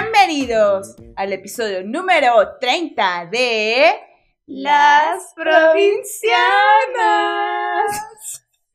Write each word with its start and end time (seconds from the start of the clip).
Bienvenidos 0.00 0.94
al 1.16 1.32
episodio 1.32 1.82
número 1.82 2.56
30 2.60 3.30
de 3.32 3.98
Las 4.46 5.34
Provincianas. 5.34 6.38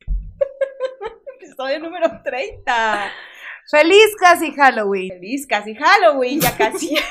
episodio 1.40 1.80
número 1.80 2.20
30. 2.22 3.10
Feliz 3.70 4.14
casi 4.20 4.52
Halloween. 4.52 5.08
Feliz 5.14 5.46
casi 5.46 5.74
Halloween, 5.74 6.40
ya 6.40 6.54
casi. 6.58 6.94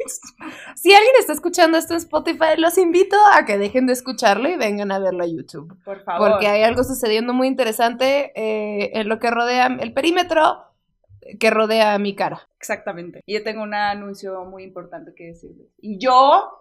Si 0.76 0.94
alguien 0.94 1.14
está 1.18 1.32
escuchando 1.32 1.76
esto 1.76 1.94
en 1.94 1.98
Spotify, 1.98 2.56
los 2.56 2.78
invito 2.78 3.16
a 3.32 3.44
que 3.44 3.58
dejen 3.58 3.86
de 3.86 3.94
escucharlo 3.94 4.48
y 4.48 4.56
vengan 4.56 4.92
a 4.92 4.98
verlo 4.98 5.24
a 5.24 5.26
YouTube. 5.26 5.76
Por 5.84 6.04
favor. 6.04 6.30
Porque 6.30 6.46
hay 6.46 6.62
algo 6.62 6.84
sucediendo 6.84 7.34
muy 7.34 7.48
interesante 7.48 8.32
eh, 8.34 8.92
en 8.94 9.08
lo 9.08 9.18
que 9.18 9.30
rodea 9.30 9.66
el 9.66 9.92
perímetro 9.92 10.69
que 11.38 11.50
rodea 11.50 11.98
mi 11.98 12.14
cara. 12.14 12.48
Exactamente. 12.58 13.22
Y 13.26 13.34
yo 13.34 13.42
tengo 13.42 13.62
un 13.62 13.74
anuncio 13.74 14.44
muy 14.44 14.64
importante 14.64 15.12
que 15.14 15.26
decirles. 15.26 15.68
Y 15.78 15.98
yo. 15.98 16.56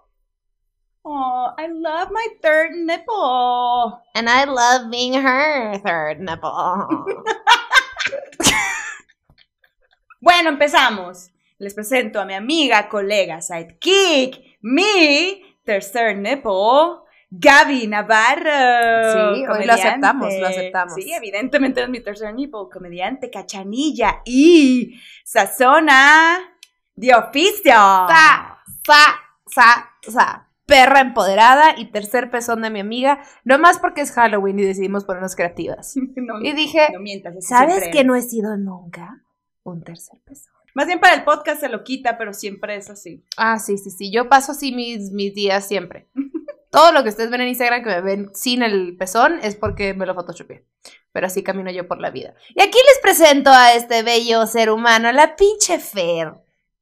Oh, 1.01 1.55
I 1.57 1.67
love 1.67 2.11
my 2.11 2.27
third 2.41 2.71
nipple. 2.75 4.01
And 4.13 4.27
I 4.29 4.45
love 4.45 4.91
being 4.91 5.13
her 5.13 5.79
third 5.81 6.19
nipple. 6.19 6.51
bueno, 10.21 10.49
empezamos. 10.49 11.31
Les 11.57 11.73
presento 11.73 12.19
a 12.19 12.25
mi 12.25 12.33
amiga, 12.33 12.87
colega, 12.89 13.41
sidekick, 13.41 14.59
mi 14.61 15.43
tercer 15.65 16.17
nipple, 16.17 17.01
Gaby 17.31 17.87
Navarro. 17.87 19.35
Sí, 19.35 19.45
hoy 19.45 19.65
lo 19.65 19.73
aceptamos, 19.73 20.33
lo 20.39 20.47
aceptamos. 20.47 20.95
Sí, 20.95 21.11
evidentemente 21.13 21.83
es 21.83 21.89
mi 21.89 21.99
tercer 21.99 22.33
nipple, 22.33 22.61
comediante, 22.71 23.29
cachanilla 23.29 24.21
y 24.25 24.99
sazona 25.23 26.39
de 26.95 27.13
oficio. 27.13 27.73
Sa, 27.73 28.63
sa, 28.83 29.15
sa, 29.45 29.89
sa. 30.01 30.45
Perra 30.65 31.01
empoderada 31.01 31.73
y 31.77 31.85
tercer 31.85 32.29
pezón 32.29 32.61
de 32.61 32.69
mi 32.69 32.79
amiga, 32.79 33.23
no 33.43 33.57
más 33.57 33.79
porque 33.79 34.01
es 34.01 34.11
Halloween 34.11 34.59
y 34.59 34.63
decidimos 34.63 35.03
ponernos 35.03 35.35
creativas. 35.35 35.95
No, 36.15 36.39
Y 36.41 36.53
dije, 36.53 36.89
no 36.93 36.99
mientas, 36.99 37.35
eso 37.35 37.47
¿sabes 37.47 37.89
que 37.91 38.03
no 38.03 38.15
he 38.15 38.21
sido 38.21 38.55
nunca 38.55 39.23
un 39.63 39.83
tercer 39.83 40.19
pezón? 40.25 40.53
Más 40.75 40.85
bien 40.85 40.99
para 40.99 41.15
el 41.15 41.23
podcast 41.23 41.59
se 41.59 41.69
lo 41.69 41.83
quita, 41.83 42.17
pero 42.19 42.33
siempre 42.33 42.75
es 42.75 42.89
así. 42.89 43.25
Ah, 43.35 43.57
sí, 43.57 43.77
sí, 43.79 43.89
sí. 43.89 44.11
Yo 44.11 44.29
paso 44.29 44.51
así 44.51 44.71
mis, 44.71 45.11
mis 45.11 45.33
días 45.33 45.67
siempre. 45.67 46.07
Todo 46.69 46.91
lo 46.91 47.03
que 47.03 47.09
ustedes 47.09 47.31
ven 47.31 47.41
en 47.41 47.47
Instagram 47.47 47.83
que 47.83 47.89
me 47.89 48.01
ven 48.01 48.29
sin 48.33 48.61
el 48.61 48.95
pezón 48.95 49.39
es 49.41 49.55
porque 49.55 49.93
me 49.93 50.05
lo 50.05 50.13
photoshopeé. 50.13 50.65
Pero 51.11 51.27
así 51.27 51.43
camino 51.43 51.71
yo 51.71 51.87
por 51.87 51.99
la 51.99 52.11
vida. 52.11 52.35
Y 52.55 52.61
aquí 52.61 52.77
les 52.87 52.99
presento 53.01 53.49
a 53.49 53.73
este 53.73 54.03
bello 54.03 54.45
ser 54.45 54.69
humano, 54.69 55.11
la 55.11 55.35
pinche 55.35 55.79
Fer. 55.79 56.33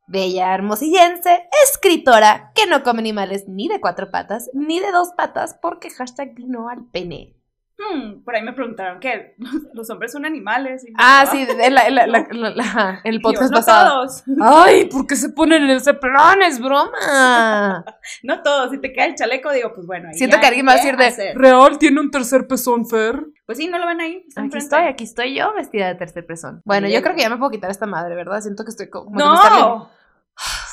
Bella 0.10 0.54
hermosillense, 0.54 1.48
escritora, 1.66 2.52
que 2.56 2.66
no 2.66 2.82
come 2.82 3.00
animales 3.00 3.46
ni 3.48 3.68
de 3.68 3.82
cuatro 3.82 4.10
patas, 4.10 4.50
ni 4.54 4.80
de 4.80 4.92
dos 4.92 5.10
patas, 5.18 5.58
porque 5.62 5.90
hashtag 5.90 6.34
vino 6.34 6.70
al 6.70 6.86
pene. 6.92 7.37
Hmm, 7.80 8.24
por 8.24 8.36
ahí 8.36 8.42
me 8.42 8.54
preguntaron 8.54 9.00
que 9.00 9.36
los 9.74 9.88
hombres 9.92 10.12
son 10.12 10.26
animales. 10.26 10.84
y 10.84 10.94
Ah, 10.98 11.26
sí, 11.32 11.46
la- 11.70 11.90
la- 11.90 12.08
la- 12.08 13.02
el 13.04 13.22
podcast 13.22 13.52
no 13.52 13.58
pasado. 13.58 14.02
todos, 14.02 14.24
Ay, 14.42 14.86
¿por 14.86 15.06
qué 15.06 15.16
se 15.16 15.30
ponen 15.30 15.64
en 15.64 15.70
ese 15.70 15.94
plan? 15.94 16.42
Es 16.42 16.60
broma. 16.60 17.86
no 18.24 18.42
todos. 18.42 18.72
Si 18.72 18.80
te 18.82 18.92
queda 18.92 19.06
el 19.06 19.16
chaleco, 19.16 19.52
digo, 19.52 19.74
pues 19.76 19.86
bueno. 19.86 20.10
ahí 20.10 20.16
Siento 20.16 20.40
que 20.40 20.48
alguien 20.48 20.68
va 20.68 20.72
a 20.72 20.76
decir 20.76 20.98
de 20.98 21.06
hacer. 21.06 21.38
Real 21.38 21.78
tiene 21.78 22.00
un 22.02 22.10
tercer 22.10 22.48
pezón, 22.48 22.88
Fer. 22.88 23.24
Pues 23.46 23.58
sí, 23.60 23.68
no 23.68 23.78
lo 23.78 23.86
ven 23.88 24.02
ahí. 24.02 24.26
Aquí 24.36 24.58
estoy, 24.58 24.82
aquí 24.84 25.04
estoy 25.04 25.36
yo 25.36 25.54
vestida 25.54 25.88
de 25.88 25.96
tercer 25.96 26.26
pezón. 26.26 26.62
Bueno, 26.66 26.88
yo 26.88 27.02
creo 27.02 27.16
que 27.16 27.22
ya 27.22 27.30
me 27.30 27.38
puedo 27.38 27.52
quitar 27.52 27.70
esta 27.72 27.86
madre, 27.86 28.16
¿verdad? 28.16 28.42
Siento 28.42 28.64
que 28.64 28.72
estoy 28.72 28.90
como. 28.90 29.12
que 29.12 29.18
No. 29.24 29.90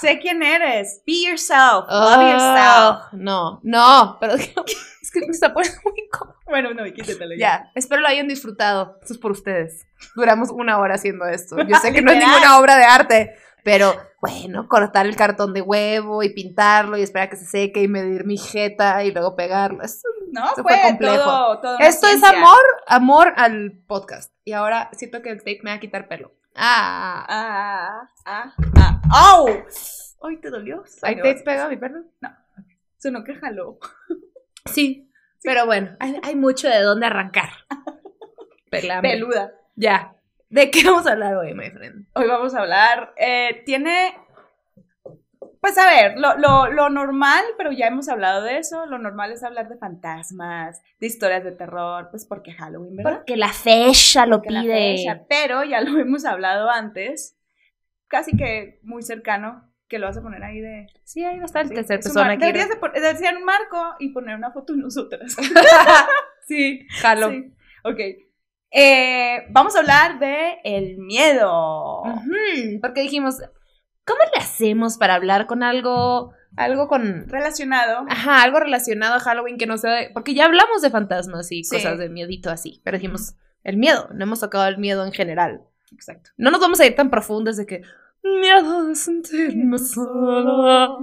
sé 0.01 0.19
quién 0.21 0.43
eres. 0.43 1.03
Be 1.07 1.23
yourself. 1.29 1.87
Love 1.89 2.31
yourself. 2.31 2.41
Ah, 2.67 3.09
No, 3.13 3.61
no, 3.63 4.17
pero 4.21 4.35
que 5.21 5.27
me 5.27 5.33
está 5.33 5.53
poniendo 5.55 5.81
muy 5.85 5.95
incómodo. 6.07 6.39
Bueno, 6.47 6.75
no, 6.75 6.85
quítatelo 6.85 7.35
Ya, 7.37 7.71
espero 7.75 8.01
lo 8.03 8.09
hayan 8.09 8.29
disfrutado. 8.29 8.99
Esto 9.01 9.15
es 9.15 9.19
por 9.19 9.31
ustedes. 9.33 9.87
Duramos 10.15 10.51
una 10.51 10.79
hora 10.79 10.95
haciendo 10.95 11.25
esto. 11.27 11.57
Yo 11.67 11.77
sé 11.79 11.93
que 11.93 12.03
no 12.03 12.13
es 12.13 12.19
ninguna 12.19 12.59
obra 12.59 12.77
de 12.77 12.85
arte, 12.85 13.35
pero 13.65 13.95
bueno, 14.21 14.69
cortar 14.69 15.07
el 15.07 15.17
cartón 15.17 15.53
de 15.55 15.63
huevo 15.63 16.23
y 16.23 16.29
pintarlo 16.35 16.97
y 16.97 17.03
esperar 17.03 17.27
a 17.29 17.31
que 17.31 17.37
se 17.37 17.47
seque 17.47 17.83
y 17.83 17.89
medir 17.89 18.25
mi 18.25 18.37
jeta 18.39 19.03
y 19.05 19.13
luego 19.13 19.35
pegarlo. 19.37 19.83
Es- 19.83 20.03
No, 20.33 20.49
Esto 20.49 20.63
fue, 20.63 20.81
complejo. 20.83 21.15
todo, 21.17 21.61
todo 21.61 21.79
Esto 21.79 22.09
es 22.09 22.23
amor, 22.25 22.61
amor 22.87 23.33
al 23.37 23.73
podcast. 23.87 24.33
Y 24.45 24.53
ahora 24.53 24.91
siento 24.93 25.23
que 25.23 25.31
el 25.31 25.39
tape 25.39 25.61
me 25.63 25.71
va 25.71 25.77
a 25.77 25.81
quitar 25.81 26.09
pelo. 26.09 26.33
Ah, 26.57 27.25
Ah, 27.29 28.09
ah, 28.27 28.55
ah. 28.77 29.01
¡Au! 29.13 29.47
Ay, 30.23 30.37
¿te 30.41 30.51
dolió? 30.51 30.83
¿hay 31.03 31.17
tape 31.17 31.43
pegado 31.45 31.67
a 31.67 31.71
mi 31.71 31.77
perro? 31.77 32.03
Sonó 32.99 33.23
que 33.25 33.35
jaló. 33.35 33.79
Sí, 34.71 35.11
pero 35.43 35.67
bueno, 35.67 35.97
hay, 36.01 36.19
hay 36.23 36.37
mucho 36.37 36.69
de 36.69 36.81
dónde 36.81 37.07
arrancar. 37.07 37.51
Pelame. 38.71 39.11
Peluda. 39.11 39.53
Ya. 39.77 40.17
¿De 40.49 40.71
qué 40.71 40.85
vamos 40.85 41.07
a 41.07 41.13
hablar 41.13 41.37
hoy, 41.37 41.55
my 41.55 41.71
friend? 41.71 42.07
Hoy 42.15 42.27
vamos 42.27 42.55
a 42.55 42.61
hablar. 42.61 43.13
eh, 43.17 43.63
tiene. 43.67 44.17
Pues 45.61 45.79
a 45.79 45.87
ver, 45.87 46.19
lo, 46.19 46.37
lo, 46.37 46.71
lo 46.71 46.91
normal, 46.91 47.43
pero 47.57 47.73
ya 47.73 47.87
hemos 47.87 48.09
hablado 48.11 48.43
de 48.43 48.59
eso. 48.59 48.85
Lo 48.87 48.99
normal 48.99 49.33
es 49.33 49.43
hablar 49.43 49.69
de 49.69 49.79
fantasmas, 49.79 50.83
de 51.01 51.07
historias 51.07 51.43
de 51.43 51.53
terror, 51.53 52.09
pues 52.11 52.27
porque 52.27 52.53
Halloween, 52.53 52.97
¿verdad? 52.97 53.13
Porque 53.19 53.37
la 53.39 53.49
fecha 53.53 54.27
lo 54.27 54.37
Porque 54.37 54.51
la 54.51 54.61
pide. 54.61 54.97
fecha, 54.99 55.25
pero 55.29 55.65
ya 55.65 55.81
lo 55.81 55.99
hemos 55.99 56.27
hablado 56.27 56.69
antes, 56.71 57.39
casi 58.09 58.37
que 58.37 58.79
muy 58.83 59.03
cercano, 59.03 59.73
que 59.95 60.01
lo 60.01 60.07
vas 60.09 60.17
a 60.17 60.23
poner 60.23 60.43
ahí 60.43 60.61
de. 60.61 60.87
Sí, 61.05 61.23
ahí 61.25 61.37
va 61.37 61.45
a 61.45 61.47
estar 61.47 61.63
el 61.65 61.73
tercer 61.73 62.01
mar- 62.15 62.31
aquí. 62.33 62.41
Deberías 62.41 62.69
de, 62.69 62.77
pon- 62.77 62.93
de 62.93 63.07
hacer 63.07 63.37
un 63.37 63.45
marco 63.45 63.95
y 64.01 64.09
poner 64.09 64.35
una 64.35 64.51
foto 64.51 64.73
de 64.73 64.81
nosotras. 64.81 65.37
sí, 66.49 66.85
jalo. 67.01 67.31
Sí. 67.31 67.53
Ok. 67.85 67.99
Eh, 68.73 69.47
vamos 69.51 69.77
a 69.77 69.81
hablar 69.81 70.19
de 70.19 70.59
el 70.65 70.99
miedo. 70.99 72.03
Porque 72.81 73.03
dijimos, 73.03 73.37
¿cómo 74.05 74.19
le 74.35 74.41
hacemos 74.43 74.99
para 74.99 75.15
hablar 75.15 75.47
con 75.47 75.63
algo, 75.63 76.33
algo 76.57 76.89
con, 76.89 77.29
Relacionado. 77.29 78.05
ajá, 78.09 78.43
algo 78.43 78.59
relacionado 78.59 79.15
a 79.15 79.21
Halloween 79.21 79.59
que 79.59 79.67
no 79.67 79.79
sea, 79.79 79.93
de- 79.93 80.11
porque 80.13 80.35
ya 80.35 80.47
hablamos 80.47 80.83
de 80.83 80.91
fantasmas 80.91 81.53
y 81.53 81.63
Sí. 81.63 81.77
cosas 81.77 81.99
de 81.99 82.09
miedito 82.09 82.51
así, 82.51 82.81
pero 82.85 82.97
dijimos, 82.99 83.37
el 83.63 83.77
miedo, 83.77 84.09
no 84.13 84.25
hemos 84.25 84.41
tocado 84.41 84.67
el 84.67 84.79
miedo 84.79 85.05
en 85.07 85.13
general. 85.13 85.63
Exacto. 85.93 86.31
No 86.37 86.51
nos 86.51 86.61
vamos 86.61 86.81
a 86.81 86.87
ir 86.87 86.97
tan 86.97 87.11
profundos 87.11 87.57
de 87.57 87.67
que 87.67 87.83
miedo 88.25 88.87
de 88.87 88.95
sentirme 88.95 89.79
sola, 89.79 90.99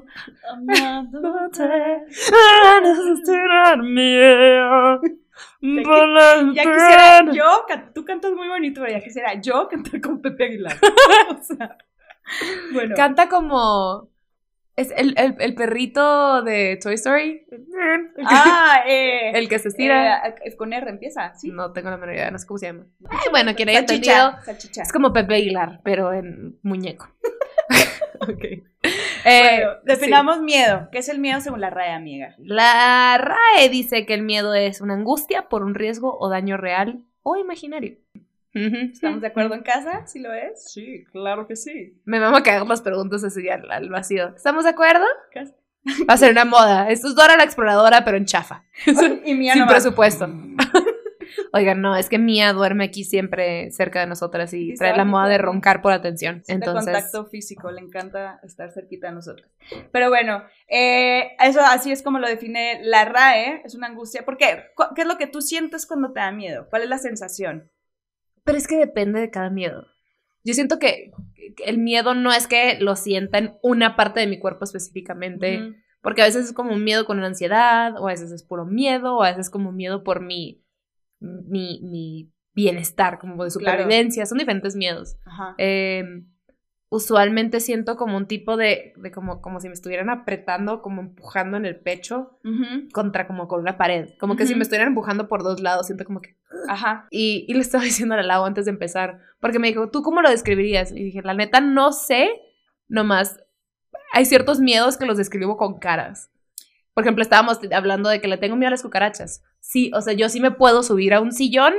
amándote, 0.52 2.06
resistir 2.84 3.82
miedo. 3.84 5.02
Ya 6.54 6.64
quisiera 6.64 7.32
yo, 7.32 7.66
tú 7.94 8.04
cantas 8.04 8.32
muy 8.34 8.48
bonito, 8.48 8.82
pero 8.82 8.94
ya 8.94 9.04
quisiera 9.04 9.40
yo 9.40 9.68
cantar 9.70 10.02
con 10.02 10.22
Pepe 10.22 10.46
Aguilar. 10.46 10.78
O 11.32 11.44
sea, 11.44 11.78
bueno. 12.74 12.96
Canta 12.96 13.28
como. 13.30 14.11
Es 14.82 14.92
el, 14.98 15.14
el, 15.16 15.36
el 15.40 15.54
perrito 15.54 16.42
de 16.42 16.80
Toy 16.82 16.96
Story. 16.96 17.46
ah, 18.26 18.84
eh, 18.88 19.32
El 19.36 19.48
que 19.48 19.60
se 19.60 19.68
estira. 19.68 20.28
eh, 20.44 20.56
con 20.58 20.74
R 20.74 20.90
empieza, 20.90 21.36
¿sí? 21.36 21.52
No 21.52 21.72
tengo 21.72 21.92
la 21.92 21.98
menor 21.98 22.16
idea, 22.16 22.32
no 22.32 22.40
sé 22.40 22.48
cómo 22.48 22.58
se 22.58 22.66
llama. 22.66 22.86
Ay, 23.08 23.28
bueno, 23.30 23.54
quien 23.56 23.70
haya 23.70 23.80
entendido. 23.80 24.34
salchicha. 24.44 24.82
Es 24.82 24.92
como 24.92 25.14
Pepe 25.14 25.36
Aguilar, 25.36 25.82
pero 25.84 26.14
en 26.14 26.58
muñeco. 26.64 27.10
ok. 28.22 28.44
Bueno, 29.24 29.70
definamos 29.84 30.42
miedo. 30.42 30.90
¿Qué 30.92 30.98
es 30.98 31.10
el 31.10 31.20
miedo 31.20 31.40
según 31.42 31.62
la 31.62 31.70
RAE, 31.70 31.92
amiga? 31.94 32.34
La 32.40 33.20
RAE 33.20 33.70
dice 33.70 34.08
que 34.08 34.16
el 34.16 34.24
miedo 34.24 34.56
es 34.56 34.82
una 34.82 34.96
angustia 34.96 35.48
por 35.48 35.64
un 35.64 35.76
riesgo 35.76 36.18
o 36.20 36.30
daño 36.30 36.58
real 36.58 37.04
o 37.22 37.38
imaginario. 37.38 37.98
¿Estamos 38.54 39.22
de 39.22 39.28
acuerdo 39.28 39.56
en 39.56 39.62
casa? 39.64 40.06
¿Sí 40.08 40.20
lo 40.20 40.34
es? 40.34 40.72
Sí, 40.72 41.06
claro 41.12 41.48
que 41.48 41.56
sí. 41.56 42.00
Me 42.06 42.20
vamos 42.20 42.40
a 42.40 42.44
caer 42.44 42.66
las 42.66 42.82
preguntas 42.82 43.24
así 43.24 43.48
al, 43.50 43.70
al 43.72 43.90
vacío. 43.90 44.34
¿Estamos 44.36 44.64
de 44.66 44.72
acuerdo? 44.72 45.06
Cas- 45.34 45.54
Va 46.08 46.14
a 46.14 46.18
ser 46.18 46.32
una 46.32 46.46
moda. 46.46 46.90
Esto 46.92 47.08
es 47.08 47.16
Dora 47.16 47.38
la 47.38 47.44
exploradora, 47.44 48.04
pero 48.06 48.18
en 48.18 48.26
chafa. 48.26 48.64
y 49.26 49.34
mía 49.34 49.54
Sin 49.54 49.62
nomás. 49.62 49.76
presupuesto. 49.76 50.28
Oigan, 51.54 51.82
no, 51.82 51.96
es 51.96 52.10
que 52.10 52.18
Mía 52.18 52.52
duerme 52.54 52.84
aquí 52.86 53.04
siempre 53.06 53.72
cerca 53.72 54.02
de 54.02 54.08
nosotras 54.08 54.54
y 54.54 54.72
Sí, 54.72 54.78
trae 54.78 54.92
la 54.96 55.04
que 55.04 55.10
moda 55.10 55.28
de 55.30 55.38
roncar 55.38 55.82
por 55.82 55.94
atención. 55.94 56.44
Entonces, 56.48 56.94
contacto 56.94 57.26
físico, 57.26 57.72
le 57.72 57.80
encanta 57.82 58.40
estar 58.44 58.72
cerquita 58.72 59.08
de 59.08 59.14
nosotros. 59.14 59.50
Pero 59.92 60.10
bueno, 60.10 60.44
eh, 60.68 61.32
eso 61.40 61.62
así 61.62 61.92
es 61.92 62.04
como 62.04 62.20
lo 62.20 62.28
define 62.28 62.80
la 62.84 63.06
RAE, 63.06 63.62
es 63.64 63.76
una 63.76 63.88
angustia. 63.88 64.24
¿Por 64.26 64.38
qué? 64.38 64.66
¿Qué 64.96 65.02
es 65.02 65.08
lo 65.08 65.18
que 65.18 65.28
tú 65.28 65.42
sientes 65.42 65.86
cuando 65.86 66.12
te 66.12 66.20
da 66.20 66.32
miedo? 66.32 66.68
¿Cuál 66.70 66.84
es 66.84 66.90
la 66.90 66.98
sensación? 66.98 67.70
Pero 68.44 68.58
es 68.58 68.68
que 68.68 68.78
depende 68.78 69.20
de 69.20 69.30
cada 69.30 69.50
miedo. 69.50 69.86
Yo 70.44 70.54
siento 70.54 70.80
que 70.80 71.12
el 71.66 71.78
miedo 71.78 72.14
no 72.16 72.32
es 72.32 72.48
que 72.48 72.80
lo 72.80 72.96
sienta 72.96 73.38
en 73.38 73.54
una 73.62 73.96
parte 73.96 74.20
de 74.20 74.28
mi 74.28 74.40
cuerpo 74.40 74.64
específicamente, 74.64 75.74
porque 76.02 76.22
a 76.24 76.26
veces 76.26 76.46
es 76.46 76.54
como 76.54 76.74
un 76.74 76.84
miedo 76.84 77.06
con 77.06 77.18
una 77.20 77.28
ansiedad, 77.28 77.96
o 78.00 78.08
a 78.08 78.12
veces 78.12 78.32
es 78.32 78.44
puro 78.44 78.66
miedo, 78.66 79.18
o 79.18 79.24
a 79.24 79.28
veces 79.30 79.48
es 79.48 79.50
como 79.52 79.72
miedo 79.72 80.04
por 80.04 80.22
mi, 80.22 80.64
mi, 81.20 81.80
mi 81.84 82.32
bienestar, 82.54 83.20
como 83.20 83.44
de 83.44 83.52
Claro. 83.52 83.52
supervivencia, 83.52 84.26
son 84.26 84.40
diferentes 84.40 84.76
miedos. 84.76 85.16
Ajá. 85.26 85.54
Eh, 85.58 86.04
usualmente 86.92 87.62
siento 87.62 87.96
como 87.96 88.18
un 88.18 88.28
tipo 88.28 88.58
de, 88.58 88.92
de 88.98 89.12
como, 89.12 89.42
como 89.42 89.62
si 89.62 89.70
me 89.70 89.74
estuvieran 89.74 90.10
apretando, 90.10 90.82
como 90.82 91.00
empujando 91.00 91.56
en 91.56 91.66
el 91.66 91.80
pecho 91.80 92.38
contra 92.92 93.28
como 93.28 93.48
con 93.48 93.62
una 93.62 93.78
pared. 93.78 94.10
Como 94.20 94.36
que 94.36 94.46
si 94.46 94.56
me 94.56 94.64
estuvieran 94.64 94.90
empujando 94.90 95.30
por 95.30 95.42
dos 95.42 95.62
lados, 95.62 95.86
siento 95.86 96.04
como 96.04 96.20
que... 96.20 96.36
Ajá. 96.68 97.08
Y, 97.10 97.46
y 97.48 97.54
le 97.54 97.62
estaba 97.62 97.84
diciendo 97.86 98.16
al 98.16 98.28
lado 98.28 98.44
antes 98.44 98.66
de 98.66 98.72
empezar, 98.72 99.22
porque 99.40 99.58
me 99.58 99.70
dijo, 99.70 99.90
¿tú 99.90 100.02
cómo 100.02 100.22
lo 100.22 100.30
describirías? 100.30 100.92
Y 100.92 101.02
dije, 101.02 101.22
la 101.24 101.34
neta, 101.34 101.62
no 101.62 101.94
sé, 101.94 102.30
nomás 102.90 103.40
hay 104.12 104.26
ciertos 104.26 104.60
miedos 104.60 104.98
que 104.98 105.06
los 105.06 105.18
describo 105.18 105.56
con 105.56 105.80
caras. 105.80 106.30
Por 106.94 107.06
ejemplo, 107.06 107.24
estábamos 107.24 107.60
hablando 107.74 108.10
de 108.10 108.20
que 108.20 108.28
le 108.28 108.38
tengo 108.38 108.58
miedo 108.58 108.68
a 108.68 108.72
las 108.72 108.84
cucarachas. 108.84 109.44
Sí, 109.62 109.92
o 109.96 110.02
sea, 110.02 110.12
yo 110.12 110.28
sí 110.28 110.42
me 110.42 110.52
puedo 110.52 110.84
subir 110.84 111.14
a 111.14 111.22
un 111.22 111.32
sillón 111.32 111.74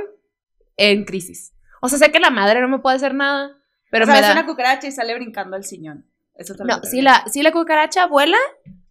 en 0.75 1.05
crisis. 1.05 1.53
O 1.81 1.87
sea, 1.87 1.99
sé 1.99 2.11
que 2.11 2.19
la 2.19 2.31
madre 2.31 2.61
no 2.61 2.67
me 2.67 2.79
puede 2.79 2.95
hacer 2.95 3.13
nada, 3.13 3.62
pero 3.93 4.03
o 4.03 4.07
sea, 4.07 4.15
me 4.15 4.19
es 4.21 4.27
da... 4.27 4.33
una 4.33 4.45
cucaracha 4.45 4.87
y 4.87 4.91
sale 4.91 5.13
brincando 5.15 5.55
al 5.55 5.63
sillón. 5.63 6.05
Eso 6.35 6.55
No, 6.65 6.81
si 6.83 7.01
la, 7.01 7.23
si 7.27 7.43
la 7.43 7.51
cucaracha 7.51 8.07
vuela, 8.07 8.37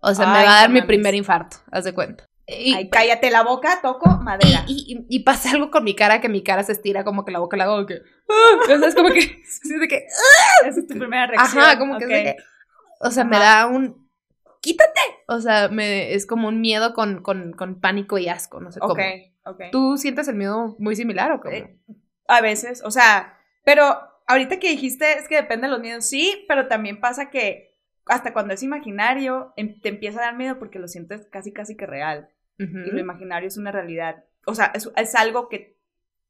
o 0.01 0.15
sea, 0.15 0.27
me 0.29 0.39
Ay, 0.39 0.47
va 0.47 0.57
a 0.59 0.61
dar 0.63 0.71
mi 0.71 0.83
primer 0.83 1.15
infarto, 1.15 1.57
haz 1.71 1.85
de 1.85 1.93
cuenta. 1.93 2.25
Y, 2.47 2.75
Ay, 2.75 2.89
cállate 2.91 3.31
la 3.31 3.43
boca, 3.43 3.81
toco 3.83 4.09
madera. 4.19 4.65
y, 4.67 5.07
y- 5.09 5.17
y 5.17 5.21
pasa 5.21 5.51
algo 5.53 5.71
con 5.71 5.85
mi 5.85 5.95
cara, 5.95 6.21
que 6.21 6.29
mi 6.29 6.43
cara 6.43 6.63
se 6.63 6.73
estira 6.73 7.05
como 7.05 7.25
que 7.25 7.33
la 7.33 7.39
boca 7.39 7.57
la 7.57 7.65
hago 7.65 7.85
que... 7.87 8.01
sea, 8.67 8.77
es 8.77 8.95
como 8.95 9.09
que... 9.11 9.21
de 9.81 9.89
que 9.89 10.07
Esa 10.67 10.81
es 10.81 10.87
tu 10.87 10.99
primera 10.99 11.27
reacción. 11.27 11.63
Ajá, 11.65 11.79
como 11.79 11.99
que, 11.99 12.31
es 12.31 12.37
O 13.01 13.11
sea, 13.11 13.25
me 13.25 13.39
da 13.39 13.67
un... 13.67 14.09
¡Quítate! 14.61 15.01
O 15.27 15.41
sea, 15.41 15.69
me, 15.69 16.15
es 16.15 16.27
como 16.27 16.47
un 16.49 16.61
miedo 16.61 16.95
con, 16.95 17.23
con, 17.23 17.53
con 17.53 17.81
pánico 17.81 18.19
y 18.19 18.29
asco, 18.29 18.61
no 18.61 18.71
sé 18.71 18.79
Ok, 18.83 18.89
cómo. 18.91 19.03
ok. 19.47 19.61
¿Tú 19.73 19.97
sientes 19.99 20.29
el 20.29 20.37
miedo 20.37 20.77
muy 20.79 20.95
similar 20.95 21.33
o 21.33 21.41
cómo? 21.41 21.53
Eh, 21.55 21.77
A 22.29 22.41
veces, 22.41 22.83
o 22.85 22.91
sea, 22.93 23.39
pero 23.65 23.99
ahorita 24.33 24.59
que 24.59 24.71
dijiste 24.71 25.19
es 25.19 25.29
que 25.29 25.37
depende 25.37 25.67
de 25.67 25.73
los 25.73 25.81
miedos, 25.81 26.05
sí, 26.07 26.45
pero 26.49 26.67
también 26.69 27.01
pasa 27.01 27.31
que 27.31 27.77
hasta 28.07 28.33
cuando 28.33 28.55
es 28.55 28.63
imaginario 28.63 29.53
em- 29.57 29.81
te 29.81 29.89
empieza 29.91 30.19
a 30.21 30.25
dar 30.25 30.37
miedo 30.37 30.59
porque 30.59 30.79
lo 30.79 30.89
sientes 30.89 31.27
casi, 31.31 31.53
casi 31.53 31.77
que 31.77 31.87
real. 31.87 32.29
Ujú. 32.59 32.79
Y 32.79 32.91
lo 32.91 32.99
imaginario 33.01 33.47
es 33.49 33.57
una 33.57 33.71
realidad. 33.73 34.25
O 34.47 34.55
sea, 34.55 34.73
es, 34.75 34.91
es 34.97 35.15
algo 35.15 35.49
que 35.49 35.77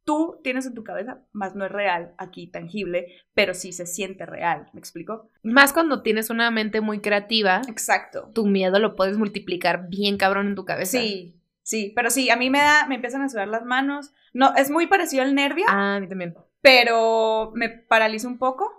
tú 0.04 0.40
tienes 0.42 0.66
en 0.66 0.74
tu 0.74 0.84
cabeza, 0.84 1.22
más 1.32 1.54
no 1.54 1.64
es 1.64 1.70
real 1.72 2.12
aquí, 2.18 2.48
tangible, 2.48 3.06
pero 3.34 3.54
sí 3.54 3.72
se 3.72 3.86
siente 3.86 4.26
real. 4.26 4.68
¿Me 4.72 4.80
explico? 4.80 5.30
Más 5.42 5.72
cuando 5.72 6.02
tienes 6.02 6.28
una 6.30 6.50
mente 6.50 6.80
muy 6.80 7.00
creativa, 7.00 7.62
Exacto. 7.68 8.30
tu 8.34 8.46
miedo 8.46 8.78
lo 8.80 8.96
puedes 8.96 9.16
multiplicar 9.16 9.88
bien 9.88 10.16
cabrón 10.18 10.48
en 10.48 10.54
tu 10.56 10.64
cabeza. 10.64 10.98
Sí, 10.98 11.40
sí, 11.62 11.92
pero 11.94 12.10
sí, 12.10 12.30
a 12.30 12.36
mí 12.36 12.50
me 12.50 12.58
da, 12.58 12.86
me 12.88 12.96
empiezan 12.96 13.22
a 13.22 13.28
sudar 13.28 13.48
las 13.48 13.64
manos. 13.64 14.12
No, 14.32 14.54
es 14.56 14.70
muy 14.70 14.86
parecido 14.88 15.22
al 15.22 15.34
nervio, 15.34 15.64
Ah, 15.68 15.96
a 15.96 16.00
mí 16.00 16.08
también. 16.08 16.34
Pero 16.62 17.50
me 17.54 17.68
paraliza 17.68 18.28
un 18.28 18.38
poco. 18.38 18.70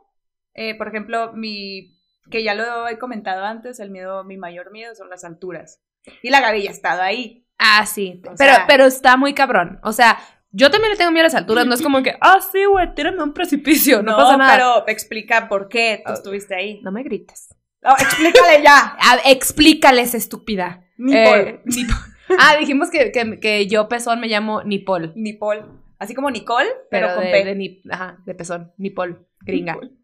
Eh, 0.56 0.76
por 0.76 0.88
ejemplo, 0.88 1.34
mi, 1.34 2.00
que 2.32 2.44
ya 2.44 2.56
lo 2.56 2.88
he 2.88 2.98
comentado 2.98 3.44
antes, 3.46 3.80
el 3.80 3.92
miedo, 3.92 4.24
mi 4.24 4.38
mayor 4.38 4.72
miedo 4.72 4.96
son 4.96 5.10
las 5.10 5.24
alturas. 5.24 5.82
Y 6.22 6.30
la 6.32 6.40
ya 6.58 6.70
ha 6.70 6.74
estado 6.74 7.02
ahí. 7.02 7.46
Ah, 7.58 7.86
sí. 7.86 8.20
O 8.26 8.34
pero, 8.38 8.54
sea- 8.56 8.66
pero 8.68 8.86
está 8.86 9.16
muy 9.18 9.34
cabrón. 9.34 9.80
O 9.84 9.92
sea, 9.94 10.18
yo 10.52 10.70
también 10.70 10.92
le 10.92 10.98
tengo 10.98 11.12
miedo 11.12 11.24
a 11.24 11.28
las 11.28 11.36
alturas. 11.36 11.66
No 11.66 11.74
es 11.74 11.82
como 11.82 12.02
que, 12.04 12.16
ah, 12.22 12.40
sí, 12.52 12.66
güey, 12.66 12.94
tírame 12.94 13.20
a 13.20 13.24
un 13.24 13.34
precipicio. 13.34 14.02
No, 14.02 14.16
pasa 14.18 14.38
nada. 14.38 14.54
pero 14.54 14.88
explica 14.88 15.48
por 15.48 15.70
qué 15.70 16.02
tú 16.06 16.12
Ah. 16.12 16.16
estuviste 16.16 16.56
ahí. 16.56 16.82
No 16.84 16.92
me 16.92 17.04
grites. 17.04 17.56
Oh, 17.84 17.96
explícale 18.00 18.64
ya. 18.64 18.96
Ah, 19.00 19.18
explícales, 19.26 20.14
estúpida. 20.16 20.86
Nipol. 20.98 21.40
Eh. 21.40 21.64
Ah, 22.40 22.56
dijimos 22.58 22.90
que, 22.90 23.12
que, 23.12 23.40
que 23.40 23.68
yo 23.68 23.88
pezón 23.90 24.20
me 24.20 24.28
llamo 24.28 24.64
Nipol. 24.64 25.12
Nipol. 25.16 25.83
Así 26.04 26.14
como 26.16 26.30
Nicole, 26.30 26.70
pero, 26.92 27.08
Pero, 27.08 27.16
con 27.16 27.24
de, 27.26 27.32
P. 27.32 27.56
de 27.56 27.82
ajá, 27.92 28.18
de 28.26 28.36
pezón. 28.36 28.72
Nipol, 28.78 29.28
gringa. 29.42 29.74
Nipol. 29.74 29.98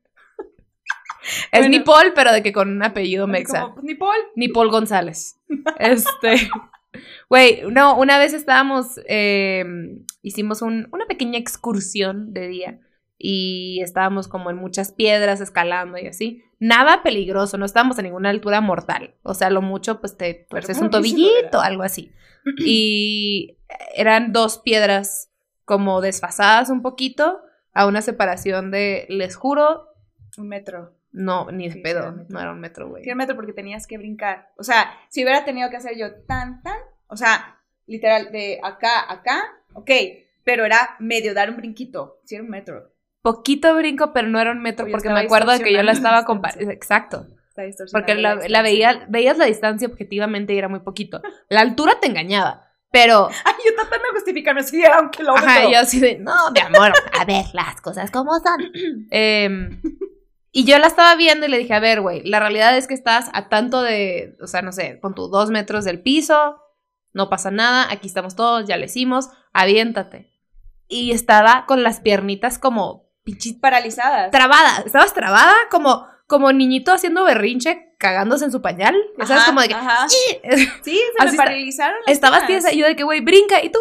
Es 1.51 1.60
Bueno. 1.62 1.69
Nipol, 1.69 2.13
pero 2.16 2.31
de 2.31 2.42
que 2.42 2.54
con 2.54 2.69
un 2.69 2.81
apellido 2.84 3.28
mexa. 3.28 3.62
como, 3.62 3.81
Nipol. 3.81 4.16
Nipol 4.36 4.69
González. 4.69 5.40
Este. 5.80 6.50
Güey, 7.30 7.62
no, 7.72 7.96
una 8.00 8.18
vez 8.18 8.34
estábamos. 8.34 9.00
eh, 9.07 9.63
hicimos 10.24 10.63
un- 10.63 10.88
una 10.92 11.06
pequeña 11.06 11.38
excursión 11.38 12.34
de 12.34 12.48
día. 12.48 12.80
Y 13.22 13.81
estábamos 13.84 14.28
como 14.30 14.50
en 14.50 14.56
muchas 14.56 14.92
piedras 14.94 15.40
escalando 15.42 15.98
y 16.00 16.07
así. 16.07 16.42
Nada 16.57 17.04
peligroso, 17.04 17.57
no 17.57 17.66
estábamos 17.66 18.00
a 18.00 18.01
ninguna 18.01 18.30
altura 18.30 18.62
mortal. 18.62 19.13
O 19.24 19.34
sea, 19.34 19.50
lo 19.50 19.62
mucho, 19.62 20.00
pues 20.00 20.18
te 20.18 20.34
torces 20.50 20.78
un 20.80 20.90
¿cómo 20.90 21.04
que 21.04 21.10
se 21.10 21.16
tobillito, 21.16 21.62
algo 21.62 21.84
así. 21.84 22.12
Y 22.66 23.57
eran 23.96 24.31
dos 24.34 24.57
piedras 24.60 25.28
como 25.69 26.01
desfasadas 26.01 26.71
un 26.71 26.81
poquito, 26.81 27.42
a 27.74 27.86
una 27.86 28.01
separación 28.01 28.71
de, 28.71 29.06
les 29.07 29.36
juro, 29.36 29.86
Un 30.36 30.48
metro. 30.48 30.95
no, 31.12 31.51
ni 31.51 31.68
de 31.68 31.74
Sí, 31.75 31.81
pedo, 31.81 32.00
era 32.00 32.25
no 32.27 32.39
era 32.42 32.51
un 32.51 32.60
metro, 32.60 32.89
güey. 32.89 33.04
Sí, 33.04 33.12
un 33.12 33.18
metro 33.18 33.36
porque 33.36 33.54
tenías 33.54 33.86
que 33.86 34.00
brincar. 34.00 34.50
O 34.57 34.63
sea, 34.63 34.92
si 35.10 35.24
hubiera 35.24 35.45
tenido 35.45 35.69
que 35.69 35.77
hacer 35.77 35.95
yo 35.95 36.07
tan, 36.25 36.63
tan, 36.63 36.80
o 37.06 37.16
sea, 37.16 37.60
literal, 37.86 38.31
de 38.31 38.60
acá 38.63 39.01
a 39.01 39.13
acá, 39.13 39.44
ok, 39.74 39.92
pero 40.44 40.66
era 40.66 40.95
medio 40.98 41.36
dar 41.36 41.51
un 41.51 41.57
brinquito. 41.57 42.19
Sí, 42.25 42.33
era 42.33 42.44
un 42.44 42.50
metro. 42.50 42.92
Poquito 43.22 43.75
brinco, 43.75 44.12
pero 44.12 44.27
no 44.27 44.39
era 44.42 44.51
un 44.51 44.63
metro, 44.63 44.86
Oye, 44.86 44.92
porque 44.92 45.10
me 45.10 45.19
acuerdo 45.19 45.51
de 45.51 45.60
que 45.60 45.72
yo 45.72 45.83
la 45.83 45.92
estaba 45.92 46.22
la 46.22 46.25
comparando. 46.25 46.72
Exacto. 46.72 47.27
Porque 47.92 48.15
la, 48.15 48.36
la 48.36 48.42
distancia. 48.42 48.62
veía, 48.63 49.06
veías 49.10 49.38
la 49.38 49.45
distancia 49.45 49.88
objetivamente 49.88 50.54
y 50.54 50.57
era 50.57 50.69
muy 50.69 50.80
poquito. 50.80 51.22
La 51.50 51.62
altura 51.62 52.00
te 52.01 52.07
engañaba. 52.07 52.69
Pero, 52.91 53.30
Ay, 53.45 53.53
yo 53.65 53.75
tratando 53.75 54.07
de 54.07 54.13
justificarme, 54.15 54.63
sí, 54.63 54.81
era 54.81 55.00
un 55.00 55.09
kilómetro. 55.09 55.47
ajá, 55.47 55.69
yo 55.69 55.80
así 55.80 56.00
de, 56.00 56.18
no, 56.18 56.51
mi 56.51 56.59
amor, 56.59 56.91
a 57.19 57.25
ver 57.25 57.45
las 57.53 57.81
cosas 57.81 58.09
como 58.09 58.33
son. 58.39 58.71
Em, 59.12 59.81
y 60.51 60.65
yo 60.65 60.80
la 60.80 60.88
estaba 60.88 61.15
viendo 61.15 61.45
y 61.45 61.50
le 61.50 61.59
dije, 61.59 61.74
a 61.75 61.80
ver, 61.80 62.01
güey, 62.01 62.24
la 62.24 62.39
realidad 62.39 62.75
es 62.75 62.88
que 62.88 62.95
estás 62.95 63.30
a 63.33 63.47
tanto 63.50 63.83
de, 63.83 64.36
o 64.41 64.47
sea, 64.47 64.63
no 64.63 64.71
sé, 64.71 65.00
con 65.00 65.13
tus 65.13 65.30
dos 65.30 65.51
metros 65.51 65.86
del 65.86 66.01
piso, 66.01 66.59
no 67.13 67.30
pasa 67.30 67.51
nada, 67.51 67.88
aquí 67.91 68.07
estamos 68.07 68.36
todos, 68.36 68.68
ya 68.68 68.77
le 68.77 68.86
hicimos, 68.86 69.30
aviéntate. 69.53 70.31
Y 70.88 71.12
estaba 71.12 71.65
con 71.68 71.83
las 71.83 72.00
piernitas 72.00 72.57
como 72.57 73.07
pinches 73.24 73.53
Paralizadas. 73.53 74.31
trabada, 74.31 74.81
estabas 74.83 75.13
trabada 75.13 75.53
como, 75.69 76.07
como 76.25 76.51
niñito 76.51 76.91
haciendo 76.91 77.24
berrinche, 77.24 77.88
cagándose 78.00 78.46
en 78.46 78.51
su 78.51 78.62
pañal. 78.63 78.96
Ya 79.19 79.28
sabes, 79.28 79.44
como 79.44 79.62
de 79.62 79.68
que 79.68 79.74
ajá. 79.75 80.10
Sí, 80.10 80.18
se 80.84 80.92
Así 81.19 81.31
me 81.31 81.38
paralizaron 81.38 82.00
las 82.07 82.13
estabas 82.16 82.48
tiesa 82.48 82.74
y 82.74 82.80
yo 82.80 82.88
de 82.88 82.96
que, 82.96 83.04
güey, 83.04 83.22
brinca, 83.22 83.63
y 83.63 83.69
tú, 83.69 83.80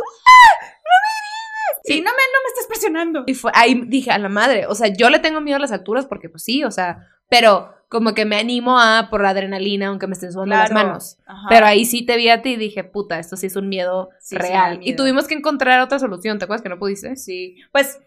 Sí, 1.85 2.00
no 2.00 2.11
me, 2.11 2.11
no 2.11 2.38
me 2.44 2.49
estás 2.49 2.67
presionando. 2.69 3.25
y 3.26 3.32
fue, 3.35 3.50
ahí 3.55 3.82
dije, 3.87 4.11
a 4.11 4.19
la 4.19 4.29
madre, 4.29 4.67
o 4.67 4.75
sea, 4.75 4.88
yo 4.88 5.09
le 5.09 5.20
tengo 5.20 5.41
miedo 5.41 5.56
a 5.56 5.61
las 5.61 5.73
alturas 5.73 6.05
porque, 6.05 6.29
pues 6.29 6.43
sí, 6.44 6.62
o 6.65 6.70
sea, 6.70 7.06
pero 7.31 7.72
como 7.89 8.13
que 8.13 8.27
me 8.27 8.37
animo 8.37 8.79
a 8.79 9.08
por 9.10 9.22
la 9.22 9.31
adrenalina, 9.31 9.87
aunque 9.87 10.06
me 10.06 10.13
estén 10.13 10.32
sudando 10.32 10.55
las 10.56 10.70
manos. 10.72 11.17
Ajá. 11.27 11.46
Pero 11.48 11.65
ahí 11.65 11.87
sí 11.87 12.05
te 12.05 12.17
vi 12.19 12.29
a 12.29 12.43
ti 12.43 12.51
y 12.51 12.56
dije, 12.56 12.84
puta, 12.84 13.19
esto 13.19 13.37
sí 13.37 13.46
es 13.46 13.56
un 13.56 13.69
miedo 13.70 14.10
Sí, 14.20 14.37
sí 14.37 14.43
me 14.43 14.48
da 14.51 14.69
real. 14.69 14.81
y 14.82 14.96
tuvimos 14.96 15.27
que 15.27 15.34
encontrar 15.34 15.81
otra 15.81 15.98
solución, 15.98 16.39
¿te 16.39 16.44
acuerdas 16.44 16.63
que 16.63 16.69
no 16.69 16.79
pudiste? 16.79 17.17
Sí, 17.17 17.56
pues 17.72 17.98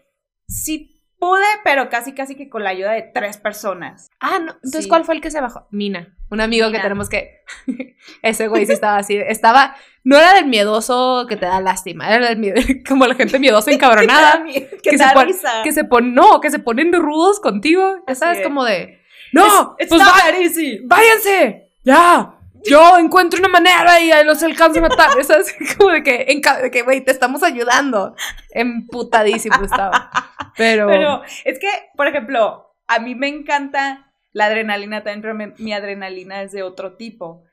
sí 0.46 0.91
pude, 1.22 1.44
pero 1.62 1.88
casi 1.88 2.14
casi 2.14 2.34
que 2.34 2.48
con 2.50 2.64
la 2.64 2.70
ayuda 2.70 2.90
de 2.90 3.02
tres 3.02 3.36
personas. 3.36 4.10
Ah, 4.18 4.40
no. 4.40 4.54
Entonces, 4.54 4.82
Sí. 4.82 4.88
¿cuál 4.88 5.04
fue 5.04 5.14
el 5.14 5.20
que 5.20 5.30
se 5.30 5.40
bajó? 5.40 5.68
Mina, 5.70 6.16
un 6.30 6.40
amigo 6.40 6.72
que 6.72 6.80
tenemos 6.80 7.08
que. 7.08 7.42
Ese 8.22 8.48
güey 8.48 8.66
sí 8.66 8.72
estaba 8.72 8.96
así. 8.96 9.16
Estaba. 9.16 9.76
No 10.02 10.18
era 10.18 10.34
del 10.34 10.46
miedoso 10.46 11.26
que 11.28 11.36
te 11.36 11.46
da 11.46 11.60
lástima, 11.60 12.12
era 12.12 12.26
del 12.30 12.38
miedo, 12.38 12.56
como 12.88 13.06
la 13.06 13.14
gente 13.14 13.38
miedosa 13.38 13.70
encabronada. 13.74 14.42
que, 14.44 14.68
que 14.82 14.90
te 14.90 14.98
se 14.98 15.04
pon- 15.14 15.28
que 15.62 15.70
se 15.72 15.84
ponen. 15.84 16.14
No, 16.14 16.40
que 16.40 16.50
se 16.50 16.58
ponen 16.58 16.92
rudos 16.92 17.38
contigo. 17.38 18.02
Ya 18.08 18.16
sabes, 18.16 18.38
es. 18.38 18.44
como 18.44 18.64
de. 18.64 19.00
¡No! 19.32 19.76
It's 19.78 19.88
pues 19.90 20.02
not 20.02 20.10
va- 20.12 20.18
that 20.32 20.34
easy. 20.40 20.80
¡Váyanse! 20.86 21.70
¡Ya! 21.84 22.31
Yo 22.64 22.98
encuentro 22.98 23.38
una 23.38 23.48
manera 23.48 24.00
y 24.00 24.10
ahí 24.12 24.24
los 24.24 24.42
alcanzo 24.42 24.78
a 24.78 24.88
matar. 24.88 25.10
Es 25.18 25.76
como 25.76 25.90
de 25.90 26.02
que, 26.02 26.24
de 26.62 26.70
que, 26.70 26.82
güey, 26.82 27.00
te 27.04 27.10
estamos 27.10 27.42
ayudando. 27.42 28.14
Emputadísimo 28.50 29.56
estaba. 29.62 30.10
Pero. 30.56 30.86
Pero 30.86 31.22
es 31.44 31.58
que, 31.58 31.68
por 31.96 32.06
ejemplo, 32.06 32.74
a 32.86 32.98
mí 32.98 33.14
me 33.14 33.28
encanta 33.28 34.12
la 34.32 34.46
adrenalina 34.46 35.02
también, 35.02 35.22
pero 35.22 35.34
me- 35.34 35.54
mi 35.58 35.72
adrenalina 35.72 36.42
es 36.42 36.52
de 36.52 36.62
otro 36.62 36.96
tipo. 36.96 37.44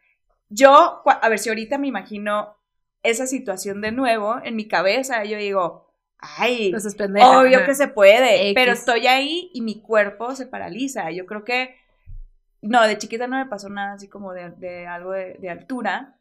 Yo, 0.50 1.02
a 1.06 1.30
ver, 1.30 1.40
si 1.40 1.50
ahorita 1.50 1.78
me 1.78 1.88
imagino 1.88 2.56
esa 3.04 3.28
situación 3.28 3.82
de 3.82 3.92
nuevo 3.92 4.40
en 4.44 4.56
mi 4.56 4.68
cabeza, 4.68 5.24
yo 5.24 5.38
digo, 5.38 5.94
ay, 6.18 6.68
Entonces, 6.68 6.96
pendeja. 6.96 7.40
obvio 7.40 7.58
ajá. 7.58 7.66
que 7.66 7.76
se 7.76 7.88
puede, 7.88 8.42
X. 8.50 8.54
pero 8.56 8.72
estoy 8.74 9.08
ahí 9.08 9.52
y 9.54 9.62
mi 9.62 9.82
cuerpo 9.82 10.36
se 10.36 10.48
paraliza. 10.48 11.12
Yo 11.12 11.26
creo 11.26 11.44
que, 11.44 11.76
no, 12.62 12.86
de 12.88 12.98
chiquita 12.98 13.28
no 13.28 13.38
me 13.38 13.46
pasó 13.46 13.70
nada 13.70 13.94
así 13.94 14.08
como 14.08 14.34
de, 14.34 14.52
de 14.52 14.88
algo 14.88 15.12
de, 15.12 15.36
de 15.36 15.50
altura, 15.50 16.20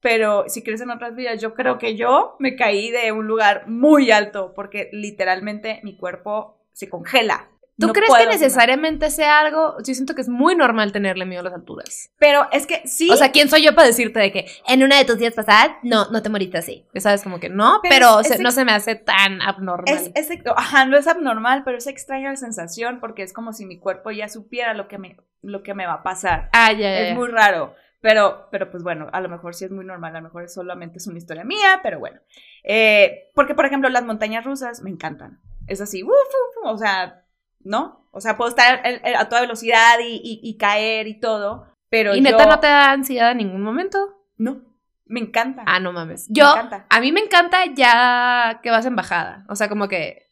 pero 0.00 0.44
si 0.48 0.62
crees 0.62 0.80
en 0.80 0.90
otras 0.90 1.14
vidas, 1.16 1.40
yo 1.40 1.54
creo 1.54 1.78
que 1.78 1.96
yo 1.96 2.36
me 2.38 2.56
caí 2.56 2.90
de 2.90 3.12
un 3.12 3.26
lugar 3.26 3.68
muy 3.68 4.10
alto 4.10 4.54
porque 4.54 4.90
literalmente 4.92 5.80
mi 5.82 5.96
cuerpo 5.96 6.58
se 6.72 6.88
congela. 6.88 7.48
¿Tú 7.78 7.86
No 7.86 7.92
crees 7.92 8.12
que 8.12 8.26
necesariamente 8.26 9.10
sea 9.10 9.38
algo? 9.40 9.76
Yo 9.78 9.94
siento 9.94 10.14
que 10.16 10.20
es 10.22 10.28
muy 10.28 10.56
normal 10.56 10.90
tenerle 10.90 11.24
miedo 11.26 11.42
a 11.42 11.44
las 11.44 11.54
alturas. 11.54 12.10
Pero 12.18 12.48
es 12.50 12.66
que 12.66 12.82
sí. 12.88 13.08
O 13.10 13.16
sea, 13.16 13.30
¿quién 13.30 13.48
soy 13.48 13.62
yo 13.62 13.74
para 13.74 13.86
decirte 13.86 14.18
de 14.18 14.32
que 14.32 14.46
en 14.66 14.82
una 14.82 14.96
de 14.98 15.04
tus 15.04 15.16
días 15.18 15.34
pasadas 15.34 15.70
no, 15.82 16.10
no 16.10 16.20
te 16.22 16.28
moriste 16.28 16.58
así? 16.58 16.84
Ya 16.92 17.00
sabes, 17.00 17.22
como 17.22 17.38
que 17.38 17.48
no, 17.48 17.78
Pero 17.82 17.94
pero, 17.94 18.20
es- 18.20 18.28
se- 18.28 18.42
no 18.42 18.50
se 18.50 18.64
me 18.64 18.72
hace 18.72 18.96
tan 18.96 19.40
abnormal. 19.42 19.94
es, 20.14 20.30
es, 20.30 20.38
ajá, 20.56 20.86
no 20.86 20.96
es 20.96 21.06
abnormal, 21.06 21.62
pero 21.64 21.78
es 21.78 21.86
extraña 21.86 22.30
la 22.30 22.36
sensación 22.36 22.98
porque 23.00 23.22
es 23.22 23.32
como 23.32 23.52
si 23.52 23.64
mi 23.64 23.78
cuerpo 23.78 24.10
ya 24.10 24.28
supiera 24.28 24.74
lo 24.74 24.88
que 24.88 24.98
me, 24.98 25.16
lo 25.42 25.62
que 25.62 25.74
me 25.74 25.86
va 25.86 25.94
a 25.94 26.02
pasar. 26.02 26.48
ah, 26.52 26.72
ya, 26.72 26.78
ya, 26.80 27.00
Es 27.02 27.08
ya. 27.10 27.14
muy 27.14 27.28
raro. 27.28 27.74
Pero, 28.00 28.48
pero 28.52 28.70
pues 28.70 28.82
bueno, 28.84 29.08
a 29.12 29.20
lo 29.20 29.28
mejor 29.28 29.54
sí 29.56 29.64
es 29.64 29.72
muy 29.72 29.84
normal, 29.84 30.14
a 30.14 30.20
lo 30.20 30.24
mejor 30.24 30.48
solamente 30.48 30.98
es 30.98 31.06
una 31.08 31.18
historia 31.18 31.42
mía, 31.44 31.80
pero 31.82 31.98
bueno. 31.98 32.20
Eh, 32.64 33.30
porque, 33.34 33.54
por 33.54 33.66
ejemplo, 33.66 33.88
las 33.88 34.04
montañas 34.04 34.44
rusas 34.44 34.82
me 34.82 34.90
encantan. 34.90 35.40
Es 35.66 35.80
así, 35.80 36.02
uf, 36.02 36.10
uf, 36.10 36.64
uf, 36.64 36.70
o 36.74 36.78
sea, 36.78 37.24
¿no? 37.60 38.08
O 38.10 38.20
sea, 38.20 38.36
puedo 38.36 38.48
estar 38.50 38.82
a 38.84 39.28
toda 39.28 39.42
velocidad 39.42 39.98
y, 40.00 40.14
y- 40.22 40.40
y 40.42 40.56
caer 40.56 41.06
y 41.06 41.20
todo, 41.20 41.66
pero 41.90 42.14
¿Y 42.14 42.20
neta 42.20 42.46
no 42.46 42.60
te 42.60 42.66
da 42.66 42.90
ansiedad 42.90 43.30
en 43.32 43.38
ningún 43.38 43.62
momento? 43.62 43.98
No, 44.36 44.62
me 45.06 45.20
encanta. 45.20 45.62
Ah, 45.66 45.80
no 45.80 45.92
mames. 45.92 46.28
Me 46.28 46.34
Yo, 46.36 46.50
encanta. 46.50 46.86
a 46.88 47.00
mí 47.00 47.12
me 47.12 47.20
encanta 47.20 47.58
ya 47.74 48.60
que 48.62 48.70
vas 48.70 48.86
en 48.86 48.96
bajada. 48.96 49.44
O 49.48 49.56
sea, 49.56 49.68
como 49.68 49.88
que 49.88 50.30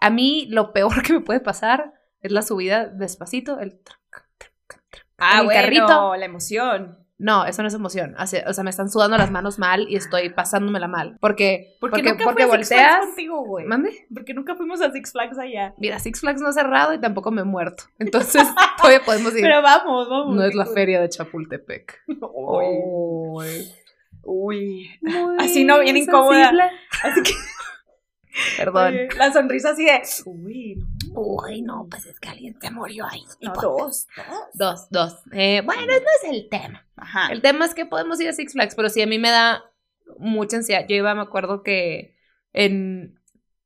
a 0.00 0.10
mí 0.10 0.46
lo 0.50 0.72
peor 0.72 1.02
que 1.06 1.12
me 1.12 1.20
puede 1.20 1.40
pasar 1.40 1.94
es 2.20 2.32
la 2.32 2.42
subida 2.42 2.86
despacito, 2.86 3.58
el... 3.60 3.80
Ah, 5.18 5.40
el 5.40 5.44
bueno, 5.46 5.60
carrito. 5.60 6.16
la 6.16 6.24
emoción. 6.24 7.03
No, 7.16 7.46
eso 7.46 7.62
no 7.62 7.68
es 7.68 7.74
emoción. 7.74 8.16
O 8.18 8.26
sea, 8.26 8.64
me 8.64 8.70
están 8.70 8.90
sudando 8.90 9.16
las 9.16 9.30
manos 9.30 9.58
mal 9.58 9.86
y 9.88 9.96
estoy 9.96 10.30
pasándomela 10.30 10.88
mal. 10.88 11.16
Porque, 11.20 11.76
¿Por 11.80 11.90
qué 11.92 11.98
porque, 12.02 12.10
nunca 12.10 12.24
porque 12.24 12.46
fui 12.46 12.54
a 12.54 12.58
Six 12.58 12.68
Flags 12.68 12.82
volteas. 12.90 13.06
contigo, 13.06 13.44
güey? 13.44 13.66
¿Mande? 13.66 14.06
Porque 14.12 14.34
nunca 14.34 14.56
fuimos 14.56 14.80
a 14.80 14.90
Six 14.90 15.12
Flags 15.12 15.38
allá. 15.38 15.74
Mira, 15.78 15.98
Six 16.00 16.20
Flags 16.20 16.40
no 16.40 16.48
ha 16.48 16.52
cerrado 16.52 16.92
y 16.92 17.00
tampoco 17.00 17.30
me 17.30 17.42
he 17.42 17.44
muerto. 17.44 17.84
Entonces, 18.00 18.42
todavía 18.78 19.04
podemos 19.04 19.32
ir. 19.34 19.42
Pero 19.42 19.62
vamos, 19.62 20.08
vamos. 20.08 20.34
no 20.34 20.42
es 20.44 20.54
la 20.54 20.66
feria 20.66 21.00
de 21.00 21.08
Chapultepec. 21.08 22.02
Uy, 22.32 23.72
uy. 24.24 24.90
Así 25.38 25.64
no, 25.64 25.78
bien 25.80 25.96
incómoda. 25.96 26.50
sensible. 26.50 26.64
Así 27.04 27.22
que 27.22 27.32
Perdón. 28.56 28.94
oye, 28.94 29.08
la 29.16 29.32
sonrisa 29.32 29.70
así 29.70 29.84
de. 29.84 30.02
Uy, 30.24 30.76
no, 31.12 31.20
Uy, 31.20 31.62
no, 31.62 31.86
pues 31.88 32.06
es 32.06 32.18
que 32.18 32.28
alguien 32.28 32.56
se 32.60 32.70
murió 32.70 33.06
ahí. 33.06 33.22
no, 33.40 33.52
dos, 33.54 34.06
dos. 34.16 34.26
Dos, 34.54 34.86
dos. 34.90 35.22
Eh, 35.32 35.62
bueno, 35.64 35.82
no 35.86 35.92
es 35.92 36.30
el 36.30 36.48
tema. 36.48 36.86
Ajá. 36.96 37.28
El 37.32 37.42
tema 37.42 37.64
es 37.64 37.74
que 37.74 37.86
podemos 37.86 38.20
ir 38.20 38.28
a 38.28 38.32
Six 38.32 38.52
Flags, 38.52 38.74
pero 38.74 38.88
sí, 38.88 39.00
a 39.02 39.06
mí 39.06 39.18
me 39.18 39.30
da 39.30 39.64
mucha 40.18 40.56
ansiedad. 40.56 40.84
Yo 40.88 40.96
iba, 40.96 41.14
me 41.14 41.22
acuerdo 41.22 41.62
que 41.62 42.16
en 42.52 43.18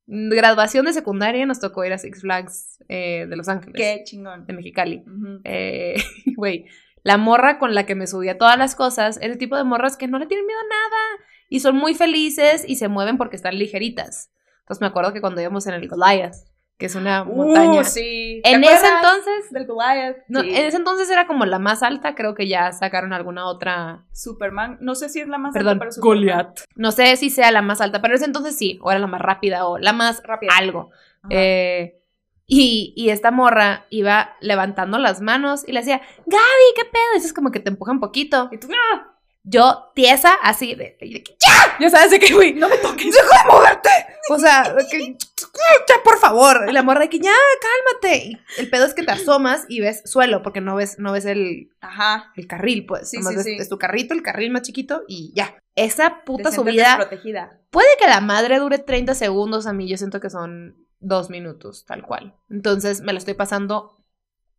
graduación 0.06 0.87
de 0.87 0.92
secundaria 0.92 1.44
nos 1.46 1.60
tocó 1.60 1.84
ir 1.84 1.92
a 1.92 1.98
Six 1.98 2.20
Flags 2.22 2.84
eh, 2.88 3.26
de 3.28 3.37
Los 3.37 3.48
Ángeles, 3.48 3.75
Qué 3.76 4.02
chingón. 4.04 4.46
de 4.46 4.52
Mexicali. 4.52 5.04
Eh, 5.44 5.96
Güey, 6.37 6.66
la 7.02 7.16
morra 7.18 7.58
con 7.58 7.75
la 7.75 7.87
que 7.87 7.94
me 7.94 8.06
subía 8.06 8.38
todas 8.38 8.58
las 8.58 8.75
cosas 8.75 9.18
era 9.20 9.32
el 9.32 9.38
tipo 9.38 9.56
de 9.56 9.64
morras 9.64 9.96
que 9.96 10.08
no 10.08 10.18
le 10.18 10.26
tienen 10.26 10.46
miedo 10.46 10.58
a 10.60 10.64
nada 10.64 11.25
y 11.48 11.60
son 11.60 11.76
muy 11.76 11.94
felices 11.94 12.64
y 12.66 12.76
se 12.76 12.88
mueven 12.88 13.18
porque 13.18 13.37
están 13.37 13.58
ligeritas. 13.58 14.30
Entonces 14.68 14.80
me 14.82 14.87
acuerdo 14.88 15.12
que 15.14 15.20
cuando 15.22 15.40
íbamos 15.40 15.66
en 15.66 15.75
el 15.75 15.88
Goliath, 15.88 16.34
que 16.76 16.87
es 16.87 16.94
una 16.94 17.25
montaña. 17.25 17.80
Uh, 17.80 17.84
sí. 17.84 18.40
¿Te 18.44 18.50
en 18.52 18.62
ese 18.62 18.87
entonces, 18.87 19.50
Del 19.50 19.66
Goliath. 19.66 20.18
no, 20.28 20.42
Sí. 20.42 20.50
en 20.54 20.66
ese 20.66 20.76
entonces 20.76 21.10
era 21.10 21.26
como 21.26 21.44
la 21.46 21.58
más 21.58 21.82
alta, 21.82 22.14
creo 22.14 22.34
que 22.34 22.46
ya 22.46 22.70
sacaron 22.72 23.12
alguna 23.12 23.46
otra, 23.46 24.04
Superman. 24.12 24.78
No 24.80 24.94
sé 24.94 25.08
si 25.08 25.20
es 25.20 25.26
la 25.26 25.38
más 25.38 25.54
perdón, 25.54 25.72
alta, 25.72 25.80
pero 25.80 25.92
Superman. 25.92 26.16
Goliath. 26.18 26.60
No 26.76 26.92
sé 26.92 27.16
si 27.16 27.30
sea 27.30 27.50
la 27.50 27.62
más 27.62 27.80
alta, 27.80 28.00
pero 28.00 28.12
en 28.12 28.16
ese 28.18 28.26
entonces 28.26 28.56
sí, 28.56 28.78
o 28.82 28.90
era 28.92 29.00
la 29.00 29.06
más 29.08 29.20
rápida 29.20 29.66
o 29.66 29.78
la 29.78 29.92
más 29.92 30.22
Rápida. 30.22 30.52
algo. 30.56 30.90
Eh, 31.30 32.00
y, 32.46 32.94
y 32.96 33.10
esta 33.10 33.30
morra 33.30 33.87
iba 33.90 34.37
levantando 34.40 34.98
las 34.98 35.20
manos 35.20 35.66
y 35.68 35.72
le 35.72 35.80
decía, 35.80 36.00
Gaby, 36.26 36.66
¿qué 36.76 36.84
pedo? 36.84 37.02
Y 37.14 37.18
eso 37.18 37.26
es 37.26 37.32
como 37.34 37.50
que 37.50 37.60
te 37.60 37.70
empuja 37.70 37.90
un 37.92 38.00
poquito. 38.00 38.48
Y 38.52 38.58
tú, 38.58 38.68
¡ah! 38.94 39.17
Yo, 39.50 39.92
tiesa, 39.94 40.34
así 40.42 40.74
de, 40.74 40.98
de 41.00 41.22
que, 41.22 41.36
¡ya! 41.40 41.76
Ya 41.80 41.88
sabes 41.90 42.10
de 42.10 42.18
que, 42.18 42.34
güey, 42.34 42.52
no 42.54 42.68
me 42.68 42.76
toques, 42.78 43.14
deja 43.14 43.42
de 43.44 43.50
moverte. 43.50 43.88
O 44.30 44.38
sea, 44.38 44.74
de 44.74 44.86
que, 44.86 45.16
ya, 45.16 45.94
por 46.04 46.18
favor. 46.18 46.66
Y 46.68 46.72
la 46.72 46.82
morra 46.82 47.00
de 47.00 47.08
que, 47.08 47.18
ya, 47.18 47.32
cálmate. 47.62 48.16
Y 48.26 48.38
el 48.58 48.68
pedo 48.68 48.84
es 48.84 48.92
que 48.94 49.02
te 49.04 49.12
asomas 49.12 49.64
y 49.68 49.80
ves 49.80 50.02
suelo, 50.04 50.42
porque 50.42 50.60
no 50.60 50.74
ves, 50.76 50.98
no 50.98 51.12
ves 51.12 51.24
el, 51.24 51.70
Ajá. 51.80 52.30
el 52.36 52.46
carril, 52.46 52.84
pues. 52.84 53.08
Sí, 53.10 53.16
Nomás 53.18 53.30
sí, 53.32 53.36
ves- 53.36 53.44
sí. 53.46 53.56
Es 53.58 53.68
tu 53.70 53.78
carrito, 53.78 54.12
el 54.12 54.22
carril 54.22 54.50
más 54.50 54.62
chiquito 54.62 55.02
y 55.08 55.32
ya. 55.34 55.56
Esa 55.74 56.24
puta 56.24 56.50
subida 56.52 56.96
desprotegida. 56.98 57.60
Puede 57.70 57.88
que 57.98 58.06
la 58.06 58.20
madre 58.20 58.58
dure 58.58 58.78
30 58.78 59.14
segundos, 59.14 59.66
a 59.66 59.72
mí 59.72 59.88
yo 59.88 59.96
siento 59.96 60.20
que 60.20 60.28
son 60.30 60.76
dos 61.00 61.30
minutos, 61.30 61.84
tal 61.86 62.02
cual. 62.02 62.34
Entonces 62.50 63.00
me 63.00 63.12
lo 63.12 63.18
estoy 63.18 63.34
pasando 63.34 64.02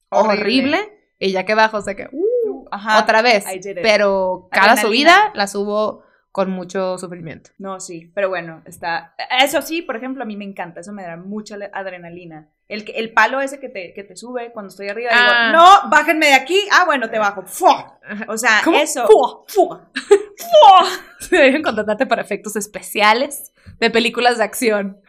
horrible. 0.09 0.39
Horrible. 0.77 0.95
Y 1.19 1.31
ya 1.33 1.45
que 1.45 1.53
bajo, 1.53 1.77
o 1.77 1.81
sea 1.81 1.95
que, 1.95 2.07
uh, 2.11 2.25
Ajá. 2.71 2.99
otra 2.99 3.21
vez. 3.21 3.45
Pero 3.81 4.47
cada 4.51 4.71
Adrenalina. 4.73 4.81
subida 5.15 5.31
la 5.35 5.47
subo 5.47 6.03
con 6.31 6.51
mucho 6.51 6.97
sufrimiento. 6.99 7.49
No, 7.57 7.79
sí, 7.79 8.11
pero 8.13 8.29
bueno, 8.29 8.61
está. 8.65 9.15
Eso 9.41 9.61
sí, 9.63 9.81
por 9.81 9.95
ejemplo, 9.95 10.21
a 10.23 10.25
mí 10.27 10.37
me 10.37 10.45
encanta, 10.45 10.81
eso 10.81 10.93
me 10.93 11.03
da 11.03 11.17
mucha 11.17 11.57
adrenalina. 11.73 12.49
El, 12.67 12.85
el 12.95 13.13
palo 13.13 13.41
ese 13.41 13.59
que 13.59 13.67
te, 13.67 13.93
que 13.95 14.03
te 14.03 14.15
sube 14.15 14.51
cuando 14.51 14.69
estoy 14.69 14.89
arriba, 14.89 15.09
Ah. 15.11 15.47
digo, 15.51 15.57
no, 15.63 15.89
bájenme 15.89 16.27
de 16.27 16.33
aquí. 16.35 16.59
Ah, 16.71 16.83
bueno, 16.85 17.09
te 17.09 17.17
bajo. 17.17 17.41
¡Fua! 17.47 17.99
O 18.27 18.37
sea, 18.37 18.61
¿Cómo? 18.63 18.77
eso. 18.77 19.07
¡Fua! 19.07 19.43
¡Fua! 19.47 19.89
¡Fua! 20.37 20.87
Deben 21.31 21.63
contratarte 21.63 22.05
para 22.05 22.21
efectos 22.21 22.55
especiales 22.55 23.51
de 23.79 23.89
películas 23.89 24.37
de 24.37 24.43
acción. 24.43 25.01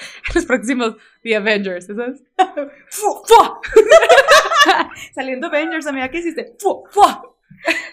Los 0.34 0.46
próximos 0.46 0.96
The 1.22 1.36
Avengers, 1.36 1.86
¿sabes? 1.86 2.22
¡Fua! 2.90 3.22
¡Fua! 3.26 3.60
Saliendo 5.14 5.46
Avengers, 5.48 5.86
amiga, 5.86 6.08
¿qué 6.10 6.18
hiciste? 6.18 6.54
¡Fua! 6.58 6.82
¡Fua! 6.90 7.22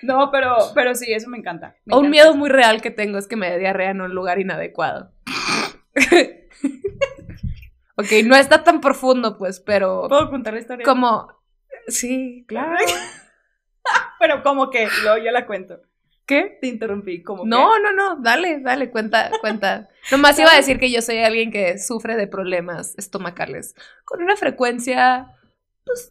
No, 0.01 0.31
pero, 0.31 0.55
pero 0.73 0.95
sí, 0.95 1.11
eso 1.11 1.29
me 1.29 1.37
encanta. 1.37 1.75
me 1.85 1.93
Un 1.95 2.05
encanta. 2.05 2.09
miedo 2.09 2.35
muy 2.35 2.49
real 2.49 2.81
que 2.81 2.91
tengo 2.91 3.17
es 3.17 3.27
que 3.27 3.35
me 3.35 3.49
dé 3.51 3.59
diarrea 3.59 3.91
en 3.91 4.01
un 4.01 4.13
lugar 4.15 4.39
inadecuado. 4.39 5.11
ok, 7.95 8.05
no 8.25 8.35
está 8.35 8.63
tan 8.63 8.79
profundo, 8.81 9.37
pues, 9.37 9.59
pero 9.59 10.07
¿Puedo 10.07 10.29
contar 10.29 10.53
la 10.53 10.59
historia? 10.59 10.85
como... 10.85 11.35
Sí, 11.87 12.43
claro. 12.47 12.75
Pero 14.19 14.43
como 14.43 14.69
que, 14.69 14.87
luego 15.03 15.23
yo 15.23 15.31
la 15.31 15.45
cuento. 15.45 15.81
¿Qué? 16.27 16.57
Te 16.61 16.67
interrumpí, 16.67 17.23
como 17.23 17.43
que- 17.43 17.49
No, 17.49 17.79
no, 17.79 17.93
no, 17.93 18.17
dale, 18.17 18.59
dale, 18.59 18.91
cuenta, 18.91 19.31
cuenta. 19.41 19.89
Nomás 20.11 20.37
iba 20.37 20.51
a 20.51 20.55
decir 20.57 20.77
que 20.77 20.91
yo 20.91 21.01
soy 21.01 21.17
alguien 21.19 21.51
que 21.51 21.79
sufre 21.79 22.15
de 22.17 22.27
problemas 22.27 22.93
estomacales 22.97 23.73
con 24.05 24.21
una 24.21 24.35
frecuencia, 24.35 25.33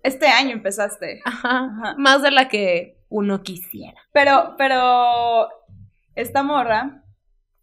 Este 0.02 0.26
año 0.28 0.52
empezaste. 0.52 1.20
ajá, 1.25 1.66
Ajá. 1.66 1.94
más 1.99 2.23
de 2.23 2.30
la 2.30 2.49
que 2.49 2.96
uno 3.11 3.42
quisiera. 3.42 4.00
Pero, 4.12 4.54
pero, 4.56 5.49
esta 6.14 6.42
morra 6.42 7.02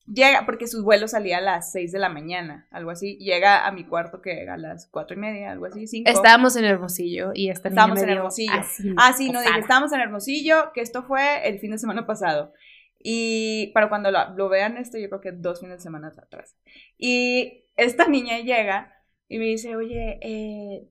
llega, 0.05 0.45
porque 0.45 0.67
su 0.67 0.83
vuelo 0.83 1.07
salía 1.07 1.38
a 1.38 1.41
las 1.41 1.72
6 1.72 1.91
de 1.91 2.00
la 2.00 2.10
mañana, 2.10 2.67
algo 2.72 2.91
así. 2.91 3.17
Llega 3.17 3.65
a 3.65 3.72
mi 3.72 3.86
cuarto 3.86 4.22
que 4.22 4.48
a 4.50 4.57
las 4.57 4.88
cuatro 4.88 5.15
y 5.15 5.19
media, 5.19 5.51
algo 5.51 5.65
así, 5.65 5.88
5. 5.88 6.10
Estábamos 6.10 6.55
en 6.55 6.65
Hermosillo 6.65 7.31
y 7.33 7.50
esta 7.50 7.69
niña 7.69 7.81
Estábamos 7.81 7.95
me 7.95 8.01
en 8.01 8.07
dio 8.07 8.17
Hermosillo. 8.17 8.53
así, 8.53 8.95
Ah, 8.98 9.13
sí, 9.13 9.29
no, 9.31 9.41
dije, 9.41 9.60
estábamos 9.60 9.91
en 9.93 10.01
Hermosillo, 10.01 10.72
que 10.74 10.81
esto 10.81 11.03
fue 11.03 11.48
el 11.48 11.60
fin 11.60 11.72
de 11.72 11.77
semana 11.77 12.05
pasado. 12.05 12.53
Y 13.00 13.67
para 13.74 13.89
cuando 13.89 14.12
lo, 14.12 14.29
lo 14.36 14.50
vean 14.50 14.77
esto, 14.77 14.98
yo 14.98 15.10
creo 15.10 15.22
que 15.22 15.31
dos 15.33 15.60
fines 15.60 15.77
de 15.77 15.83
semana 15.83 16.07
atrás. 16.07 16.55
Y 16.98 17.65
esta 17.75 18.07
niña 18.07 18.39
llega 18.39 18.93
y 19.27 19.39
me 19.39 19.45
dice, 19.45 19.75
oye, 19.75 20.19
eh, 20.22 20.88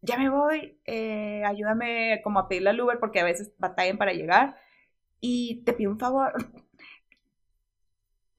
ya 0.00 0.18
me 0.18 0.28
voy, 0.28 0.78
eh, 0.86 1.42
ayúdame 1.44 2.20
como 2.24 2.40
a 2.40 2.48
pedirle 2.48 2.70
al 2.70 2.80
Uber 2.80 2.98
porque 2.98 3.20
a 3.20 3.24
veces 3.24 3.52
batallan 3.58 3.98
para 3.98 4.12
llegar. 4.12 4.56
Y 5.20 5.62
te 5.64 5.72
pido 5.72 5.92
un 5.92 5.98
favor. 6.00 6.32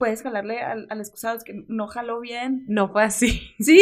Puedes 0.04 0.22
jalarle 0.22 0.60
al, 0.60 0.86
al 0.90 1.00
excusado, 1.00 1.34
es 1.34 1.44
que 1.44 1.64
no 1.66 1.86
jaló 1.86 2.20
bien. 2.20 2.64
No 2.68 2.90
fue 2.92 3.04
así. 3.04 3.54
Sí, 3.58 3.80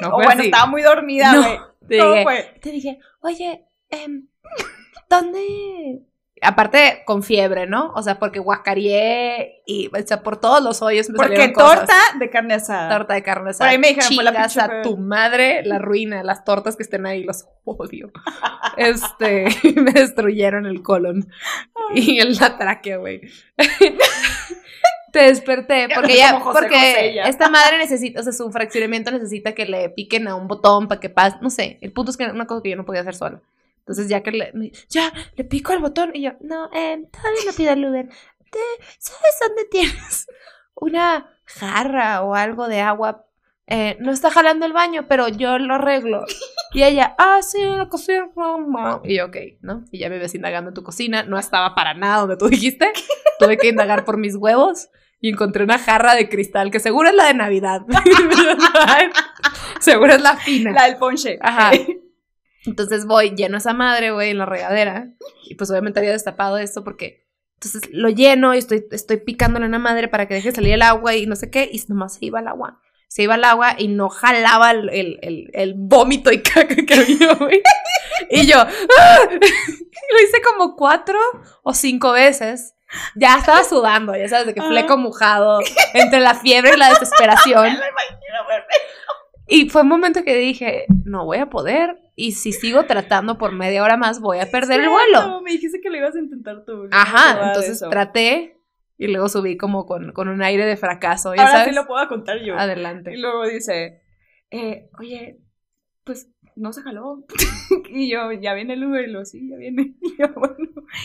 No 0.00 0.08
o 0.08 0.10
fue 0.16 0.24
bueno, 0.24 0.40
así. 0.40 0.48
estaba 0.48 0.66
muy 0.66 0.82
dormida, 0.82 1.32
No, 1.32 1.42
güey. 1.42 1.58
te 1.88 1.98
¿Cómo 1.98 2.10
dije, 2.14 2.22
fue? 2.24 2.54
te 2.60 2.70
dije, 2.72 2.98
oye, 3.20 3.64
em, 3.90 4.26
¿dónde? 5.08 6.02
Aparte, 6.44 7.02
con 7.06 7.22
fiebre, 7.22 7.68
¿no? 7.68 7.92
O 7.94 8.02
sea, 8.02 8.18
porque 8.18 8.40
guacareé 8.40 9.62
y, 9.64 9.86
o 9.96 10.04
sea, 10.04 10.24
por 10.24 10.40
todos 10.40 10.60
los 10.60 10.82
hoyos 10.82 11.08
me 11.10 11.14
Porque 11.16 11.36
salieron 11.36 11.54
cosas. 11.54 11.78
torta 11.86 11.94
de 12.18 12.30
carne 12.30 12.54
asada. 12.54 12.88
Torta 12.98 13.14
de 13.14 13.22
carne 13.22 13.42
Por 13.44 13.50
asada. 13.50 13.70
ahí 13.70 13.78
me 13.78 13.88
dijeron, 13.88 14.12
fue 14.12 14.24
la 14.24 14.32
pinche 14.32 14.60
a 14.60 14.82
tu 14.82 14.96
madre, 14.96 15.62
la 15.64 15.78
ruina, 15.78 16.24
las 16.24 16.42
tortas 16.42 16.74
que 16.74 16.82
estén 16.82 17.06
ahí, 17.06 17.22
los 17.22 17.46
odio. 17.64 18.10
Este, 18.76 19.46
me 19.76 19.92
destruyeron 19.92 20.64
el 20.66 20.82
colon 20.82 21.28
y 21.94 22.18
el 22.20 22.34
la 22.36 22.56
tráquea, 22.56 22.96
güey. 22.96 23.20
Te 25.12 25.24
desperté 25.24 25.88
porque 25.94 26.16
ya, 26.16 26.40
José 26.40 26.58
porque 26.60 26.74
José 26.74 27.14
ya. 27.14 27.22
esta 27.24 27.50
madre 27.50 27.78
necesita, 27.78 28.20
o 28.20 28.22
sea, 28.22 28.32
su 28.32 28.50
fraccionamiento 28.50 29.10
necesita 29.10 29.52
que 29.54 29.66
le 29.66 29.90
piquen 29.90 30.26
a 30.26 30.34
un 30.34 30.48
botón 30.48 30.88
para 30.88 31.00
que 31.00 31.10
pase, 31.10 31.36
no 31.42 31.50
sé, 31.50 31.78
el 31.82 31.92
punto 31.92 32.10
es 32.10 32.16
que 32.16 32.24
era 32.24 32.32
una 32.32 32.46
cosa 32.46 32.62
que 32.62 32.70
yo 32.70 32.76
no 32.76 32.84
podía 32.86 33.02
hacer 33.02 33.14
sola. 33.14 33.40
Entonces 33.80 34.08
ya 34.08 34.22
que 34.22 34.30
le, 34.30 34.72
ya, 34.88 35.12
le 35.36 35.44
pico 35.44 35.72
al 35.72 35.80
botón 35.80 36.12
y 36.14 36.22
yo, 36.22 36.32
no, 36.40 36.70
eh, 36.72 37.04
todavía 37.10 37.40
no 37.46 37.52
pido 37.52 37.72
el 37.72 37.84
Uber. 37.84 38.08
Te- 38.50 38.84
¿Sabes 38.98 39.38
dónde 39.46 39.64
tienes 39.70 40.26
una 40.74 41.30
jarra 41.44 42.22
o 42.22 42.34
algo 42.34 42.68
de 42.68 42.80
agua? 42.80 43.26
Eh, 43.66 43.96
no 44.00 44.12
está 44.12 44.30
jalando 44.30 44.66
el 44.66 44.72
baño, 44.72 45.06
pero 45.08 45.28
yo 45.28 45.58
lo 45.58 45.74
arreglo. 45.74 46.24
Y 46.74 46.82
ella, 46.82 47.14
ah, 47.18 47.40
sí, 47.42 47.60
en 47.60 47.78
la 47.78 47.88
cocina. 47.88 48.28
mamá". 48.34 49.00
Y 49.04 49.16
yo, 49.16 49.26
ok, 49.26 49.36
¿no? 49.60 49.84
Y 49.90 49.98
ya 49.98 50.08
me 50.08 50.18
ves 50.18 50.34
indagando 50.34 50.70
en 50.70 50.74
tu 50.74 50.82
cocina. 50.82 51.22
No 51.22 51.38
estaba 51.38 51.74
para 51.74 51.92
nada 51.94 52.20
donde 52.20 52.36
tú 52.36 52.48
dijiste. 52.48 52.90
Tuve 53.38 53.56
que 53.58 53.68
indagar 53.68 54.04
por 54.04 54.16
mis 54.16 54.36
huevos. 54.36 54.88
Y 55.22 55.30
encontré 55.30 55.62
una 55.64 55.78
jarra 55.78 56.14
de 56.16 56.28
cristal 56.28 56.70
que 56.70 56.80
seguro 56.80 57.08
es 57.08 57.14
la 57.14 57.26
de 57.28 57.34
Navidad. 57.34 57.82
seguro 59.80 60.12
es 60.14 60.20
la 60.20 60.36
fina. 60.36 60.72
La 60.72 60.84
del 60.86 60.96
ponche. 60.96 61.38
Ajá. 61.40 61.70
Entonces 62.66 63.06
voy, 63.06 63.30
lleno 63.34 63.56
esa 63.58 63.72
madre, 63.72 64.10
güey, 64.10 64.30
en 64.30 64.38
la 64.38 64.46
regadera. 64.46 65.08
Y 65.48 65.54
pues 65.54 65.70
obviamente 65.70 66.00
había 66.00 66.12
destapado 66.12 66.58
esto 66.58 66.84
porque. 66.84 67.26
Entonces 67.54 67.82
lo 67.92 68.08
lleno 68.08 68.54
y 68.54 68.58
estoy, 68.58 68.84
estoy 68.90 69.18
picándole 69.18 69.64
a 69.66 69.68
una 69.68 69.78
madre 69.78 70.08
para 70.08 70.26
que 70.26 70.34
deje 70.34 70.50
salir 70.50 70.72
el 70.74 70.82
agua 70.82 71.14
y 71.14 71.26
no 71.26 71.36
sé 71.36 71.48
qué. 71.50 71.68
Y 71.72 71.80
nomás 71.88 72.14
se 72.14 72.26
iba 72.26 72.40
el 72.40 72.48
agua. 72.48 72.80
Se 73.06 73.22
iba 73.22 73.36
el 73.36 73.44
agua 73.44 73.76
y 73.78 73.86
no 73.88 74.08
jalaba 74.08 74.72
el, 74.72 74.88
el, 74.88 75.18
el- 75.22 75.50
el 75.52 75.74
vómito 75.76 76.32
y 76.32 76.42
caca 76.42 76.74
que 76.74 76.94
había, 76.94 77.34
güey. 77.34 77.62
Y 78.30 78.46
yo. 78.46 78.56
¡ah! 78.58 79.18
Lo 79.30 80.20
hice 80.20 80.40
como 80.44 80.74
cuatro 80.74 81.18
o 81.62 81.72
cinco 81.74 82.10
veces. 82.12 82.74
Ya 83.14 83.36
estaba 83.36 83.64
sudando, 83.64 84.14
ya 84.16 84.28
sabes, 84.28 84.46
de 84.46 84.54
que 84.54 84.60
Ajá. 84.60 84.68
fleco 84.68 84.96
mojado, 84.98 85.60
entre 85.94 86.20
la 86.20 86.34
fiebre 86.34 86.72
y 86.74 86.78
la 86.78 86.90
desesperación. 86.90 87.76
Y 89.48 89.68
fue 89.68 89.82
un 89.82 89.88
momento 89.88 90.22
que 90.24 90.34
dije, 90.34 90.86
no 91.04 91.26
voy 91.26 91.38
a 91.38 91.50
poder. 91.50 91.98
Y 92.14 92.32
si 92.32 92.52
sigo 92.52 92.84
tratando 92.84 93.36
por 93.36 93.52
media 93.52 93.82
hora 93.82 93.98
más, 93.98 94.20
voy 94.20 94.38
a 94.38 94.50
perder 94.50 94.80
el 94.80 94.88
vuelo. 94.88 95.42
Me 95.42 95.52
dijiste 95.52 95.80
que 95.82 95.90
lo 95.90 95.96
ibas 95.98 96.14
a 96.14 96.20
intentar 96.20 96.64
tú. 96.64 96.88
Ajá, 96.90 97.48
entonces 97.48 97.84
traté 97.90 98.56
y 98.96 99.08
luego 99.08 99.28
subí 99.28 99.56
como 99.56 99.84
con, 99.84 100.12
con 100.12 100.28
un 100.28 100.42
aire 100.42 100.64
de 100.64 100.76
fracaso. 100.76 101.34
¿ya 101.34 101.42
Ahora 101.42 101.52
sabes? 101.52 101.68
sí 101.68 101.74
lo 101.74 101.86
puedo 101.86 102.06
contar 102.08 102.38
yo. 102.38 102.54
Y 102.54 102.58
Adelante. 102.58 103.16
luego 103.16 103.46
dice, 103.46 104.00
eh, 104.50 104.88
oye, 104.98 105.38
pues 106.04 106.30
no 106.56 106.72
se 106.72 106.82
jaló. 106.82 107.24
y 107.90 108.10
yo, 108.10 108.32
ya 108.32 108.54
viene 108.54 108.74
el 108.74 108.84
Uber. 108.84 109.06
Y 109.06 109.10
lo 109.12 109.24
sí, 109.24 109.50
ya 109.50 109.56
viene. 109.56 109.94
Y 110.00 110.16
yo, 110.18 110.28
bueno, 110.34 110.56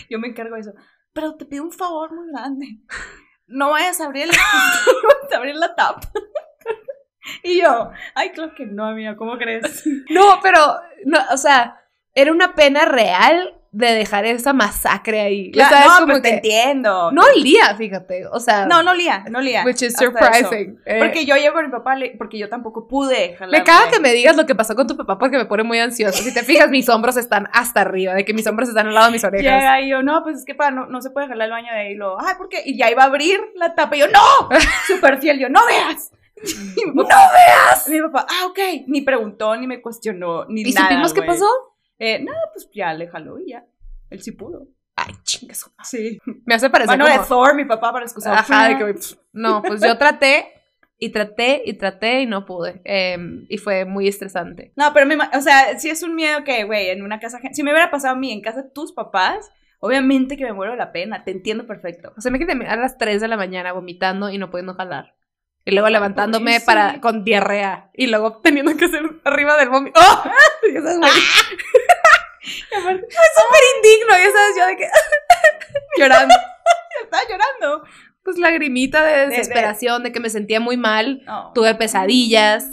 yo 0.10 0.20
me 0.20 0.28
encargo 0.28 0.56
de 0.56 0.62
eso. 0.62 0.74
Pero 1.18 1.34
te 1.34 1.46
pido 1.46 1.64
un 1.64 1.72
favor 1.72 2.14
muy 2.14 2.28
grande. 2.32 2.78
No 3.48 3.72
vayas 3.72 4.00
a 4.00 4.06
abrir, 4.06 4.26
el, 4.26 4.30
no 4.30 4.36
vayas 4.36 5.34
a 5.34 5.38
abrir 5.38 5.56
la 5.56 5.74
tapa. 5.74 6.12
y 7.42 7.60
yo, 7.60 7.90
ay, 8.14 8.30
claro 8.34 8.54
que 8.56 8.68
no, 8.68 8.86
amiga, 8.86 9.18
¿cómo 9.18 9.36
crees? 9.40 9.84
No, 10.12 10.40
pero, 10.44 10.60
no, 11.06 11.18
o 11.32 11.38
sea, 11.38 11.84
era 12.14 12.32
una 12.32 12.54
pena 12.54 12.86
real 12.86 13.57
de 13.72 13.94
dejar 13.94 14.26
esa 14.26 14.54
masacre 14.54 15.20
ahí. 15.22 15.52
Claro, 15.52 15.76
sabes, 15.76 15.88
no, 15.88 15.94
como 16.00 16.08
pues 16.14 16.22
te 16.24 16.34
entiendo. 16.36 17.12
No 17.12 17.22
olía, 17.36 17.76
fíjate. 17.78 18.26
O 18.28 18.40
sea, 18.40 18.66
No, 18.66 18.82
no 18.82 18.94
lía, 18.94 19.26
no 19.30 19.42
lía. 19.42 19.64
which 19.66 19.82
is 19.84 19.94
surprising. 19.98 20.80
Eh, 20.86 21.00
Porque 21.00 21.26
yo 21.26 21.36
llego 21.36 21.54
con 21.56 21.66
mi 21.66 21.72
papá, 21.72 21.96
porque 22.18 22.38
yo 22.38 22.50
tampoco 22.50 22.88
pude 22.88 23.36
jalarme. 23.36 23.60
me 23.60 23.64
caga 23.64 23.92
que 23.92 24.00
me 24.00 24.14
digas 24.14 24.36
lo 24.38 24.46
que 24.46 24.56
pasó 24.56 24.74
con 24.76 24.88
tu 24.88 24.96
papá 24.98 25.18
porque 25.18 25.38
me 25.38 25.46
pone 25.46 25.64
muy 25.64 25.80
ansiosa. 25.80 26.22
Si 26.24 26.34
te 26.34 26.44
fijas, 26.44 26.70
mis 26.70 26.88
hombros 26.90 27.18
están 27.18 27.48
hasta 27.54 27.82
arriba, 27.82 28.14
de 28.14 28.26
que 28.26 28.34
mis 28.34 28.48
hombros 28.48 28.70
están 28.70 28.88
al 28.88 28.94
lado 28.94 29.08
de 29.08 29.12
mis 29.14 29.24
orejas. 29.24 29.44
Llega 29.60 29.82
y 29.82 29.90
yo, 29.90 30.02
no, 30.02 30.24
pues 30.24 30.38
es 30.38 30.46
que 30.46 30.56
para, 30.56 30.72
no, 30.72 30.86
no 30.88 31.02
se 31.02 31.10
puede 31.12 31.28
jalar 31.28 31.46
el 31.48 31.52
baño 31.52 31.72
de 31.72 31.80
ahí. 31.80 31.92
Y 31.92 31.96
lo, 31.96 32.20
ay, 32.20 32.36
¿por 32.38 32.50
qué? 32.50 32.62
Y 32.66 32.78
ya 32.78 32.90
iba 32.90 33.04
a 33.04 33.08
abrir 33.08 33.40
la 33.56 33.76
tapa. 33.76 33.96
Y 33.96 34.00
yo, 34.00 34.08
¡no! 34.08 34.50
Súper 34.88 35.20
fiel. 35.20 35.40
Yo, 35.40 35.50
¡no 35.50 35.60
veas! 35.66 36.12
Y 36.44 36.92
¡No 36.96 37.04
veas! 37.04 37.90
Mi 37.90 38.00
papá, 38.00 38.28
ah, 38.30 38.46
ok. 38.48 38.60
Ni 38.88 39.02
preguntó, 39.02 39.56
ni 39.56 39.66
me 39.66 39.82
cuestionó, 39.82 40.46
ni 40.46 40.62
¿Y 40.62 40.72
nada. 40.72 40.88
supimos 40.88 41.14
qué 41.14 41.24
pasó? 41.24 41.48
Eh, 42.00 42.24
nada, 42.24 42.40
pues 42.54 42.70
ya 42.74 42.94
le 42.94 43.08
jaló 43.08 43.40
y 43.40 43.52
ya. 43.52 43.66
Él 44.10 44.22
sí 44.22 44.32
pudo. 44.32 44.68
Ay, 44.96 45.14
chingas. 45.24 45.72
Sí. 45.84 46.20
Me 46.46 46.56
hace 46.56 46.70
parecer 46.70 46.98
Mano 46.98 47.10
como... 47.10 47.22
de 47.22 47.28
Thor, 47.28 47.56
mi 47.56 47.66
papá 47.66 47.92
para 47.92 48.06
excusar. 48.06 48.34
Ajá, 48.38 48.70
de 48.70 48.78
que, 48.78 48.94
pff, 48.94 49.14
no, 49.34 49.62
pues 49.62 49.82
yo 49.82 49.98
traté 49.98 50.48
y 50.98 51.10
traté 51.10 51.62
y 51.66 51.74
traté 51.74 52.22
y 52.22 52.26
no 52.26 52.46
pude. 52.46 52.82
Em, 52.84 53.46
y 53.50 53.58
fue 53.60 53.86
muy 53.86 54.08
estresante. 54.08 54.74
No, 54.76 54.92
pero, 54.94 55.06
me, 55.06 55.16
ima- 55.16 55.30
o 55.38 55.42
sea, 55.42 55.78
sí 55.80 55.90
es 55.90 56.02
un 56.02 56.16
miedo 56.16 56.44
que, 56.44 56.64
güey, 56.64 56.90
en 56.90 57.04
una 57.04 57.20
casa... 57.20 57.40
Si 57.52 57.62
me 57.62 57.72
hubiera 57.72 57.92
pasado 57.92 58.16
a 58.16 58.18
mí 58.18 58.32
en 58.32 58.42
casa 58.42 58.64
de 58.64 58.70
tus 58.72 58.92
papás, 58.92 59.52
obviamente 59.80 60.36
que 60.38 60.46
me 60.46 60.54
muero 60.54 60.72
de 60.72 60.80
la 60.80 60.92
pena. 60.92 61.24
Te 61.24 61.32
entiendo 61.32 61.68
perfecto. 61.68 62.14
O 62.18 62.22
sea, 62.22 62.32
me 62.32 62.40
quedé 62.40 62.54
a 62.66 62.76
las 62.76 62.98
3 62.98 63.22
de 63.22 63.28
la 63.28 63.38
mañana 63.38 63.74
vomitando 63.74 64.32
y 64.32 64.40
no 64.40 64.50
pudiendo 64.50 64.74
jalar. 64.74 65.14
Y 65.68 65.72
luego 65.72 65.90
levantándome 65.90 66.62
para, 66.62 67.02
con 67.02 67.26
diarrea. 67.26 67.90
Y 67.94 68.08
luego 68.08 68.38
teniendo 68.42 68.76
que 68.78 68.86
hacer 68.86 69.02
arriba 69.26 69.58
del 69.58 69.68
vómito. 69.70 70.00
¡Oh! 70.02 70.24
Ya 70.74 70.82
sabes, 70.82 70.98
güey. 70.98 71.12
Y 72.72 72.76
aparte, 72.76 73.02
Fue 73.02 73.26
súper 73.36 73.62
indigno, 73.76 74.12
ya 74.18 74.32
sabes, 74.32 74.56
yo 74.58 74.66
de 74.68 74.78
que... 74.78 74.88
llorando. 76.00 76.34
estaba 77.04 77.24
llorando. 77.30 77.84
Pues 78.24 78.38
lagrimita 78.38 79.04
de 79.04 79.18
de- 79.20 79.28
desesperación, 79.28 80.04
de 80.04 80.14
que 80.14 80.22
me 80.22 80.30
sentía 80.30 80.62
muy 80.62 80.78
mal. 80.78 81.24
Tuve 81.54 81.76
pesadillas 81.76 82.66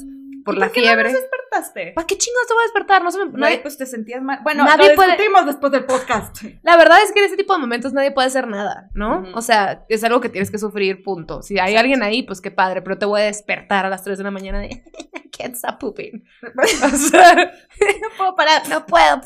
por 0.45 0.55
¿Y 0.55 0.59
la 0.59 0.67
por 0.67 0.75
qué 0.75 0.81
no 0.81 0.87
fiebre. 0.87 1.13
nos 1.13 1.21
despertaste? 1.21 1.93
¿Para 1.95 2.07
qué 2.07 2.19
chingados 2.19 2.47
te 2.49 2.55
voy 2.55 2.61
a 2.63 2.65
despertar? 2.67 3.03
No 3.03 3.11
se 3.11 3.25
me... 3.25 3.33
Nadie- 3.39 3.63
pues 3.63 3.77
te 3.79 3.87
sentías 3.87 4.23
mal. 4.23 4.41
Bueno, 4.43 4.65
Nadie 4.65 4.91
lo 4.91 4.95
puede- 4.97 5.11
discutimos 5.13 5.47
después 5.47 5.73
del 5.73 5.85
podcast. 5.85 6.37
La 6.63 6.77
verdad 6.77 6.99
es 7.03 7.13
que 7.13 7.21
en 7.21 7.27
ese 7.27 7.37
tipo 7.37 7.53
de 7.55 7.61
momentos 7.61 7.93
nadie 7.93 8.11
puede 8.13 8.29
hacer 8.29 8.47
nada, 8.47 8.91
¿no? 8.95 9.25
O 9.35 9.41
sea, 9.43 9.85
es 9.89 10.05
algo 10.05 10.21
que 10.21 10.29
tienes 10.29 10.51
que 10.51 10.59
sufrir, 10.59 11.03
punto. 11.03 11.43
Si 11.43 11.55
hay 11.59 11.73
Exacto. 11.73 11.81
alguien 11.81 12.03
ahí, 12.03 12.23
pues 12.23 12.41
qué 12.41 12.51
padre, 12.51 12.83
pero 12.83 12.99
te 12.99 13.07
voy 13.07 13.21
a 13.23 13.25
despertar 13.25 13.87
a 13.87 13.89
las 13.89 14.03
3 14.05 14.19
de 14.19 14.25
la 14.25 14.31
mañana 14.31 14.59
de 14.61 14.67
I 15.15 15.31
can't 15.31 15.55
stop 15.55 15.79
pooping. 15.79 16.25
O 16.85 16.97
sea, 16.97 17.35
no 18.03 18.09
puedo 18.17 18.35
parar. 18.37 18.63
no 18.69 18.85
puedo. 18.87 19.21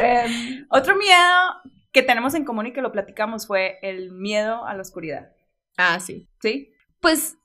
Em, 0.00 0.66
Otro 0.70 0.96
miedo 0.96 1.16
que 1.92 2.02
tenemos 2.02 2.34
en 2.34 2.44
común 2.44 2.66
y 2.66 2.72
que 2.72 2.82
lo 2.82 2.92
platicamos 2.92 3.46
fue 3.46 3.78
el 3.82 4.12
miedo 4.12 4.64
a 4.64 4.74
la 4.74 4.82
oscuridad. 4.82 5.30
ah, 5.76 5.98
sí. 6.00 6.28
¿Sí? 6.40 6.72
Pues 7.00 7.38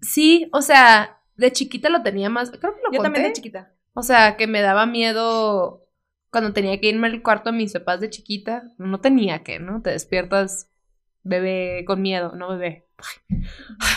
sí, 0.00 0.48
o 0.52 0.62
sea, 0.62 1.20
de 1.36 1.52
chiquita 1.52 1.88
lo 1.88 2.02
tenía 2.02 2.28
más. 2.28 2.50
Creo 2.50 2.74
que 2.74 2.82
lo 2.82 2.92
Yo 2.92 2.98
conté. 2.98 3.02
también 3.02 3.24
de 3.26 3.32
chiquita. 3.32 3.72
O 3.94 4.02
sea, 4.02 4.36
que 4.36 4.46
me 4.46 4.60
daba 4.60 4.86
miedo 4.86 5.86
cuando 6.30 6.52
tenía 6.52 6.80
que 6.80 6.88
irme 6.88 7.08
al 7.08 7.22
cuarto 7.22 7.50
de 7.50 7.56
mis 7.58 7.72
papás 7.72 8.00
de 8.00 8.10
chiquita. 8.10 8.64
No 8.78 9.00
tenía 9.00 9.42
que, 9.42 9.58
¿no? 9.58 9.82
Te 9.82 9.90
despiertas 9.90 10.68
bebé 11.22 11.84
con 11.86 12.02
miedo, 12.02 12.32
no 12.34 12.48
bebé. 12.48 12.86
Ay, 13.30 13.42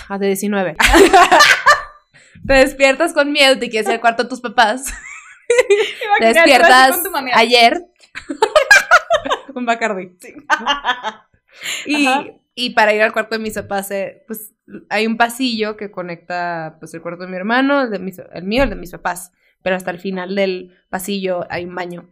ah, 0.09 0.17
de 0.17 0.27
19. 0.27 0.75
te 2.47 2.53
despiertas 2.53 3.13
con 3.13 3.31
miedo 3.31 3.53
y 3.53 3.59
te 3.59 3.69
quieres 3.69 3.87
ir 3.87 3.95
al 3.95 4.01
cuarto 4.01 4.23
de 4.23 4.29
tus 4.29 4.41
papás. 4.41 4.85
Te 6.19 6.25
despiertas 6.25 6.91
con 6.91 7.03
tu 7.03 7.11
mami. 7.11 7.31
ayer. 7.33 7.85
Un 9.55 9.65
Bacardi. 9.65 10.17
Sí. 10.19 10.33
Y, 11.85 12.05
Ajá. 12.05 12.25
Y 12.55 12.71
para 12.71 12.93
ir 12.93 13.01
al 13.01 13.13
cuarto 13.13 13.35
de 13.35 13.43
mis 13.43 13.53
papás, 13.55 13.91
eh, 13.91 14.23
pues 14.27 14.53
hay 14.89 15.05
un 15.05 15.17
pasillo 15.17 15.77
que 15.77 15.91
conecta 15.91 16.77
pues 16.79 16.93
el 16.93 17.01
cuarto 17.01 17.23
de 17.23 17.29
mi 17.29 17.35
hermano, 17.35 17.83
el, 17.83 17.91
de 17.91 17.99
mis- 17.99 18.21
el 18.33 18.43
mío, 18.43 18.63
el 18.63 18.69
de 18.69 18.75
mis 18.77 18.91
papás. 18.91 19.31
Pero 19.61 19.75
hasta 19.75 19.91
el 19.91 19.99
final 19.99 20.35
del 20.35 20.75
pasillo 20.89 21.45
hay 21.49 21.65
un 21.65 21.75
baño 21.75 22.09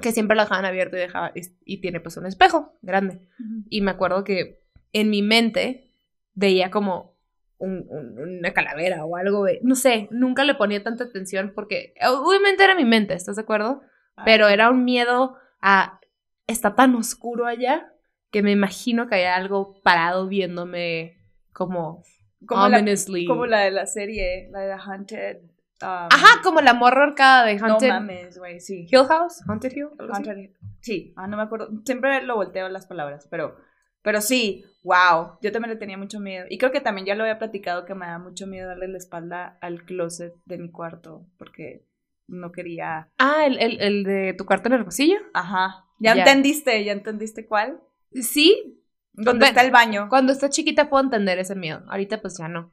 que 0.00 0.12
siempre 0.12 0.36
lo 0.36 0.42
dejaban 0.42 0.64
abierto 0.64 0.96
y, 0.96 1.00
dejaba, 1.00 1.32
y, 1.34 1.40
y 1.64 1.80
tiene 1.80 1.98
pues 2.00 2.16
un 2.16 2.26
espejo 2.26 2.78
grande. 2.82 3.20
Y 3.68 3.80
me 3.80 3.90
acuerdo 3.90 4.22
que 4.24 4.62
en 4.92 5.10
mi 5.10 5.22
mente 5.22 5.92
veía 6.34 6.70
como 6.70 7.16
un- 7.58 7.86
un- 7.88 8.18
una 8.38 8.52
calavera 8.52 9.04
o 9.04 9.16
algo, 9.16 9.44
de- 9.44 9.58
no 9.64 9.74
sé, 9.74 10.06
nunca 10.12 10.44
le 10.44 10.54
ponía 10.54 10.82
tanta 10.84 11.04
atención 11.04 11.52
porque 11.54 11.94
obviamente 12.08 12.62
era 12.62 12.76
mi 12.76 12.84
mente, 12.84 13.14
¿estás 13.14 13.34
de 13.36 13.42
acuerdo? 13.42 13.82
Pero 14.24 14.46
era 14.48 14.70
un 14.70 14.84
miedo 14.84 15.36
a 15.60 16.00
está 16.46 16.74
tan 16.76 16.94
oscuro 16.94 17.46
allá 17.46 17.92
que 18.30 18.42
me 18.42 18.52
imagino 18.52 19.08
que 19.08 19.16
hay 19.16 19.24
algo 19.24 19.80
parado 19.82 20.28
viéndome 20.28 21.16
como 21.52 22.02
como, 22.46 22.68
la, 22.68 22.78
ominously. 22.78 23.26
como 23.26 23.46
la 23.46 23.60
de 23.60 23.70
la 23.72 23.86
serie, 23.86 24.48
la 24.52 24.60
de 24.60 24.74
The 24.74 24.80
Haunted. 24.80 25.36
um, 25.82 26.08
Ajá, 26.10 26.40
como 26.42 26.60
la 26.60 26.72
morra 26.74 27.04
arcada 27.04 27.46
de 27.46 27.56
No 27.56 27.66
Haunted 27.66 27.88
mames, 27.88 28.38
güey, 28.38 28.60
sí. 28.60 28.86
Hill 28.90 29.06
House, 29.08 29.42
Haunted 29.48 29.72
Hill. 29.74 29.88
Haunted- 29.98 30.52
Sí, 30.80 31.12
ah, 31.16 31.26
no 31.26 31.36
me 31.36 31.42
acuerdo. 31.42 31.68
Siempre 31.84 32.22
lo 32.22 32.36
volteo 32.36 32.68
las 32.68 32.86
palabras, 32.86 33.26
pero, 33.28 33.56
pero 34.02 34.20
sí, 34.20 34.64
wow. 34.84 35.38
Yo 35.42 35.50
también 35.50 35.70
le 35.74 35.76
tenía 35.80 35.98
mucho 35.98 36.20
miedo. 36.20 36.46
Y 36.48 36.58
creo 36.58 36.70
que 36.70 36.80
también 36.80 37.06
ya 37.06 37.16
lo 37.16 37.24
había 37.24 37.38
platicado 37.40 37.84
que 37.84 37.94
me 37.96 38.06
da 38.06 38.18
mucho 38.20 38.46
miedo 38.46 38.68
darle 38.68 38.86
la 38.88 38.98
espalda 38.98 39.58
al 39.60 39.82
closet 39.84 40.34
de 40.44 40.58
mi 40.58 40.70
cuarto, 40.70 41.26
porque 41.38 41.84
no 42.28 42.52
quería. 42.52 43.08
Ah, 43.18 43.46
el, 43.46 43.58
el, 43.58 43.80
el 43.80 44.04
de 44.04 44.34
tu 44.38 44.46
cuarto 44.46 44.68
en 44.68 44.74
el 44.74 44.84
pasillo. 44.84 45.16
Ajá. 45.34 45.86
Ya, 45.98 46.14
Ya. 46.14 46.20
entendiste, 46.22 46.84
ya 46.84 46.92
entendiste 46.92 47.46
cuál. 47.46 47.80
Sí, 48.12 48.74
¿Dónde 49.12 49.30
Bueno. 49.40 49.46
está 49.46 49.62
el 49.62 49.70
baño? 49.72 50.06
cuando 50.08 50.32
está 50.32 50.48
chiquita 50.48 50.88
puedo 50.88 51.02
entender 51.04 51.38
ese 51.38 51.54
miedo. 51.56 51.82
Ahorita 51.88 52.20
pues 52.20 52.38
ya 52.38 52.48
no. 52.48 52.72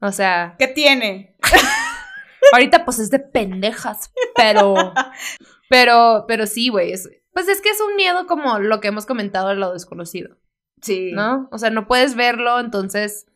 O 0.00 0.12
sea, 0.12 0.56
¿Qué 0.58 0.68
tiene? 0.68 1.36
ahorita 2.52 2.84
pues 2.84 2.98
es 2.98 3.10
de 3.10 3.18
pendejas, 3.18 4.12
pero 4.36 4.74
pero 5.68 6.24
pero 6.28 6.46
sí, 6.46 6.68
güey, 6.68 6.92
es- 6.92 7.08
pues 7.32 7.48
es 7.48 7.60
que 7.60 7.70
es 7.70 7.80
un 7.80 7.96
miedo 7.96 8.26
como 8.26 8.58
lo 8.60 8.80
que 8.80 8.88
hemos 8.88 9.06
comentado 9.06 9.48
de 9.48 9.56
lo 9.56 9.72
desconocido, 9.72 10.36
Sí, 10.82 11.10
¿no? 11.12 11.48
O 11.50 11.58
sea, 11.58 11.70
no 11.70 11.86
puedes 11.88 12.14
verlo, 12.14 12.60
entonces 12.60 13.26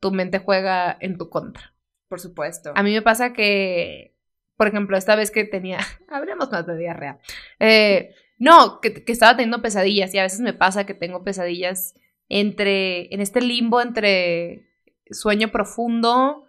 tu 0.00 0.10
mente 0.10 0.38
juega 0.38 0.96
en 1.00 1.18
tu 1.18 1.28
contra. 1.30 1.72
por 2.08 2.18
supuesto. 2.20 2.72
A 2.74 2.82
mí 2.82 2.92
me 2.92 3.02
pasa 3.02 3.32
que, 3.32 4.16
por 4.56 4.66
ejemplo, 4.68 4.96
esta 4.96 5.14
vez 5.16 5.30
que 5.30 5.44
tenía, 5.44 5.78
hablemos 6.08 6.50
más 6.50 6.66
de 6.66 6.76
diarrea. 6.76 7.18
Eh, 7.60 8.14
no, 8.38 8.80
que, 8.80 9.04
que 9.04 9.12
estaba 9.12 9.36
teniendo 9.36 9.62
pesadillas 9.62 10.12
y 10.14 10.18
a 10.18 10.22
veces 10.22 10.40
me 10.40 10.52
pasa 10.52 10.84
que 10.86 10.94
tengo 10.94 11.22
pesadillas 11.24 11.94
entre, 12.28 13.12
en 13.14 13.20
este 13.20 13.40
limbo 13.40 13.80
entre 13.80 14.68
sueño 15.10 15.52
profundo 15.52 16.40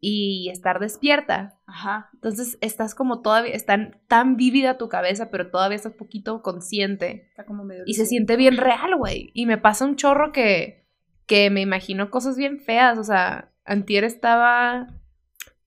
y 0.00 0.50
estar 0.50 0.80
despierta. 0.80 1.58
Ajá. 1.66 2.10
Entonces 2.12 2.58
estás 2.60 2.94
como 2.94 3.22
todavía, 3.22 3.54
está 3.54 3.90
tan 4.06 4.36
vívida 4.36 4.76
tu 4.76 4.88
cabeza, 4.90 5.30
pero 5.30 5.50
todavía 5.50 5.76
estás 5.76 5.94
poquito 5.94 6.42
consciente. 6.42 7.28
Está 7.30 7.46
como 7.46 7.64
medio. 7.64 7.84
Y 7.86 7.94
se 7.94 8.04
siente 8.04 8.36
bien 8.36 8.58
real, 8.58 8.96
güey. 8.96 9.30
Y 9.32 9.46
me 9.46 9.56
pasa 9.56 9.86
un 9.86 9.96
chorro 9.96 10.30
que, 10.30 10.86
que 11.26 11.48
me 11.48 11.62
imagino 11.62 12.10
cosas 12.10 12.36
bien 12.36 12.60
feas. 12.60 12.98
O 12.98 13.04
sea, 13.04 13.50
antier 13.64 14.04
estaba... 14.04 14.88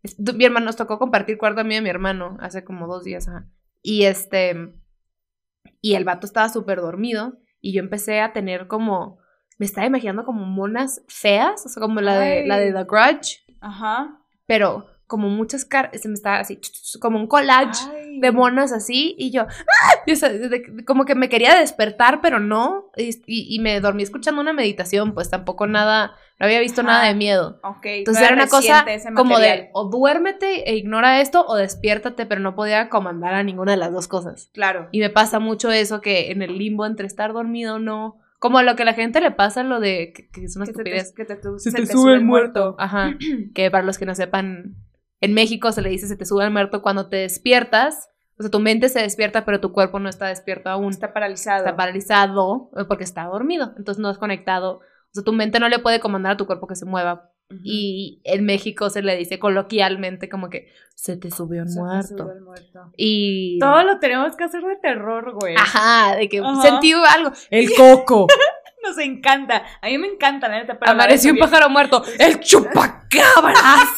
es- 0.03 0.19
Mi 0.19 0.45
hermano 0.45 0.67
nos 0.67 0.75
tocó 0.75 0.99
compartir 0.99 1.39
cuarto 1.39 1.61
a 1.61 1.63
mí 1.63 1.73
y 1.73 1.77
a 1.77 1.81
mi 1.81 1.89
hermano 1.89 2.37
hace 2.39 2.63
como 2.63 2.85
dos 2.85 3.03
días. 3.03 3.27
Ajá. 3.27 3.47
Y 3.81 4.03
este... 4.03 4.71
Y 5.81 5.95
el 5.95 6.03
vato 6.03 6.25
estaba 6.25 6.49
súper 6.49 6.79
dormido. 6.81 7.37
Y 7.61 7.73
yo 7.73 7.79
empecé 7.79 8.21
a 8.21 8.33
tener 8.33 8.67
como... 8.67 9.19
Me 9.57 9.65
estaba 9.65 9.87
imaginando 9.87 10.23
como 10.23 10.45
monas 10.45 11.01
feas. 11.07 11.65
O 11.65 11.69
sea, 11.69 11.81
como 11.81 11.99
la 12.01 12.19
de, 12.19 12.45
la 12.45 12.57
de. 12.57 12.71
The 12.71 12.83
Grudge. 12.83 13.43
Ajá. 13.59 14.21
Pero 14.45 14.85
como 15.07 15.29
muchas 15.29 15.65
caras... 15.65 15.99
Se 16.01 16.07
me 16.07 16.13
estaba 16.13 16.39
así... 16.39 16.59
Como 17.01 17.17
un 17.17 17.27
collage 17.27 17.79
Ay. 17.95 18.19
de 18.19 18.31
monas 18.31 18.71
así 18.71 19.15
y 19.17 19.31
yo, 19.31 19.43
¡ah! 19.43 19.93
Y, 20.05 20.11
o 20.11 20.15
sea, 20.15 20.29
de- 20.29 20.49
de- 20.49 20.85
como 20.85 21.05
que 21.05 21.15
me 21.15 21.29
quería 21.29 21.55
despertar, 21.59 22.19
pero 22.21 22.39
no, 22.39 22.91
y, 22.97 23.09
y- 23.25 23.55
y 23.55 23.59
me 23.59 23.79
dormí 23.79 24.03
escuchando 24.03 24.41
una 24.41 24.53
meditación, 24.53 25.13
pues 25.13 25.29
tampoco 25.29 25.65
nada, 25.67 26.13
no 26.39 26.45
había 26.45 26.59
visto 26.59 26.81
Ajá. 26.81 26.89
nada 26.91 27.05
de 27.07 27.15
miedo. 27.15 27.59
Ok. 27.63 27.85
Entonces 27.85 28.23
era 28.23 28.33
una 28.35 28.47
cosa 28.47 28.85
como 29.15 29.39
de 29.39 29.69
o 29.73 29.85
duérmete 29.89 30.69
e 30.69 30.75
ignora 30.75 31.21
esto 31.21 31.45
o 31.47 31.55
despiértate, 31.55 32.25
pero 32.25 32.41
no 32.41 32.55
podía 32.55 32.89
comandar 32.89 33.33
a 33.33 33.43
ninguna 33.43 33.71
de 33.71 33.77
las 33.77 33.91
dos 33.91 34.07
cosas. 34.07 34.49
Claro. 34.53 34.87
Y 34.91 34.99
me 34.99 35.09
pasa 35.09 35.39
mucho 35.39 35.71
eso 35.71 36.01
que 36.01 36.31
en 36.31 36.41
el 36.41 36.57
limbo 36.57 36.85
entre 36.85 37.07
estar 37.07 37.33
dormido 37.33 37.75
o 37.75 37.79
no, 37.79 38.17
como 38.39 38.61
lo 38.61 38.75
que 38.75 38.83
a 38.83 38.85
la 38.85 38.93
gente 38.93 39.19
le 39.19 39.31
pasa 39.31 39.63
lo 39.63 39.79
de 39.79 40.13
que, 40.13 40.27
que 40.29 40.45
es 40.45 40.55
una 40.55 40.65
Que 40.65 40.71
estupidez. 40.71 41.13
te, 41.15 41.25
que 41.25 41.35
te, 41.35 41.41
Se 41.59 41.71
se 41.71 41.77
te 41.77 41.85
te 41.87 41.91
sube 41.91 42.13
el 42.13 42.23
muerto. 42.23 42.75
Ajá. 42.77 43.15
que 43.55 43.71
para 43.71 43.83
los 43.83 43.97
que 43.97 44.05
no 44.05 44.13
sepan, 44.15 44.75
en 45.21 45.33
México 45.33 45.71
se 45.71 45.81
le 45.81 45.89
dice 45.89 46.07
se 46.07 46.15
te 46.15 46.25
sube 46.25 46.43
el 46.43 46.51
muerto 46.51 46.81
cuando 46.81 47.07
te 47.09 47.17
despiertas. 47.17 48.09
O 48.39 48.43
sea, 48.43 48.51
tu 48.51 48.59
mente 48.59 48.87
se 48.89 49.01
despierta, 49.01 49.45
pero 49.45 49.59
tu 49.59 49.71
cuerpo 49.73 49.97
no 49.99 50.09
está 50.09 50.27
despierto 50.27 50.69
aún. 50.69 50.91
Está 50.91 51.11
paralizado. 51.11 51.59
Está 51.65 51.75
paralizado 51.75 52.69
eh, 52.77 52.83
porque 52.87 53.03
está 53.03 53.23
dormido. 53.23 53.73
Entonces 53.77 53.99
no 53.99 54.11
es 54.11 54.17
conectado. 54.19 54.73
O 54.75 55.13
sea, 55.13 55.23
tu 55.23 55.33
mente 55.33 55.59
no 55.59 55.69
le 55.69 55.79
puede 55.79 55.99
comandar 55.99 56.33
a 56.33 56.37
tu 56.37 56.45
cuerpo 56.45 56.67
que 56.67 56.75
se 56.75 56.85
mueva. 56.85 57.31
Ujú. 57.49 57.61
Y 57.63 58.21
en 58.25 58.45
México 58.45 58.89
se 58.91 59.01
le 59.01 59.15
dice 59.17 59.39
coloquialmente 59.39 60.29
como 60.29 60.49
que 60.49 60.67
se 60.93 61.15
te 61.17 61.31
subió 61.31 61.63
el 61.63 61.69
Se 61.69 61.75
te 61.75 61.81
muerto. 61.81 62.07
sube 62.25 62.33
el 62.33 62.41
muerto. 62.41 62.91
Y. 62.95 63.57
Todo 63.59 63.83
lo 63.83 63.99
tenemos 63.99 64.35
que 64.35 64.43
hacer 64.43 64.61
de 64.63 64.75
terror, 64.75 65.33
güey. 65.33 65.55
Ajá, 65.55 66.15
de 66.17 66.29
que 66.29 66.39
Ajá. 66.39 66.61
sentí 66.61 66.91
algo. 66.93 67.31
El 67.49 67.69
coco. 67.75 68.27
Nos 68.83 68.97
encanta. 68.99 69.63
A 69.81 69.87
mí 69.87 69.97
me 69.97 70.07
encanta, 70.07 70.47
la 70.47 70.59
neta. 70.59 70.77
Pero 70.77 70.91
Amaneció 70.91 71.31
un 71.31 71.39
pájaro 71.39 71.69
muerto. 71.69 72.03
¡El 72.19 72.39
chupacabras! 72.39 73.89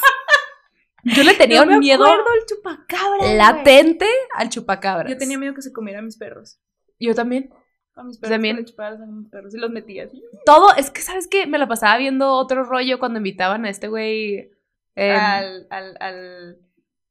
Yo 1.19 1.29
le 1.29 1.35
tenía 1.35 1.63
un 1.63 1.79
miedo 1.79 2.05
el 2.05 2.45
chupacabra. 2.45 3.33
latente 3.33 4.07
al 4.35 4.49
chupacabras. 4.49 5.11
Yo 5.11 5.17
tenía 5.17 5.37
miedo 5.37 5.53
que 5.53 5.61
se 5.61 5.71
comiera 5.71 5.99
a 5.99 6.01
mis 6.01 6.17
perros. 6.17 6.59
Yo 6.99 7.13
también. 7.13 7.49
A 7.95 8.03
mis 8.03 8.17
perros. 8.17 8.33
También. 8.33 8.57
a 8.57 9.05
mis 9.05 9.29
perros. 9.29 9.53
Y 9.53 9.57
los 9.57 9.71
metía 9.71 10.05
así. 10.05 10.23
Todo, 10.45 10.75
es 10.75 10.89
que, 10.89 11.01
¿sabes 11.01 11.27
qué? 11.27 11.47
Me 11.47 11.57
la 11.57 11.67
pasaba 11.67 11.97
viendo 11.97 12.31
otro 12.33 12.63
rollo 12.63 12.99
cuando 12.99 13.17
invitaban 13.17 13.65
a 13.65 13.69
este 13.69 13.87
güey. 13.87 14.51
eh, 14.95 15.11
al. 15.11 15.67
Al. 15.69 15.97
al 15.99 16.57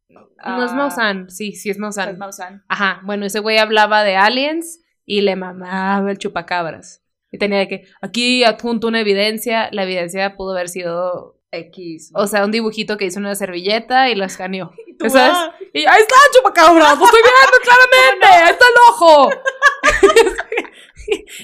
no 0.09 0.65
es 0.65 0.73
Maussan, 0.73 1.29
sí, 1.31 1.53
sí 1.53 1.71
es 1.71 1.77
al 1.77 1.83
Maussan. 1.83 2.19
Maussan. 2.19 2.65
Ajá, 2.69 3.03
bueno, 3.05 3.27
ese 3.27 3.41
güey 3.41 3.59
hablaba 3.59 4.05
de 4.05 4.17
aliens 4.17 4.83
y 5.05 5.21
le 5.21 5.37
mamaba 5.37 6.11
el 6.11 6.19
chupacabras. 6.19 7.05
Y 7.31 7.39
tenía 7.39 7.59
de 7.59 7.69
que, 7.69 7.85
aquí 8.01 8.45
adjunto 8.45 8.89
una 8.89 9.01
evidencia, 9.01 9.69
la 9.73 9.83
evidencia 9.83 10.37
pudo 10.37 10.53
haber 10.53 10.69
sido, 10.69 11.38
X. 11.51 12.11
o 12.15 12.27
sea, 12.27 12.45
un 12.45 12.51
dibujito 12.51 12.97
que 12.97 13.07
hizo 13.07 13.19
en 13.19 13.27
una 13.27 13.35
servilleta 13.35 14.09
y 14.11 14.15
lo 14.15 14.25
escaneó. 14.25 14.73
Y 14.89 14.95
tú, 14.99 15.09
¿sabes? 15.11 15.33
ah, 15.35 15.55
Y 15.73 15.87
ahí 15.87 16.01
está 16.01 16.15
el 16.27 16.37
chupacabras, 16.37 16.99
lo 16.99 17.05
estoy 17.05 17.21
viendo 17.23 17.59
claramente, 17.63 18.27
ahí 18.27 18.51
está 18.51 18.65
el 18.67 18.75
ojo. 18.91 19.31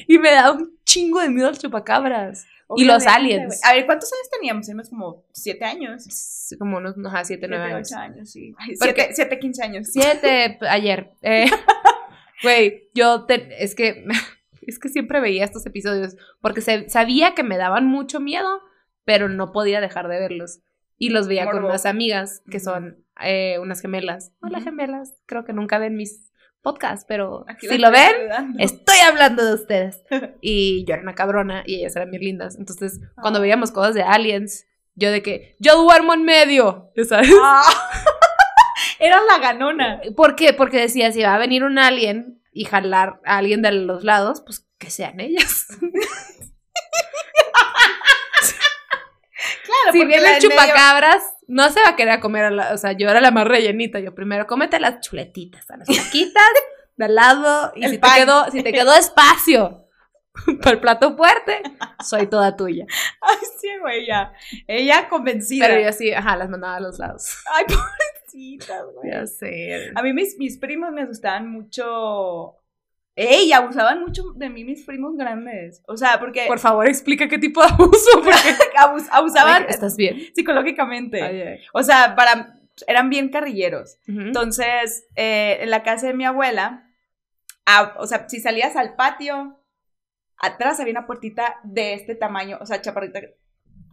y 0.08 0.18
me 0.18 0.30
da 0.32 0.52
un 0.52 0.76
chingo 0.84 1.20
de 1.20 1.30
miedo 1.30 1.48
el 1.48 1.58
chupacabras. 1.58 2.46
Y 2.76 2.84
los 2.84 3.06
aliens. 3.06 3.60
A 3.64 3.74
ver, 3.74 3.86
¿cuántos 3.86 4.12
años 4.12 4.28
teníamos? 4.30 4.66
Teníamos 4.66 4.88
como 4.88 5.24
siete 5.32 5.64
años. 5.64 6.06
Como 6.58 6.78
unos, 6.78 6.94
ajá, 7.06 7.24
siete, 7.24 7.46
nueve 7.46 7.64
años. 7.72 7.88
ocho 7.92 8.00
años, 8.00 8.30
sí. 8.30 8.54
Ay, 8.58 8.74
Siete, 8.74 9.10
siete, 9.12 9.38
quince 9.38 9.62
años. 9.62 9.88
Siete 9.92 10.58
ayer. 10.68 11.10
Eh, 11.22 11.46
Güey, 12.42 12.88
yo 12.94 13.26
te- 13.26 13.62
es 13.62 13.74
que 13.74 14.04
es 14.62 14.78
que 14.78 14.88
siempre 14.88 15.20
veía 15.20 15.44
estos 15.44 15.64
episodios 15.66 16.16
porque 16.40 16.62
se- 16.62 16.88
sabía 16.88 17.34
que 17.34 17.42
me 17.42 17.58
daban 17.58 17.86
mucho 17.86 18.18
miedo, 18.18 18.60
pero 19.04 19.28
no 19.28 19.52
podía 19.52 19.80
dejar 19.80 20.08
de 20.08 20.18
verlos. 20.18 20.60
Y 20.96 21.08
los 21.10 21.26
veía 21.28 21.50
con 21.50 21.64
unas 21.64 21.86
amigas 21.86 22.42
que 22.50 22.60
son 22.60 23.04
eh, 23.20 23.58
unas 23.60 23.80
gemelas. 23.80 24.32
Hola 24.42 24.60
gemelas, 24.60 25.14
creo 25.26 25.44
que 25.44 25.52
nunca 25.52 25.78
ven 25.78 25.96
mis 25.96 26.30
podcasts, 26.62 27.04
pero 27.06 27.44
Aquí 27.48 27.68
si 27.68 27.78
lo 27.78 27.90
ven, 27.90 28.54
estoy 28.58 28.98
hablando 29.00 29.44
de 29.44 29.54
ustedes. 29.54 30.02
Y 30.40 30.84
yo 30.86 30.94
era 30.94 31.02
una 31.02 31.14
cabrona 31.14 31.62
y 31.66 31.76
ellas 31.76 31.96
eran 31.96 32.10
bien 32.10 32.22
lindas. 32.22 32.56
Entonces, 32.58 33.00
cuando 33.20 33.38
Ah. 33.38 33.42
veíamos 33.42 33.70
cosas 33.72 33.94
de 33.94 34.02
aliens, 34.02 34.66
yo 34.94 35.10
de 35.10 35.22
que 35.22 35.56
yo 35.58 35.82
duermo 35.82 36.14
en 36.14 36.24
medio, 36.24 36.92
¿sabes? 37.08 37.30
Ah. 37.42 37.62
Era 39.00 39.20
la 39.22 39.38
ganona. 39.38 40.00
¿Por 40.16 40.36
qué? 40.36 40.52
Porque 40.52 40.78
decía, 40.80 41.10
si 41.12 41.22
va 41.22 41.34
a 41.34 41.38
venir 41.38 41.64
un 41.64 41.78
alien 41.78 42.40
y 42.52 42.64
jalar 42.64 43.20
a 43.24 43.38
alguien 43.38 43.60
de 43.60 43.72
los 43.72 44.04
lados, 44.04 44.40
pues 44.46 44.66
que 44.78 44.88
sean 44.90 45.18
ellas. 45.20 45.66
Claro, 49.64 49.92
si 49.92 49.98
viene 50.04 50.16
el 50.16 50.22
medio- 50.22 50.50
chupacabras, 50.50 51.22
no 51.46 51.70
se 51.70 51.80
va 51.80 51.90
a 51.90 51.96
querer 51.96 52.20
comer 52.20 52.44
a 52.44 52.50
la... 52.50 52.74
O 52.74 52.78
sea, 52.78 52.92
yo 52.92 53.08
era 53.08 53.20
la 53.20 53.30
más 53.30 53.46
rellenita. 53.46 53.98
Yo 53.98 54.14
primero 54.14 54.46
cómete 54.46 54.78
las 54.80 55.00
chuletitas, 55.00 55.70
a 55.70 55.76
las 55.78 55.88
taquitas, 55.88 56.42
de 56.96 57.04
al 57.04 57.14
lado, 57.14 57.72
y 57.74 57.84
El 57.84 57.90
si 57.92 57.98
te, 57.98 58.08
quedó, 58.14 58.50
si 58.50 58.62
te 58.62 58.72
quedó 58.72 58.94
espacio 58.94 59.88
para 60.62 60.72
el 60.72 60.80
plato 60.80 61.16
fuerte, 61.16 61.62
soy 62.04 62.26
toda 62.26 62.56
tuya. 62.56 62.86
Ay, 63.20 63.36
sí, 63.60 63.68
güey, 63.80 64.06
ya. 64.06 64.32
Ella 64.66 65.08
convencida. 65.08 65.66
Pero 65.66 65.80
yo 65.80 65.92
sí, 65.92 66.12
ajá, 66.12 66.36
las 66.36 66.48
mandaba 66.48 66.76
a 66.76 66.80
los 66.80 66.98
lados. 66.98 67.36
Ay, 67.52 67.64
pobrecitas, 67.68 68.84
güey. 68.94 69.12
Ya 69.12 69.26
sé. 69.26 69.92
A 69.94 70.02
mí 70.02 70.12
mis, 70.12 70.36
mis 70.38 70.58
primos 70.58 70.92
me 70.92 71.02
asustaban 71.02 71.48
mucho. 71.50 72.56
¡Ey! 73.16 73.52
Abusaban 73.52 74.00
mucho 74.00 74.22
de 74.34 74.50
mí 74.50 74.64
mis 74.64 74.84
primos 74.84 75.16
grandes. 75.16 75.82
O 75.86 75.96
sea, 75.96 76.18
porque 76.18 76.46
Por 76.48 76.58
favor, 76.58 76.86
explica 76.88 77.28
qué 77.28 77.38
tipo 77.38 77.62
de 77.62 77.68
abuso, 77.68 78.10
porque... 78.24 78.56
abus- 78.76 79.08
abusaban 79.12 79.66
¿Estás 79.68 79.96
bien? 79.96 80.20
psicológicamente. 80.34 81.22
Ay, 81.22 81.40
ay. 81.42 81.58
O 81.72 81.82
sea, 81.82 82.14
para 82.16 82.54
eran 82.88 83.08
bien 83.10 83.28
carrilleros. 83.28 83.98
Entonces, 84.08 85.06
eh, 85.14 85.58
en 85.60 85.70
la 85.70 85.84
casa 85.84 86.08
de 86.08 86.14
mi 86.14 86.24
abuela, 86.24 86.90
a- 87.66 87.94
o 87.98 88.06
sea, 88.08 88.28
si 88.28 88.40
salías 88.40 88.74
al 88.74 88.96
patio, 88.96 89.60
atrás 90.38 90.80
había 90.80 90.90
una 90.90 91.06
puertita 91.06 91.60
de 91.62 91.94
este 91.94 92.16
tamaño, 92.16 92.58
o 92.60 92.66
sea, 92.66 92.80
chaparrita. 92.82 93.20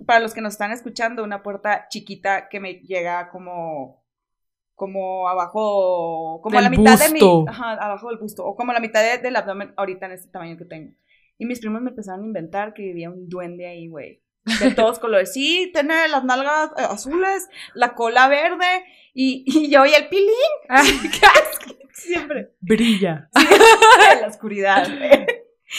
Para 0.08 0.20
los 0.20 0.34
que 0.34 0.42
nos 0.42 0.54
están 0.54 0.72
escuchando, 0.72 1.24
una 1.24 1.44
puerta 1.44 1.86
chiquita 1.90 2.50
que 2.50 2.60
me 2.60 2.74
llega 2.80 3.30
como, 3.30 4.01
como 4.82 5.28
abajo, 5.30 6.39
como 6.41 6.58
a 6.58 6.62
la 6.63 6.70
Del 6.72 6.80
mitad 6.80 6.98
de 6.98 7.13
mi, 7.13 7.20
busto. 7.20 7.46
ajá, 7.48 7.74
abajo 7.74 8.10
del 8.10 8.17
busto, 8.17 8.44
o 8.44 8.56
como 8.56 8.74
la 8.74 8.80
mitad 8.80 9.04
de- 9.04 9.20
del 9.20 9.36
abdomen 9.36 9.76
ahorita 9.78 10.08
en 10.08 10.13
este 10.13 10.32
tamaño 10.32 10.58
que 10.58 10.65
tengo. 10.65 10.91
Y 11.38 11.46
mis 11.46 11.60
primos 11.60 11.84
me 11.84 11.91
empezaron 11.91 12.24
a 12.24 12.26
inventar 12.26 12.74
que 12.74 12.82
vivía 12.82 13.12
un 13.12 13.30
duende 13.30 13.67
ahí, 13.67 13.88
güey. 13.88 14.24
De 14.60 14.72
todos 14.76 14.98
colores. 14.98 15.32
Sí, 15.34 15.70
tiene 15.72 16.08
las 16.08 16.24
nalgas 16.24 16.72
eh, 16.78 16.82
azules, 16.89 17.48
la 17.76 17.94
cola 17.94 18.28
verde 18.28 18.84
y, 19.13 19.44
y 19.46 19.70
yo 19.70 19.86
y 19.86 19.94
el 19.94 20.08
pilín. 20.10 20.30
Asco. 20.70 21.76
Siempre. 21.94 22.54
Brilla. 22.60 23.30
en 24.15 24.22
la 24.22 24.28
oscuridad. 24.28 24.84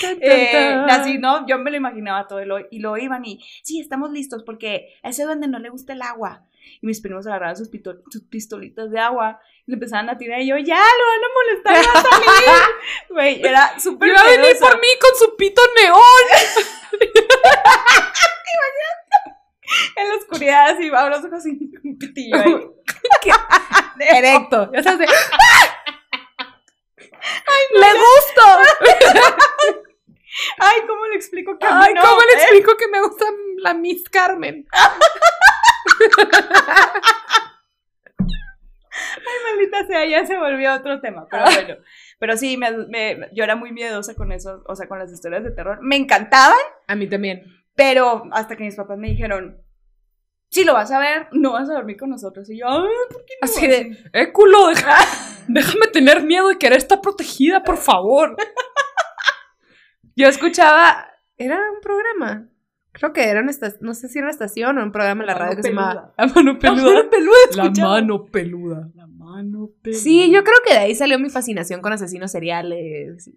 Tan, 0.01 0.17
Eh, 0.23 0.75
así, 0.89 1.19
¿no? 1.19 1.47
Yo 1.47 1.59
me 1.59 1.71
lo 1.71 1.77
imaginaba 1.77 2.27
todo 2.27 2.41
y 2.41 2.47
lo, 2.47 2.57
y 2.71 2.79
lo 2.79 2.97
iban 2.97 3.25
y, 3.27 3.41
sí, 3.63 3.79
estamos 3.79 4.11
listos 4.11 4.43
porque 4.43 4.95
a 5.03 5.11
ese 5.11 5.25
duende 5.25 5.49
no 5.49 5.59
le 5.59 5.69
gusta 5.69 5.93
el 5.93 6.01
agua. 6.01 6.47
Y 6.81 6.87
mis 6.87 7.01
primos 7.01 7.27
agarraban 7.27 7.57
sus, 7.57 7.71
pito- 7.71 8.03
sus 8.11 8.23
pistolitas 8.25 8.91
de 8.91 8.99
agua 8.99 9.41
y 9.67 9.71
le 9.71 9.75
empezaban 9.75 10.09
a 10.11 10.19
tirar 10.19 10.41
y 10.41 10.49
yo, 10.49 10.57
ya, 10.59 10.77
lo 10.77 11.07
van 11.07 11.25
a 11.25 11.29
molestar, 11.35 11.87
va 11.95 12.01
a 12.01 12.03
salir. 12.03 12.51
Güey, 13.11 13.41
era 13.47 13.79
súper 13.79 14.09
Iba 14.09 14.21
a 14.21 14.25
venir 14.25 14.57
por 14.59 14.81
mí 14.81 14.89
con 15.01 15.15
su 15.19 15.37
pito 15.37 15.63
neón. 15.81 15.99
En 19.97 20.09
la 20.09 20.15
oscuridad, 20.17 20.71
así, 20.71 20.89
abro 20.89 21.17
los 21.17 21.25
ojos 21.25 21.47
y 21.47 21.71
un 21.89 21.99
pitillo 21.99 22.37
ahí. 22.37 22.55
Erecto. 24.01 24.71
Ya 24.73 24.83
sabes. 24.83 24.99
de- 24.99 25.07
¡Le 27.79 27.87
gusto! 27.95 28.43
Ay, 30.59 30.81
¿cómo 30.87 31.07
le 31.07 31.17
explico 31.17 31.59
que 31.59 31.67
a 31.67 31.75
mí 31.75 31.81
Ay, 31.87 31.95
no, 31.95 32.03
¿cómo 32.03 32.21
le 32.21 32.33
eh? 32.33 32.37
explico 32.43 32.77
que 32.77 32.89
me 32.89 33.01
gusta 33.01 33.25
la 33.59 33.73
Miss 33.75 34.09
Carmen? 34.11 34.67
Maldita 39.45 39.87
sea, 39.87 40.05
ya 40.07 40.27
se 40.27 40.37
volvió 40.39 40.75
otro 40.75 41.01
tema, 41.01 41.27
pero 41.31 41.45
bueno. 41.45 41.77
Pero 42.19 42.37
sí, 42.37 42.57
me, 42.57 42.71
me- 42.89 43.29
yo 43.33 43.45
era 43.45 43.57
muy 43.57 43.73
miedosa 43.73 44.15
con 44.15 44.33
eso, 44.33 44.63
o 44.67 44.77
sea, 44.77 44.87
con 44.89 44.99
las 44.99 45.11
historias 45.13 45.45
de 45.45 45.51
terror. 45.51 45.79
Me 45.83 45.97
encantaban, 45.97 46.57
A 46.87 46.95
mí 46.95 47.09
también. 47.09 47.43
pero 47.75 48.25
hasta 48.33 48.57
que 48.57 48.65
mis 48.65 48.77
papás 48.77 48.99
me 48.99 49.09
dijeron, 49.09 49.59
si 50.51 50.65
lo 50.65 50.75
vas 50.75 50.91
a 50.93 50.99
ver, 50.99 51.29
no 51.33 51.53
vas 51.53 51.69
a 51.71 51.75
dormir 51.75 51.97
con 51.97 52.11
nosotros. 52.11 52.49
Y 52.51 52.59
yo, 52.61 52.67
ay, 52.69 52.89
¿por 53.11 53.25
qué 53.25 53.35
no? 53.41 53.45
Así 53.47 53.67
de, 53.67 53.97
eh, 54.13 54.33
culo, 54.33 54.69
deja- 54.69 54.99
déjame 55.49 55.87
tener 55.89 56.23
miedo 56.23 56.51
y 56.53 56.59
querer 56.59 56.79
estar 56.79 57.01
protegida, 57.01 57.63
por 57.65 57.79
favor. 57.79 58.37
Yo 60.15 60.29
escuchaba, 60.29 61.09
era 61.39 61.57
un 61.57 61.81
programa. 61.81 62.49
Creo 63.03 63.13
que 63.13 63.29
era 63.29 63.41
una 63.41 63.51
estación, 63.51 63.81
no 63.83 63.95
sé 63.95 64.07
si 64.09 64.19
era 64.19 64.27
una 64.27 64.31
estación 64.31 64.79
o 64.79 64.83
un 64.85 64.93
programa 64.93 65.23
en 65.23 65.27
la 65.27 65.33
La 65.33 65.39
radio 65.41 65.57
que 65.57 65.63
se 65.65 65.71
llamaba 65.71 66.13
peluda. 66.15 66.15
La 66.17 66.27
mano 66.33 66.59
peluda. 66.61 66.83
mano 66.95 67.11
peluda, 67.11 67.37
La 67.57 67.71
mano 67.89 68.25
peluda. 68.27 68.91
La 68.95 69.07
mano 69.09 69.71
peluda. 69.83 69.99
Sí, 70.01 70.31
yo 70.31 70.45
creo 70.45 70.57
que 70.65 70.75
de 70.75 70.79
ahí 70.79 70.95
salió 70.95 71.19
mi 71.19 71.29
fascinación 71.29 71.81
con 71.83 71.93
asesinos 71.93 72.31
seriales. 72.31 73.29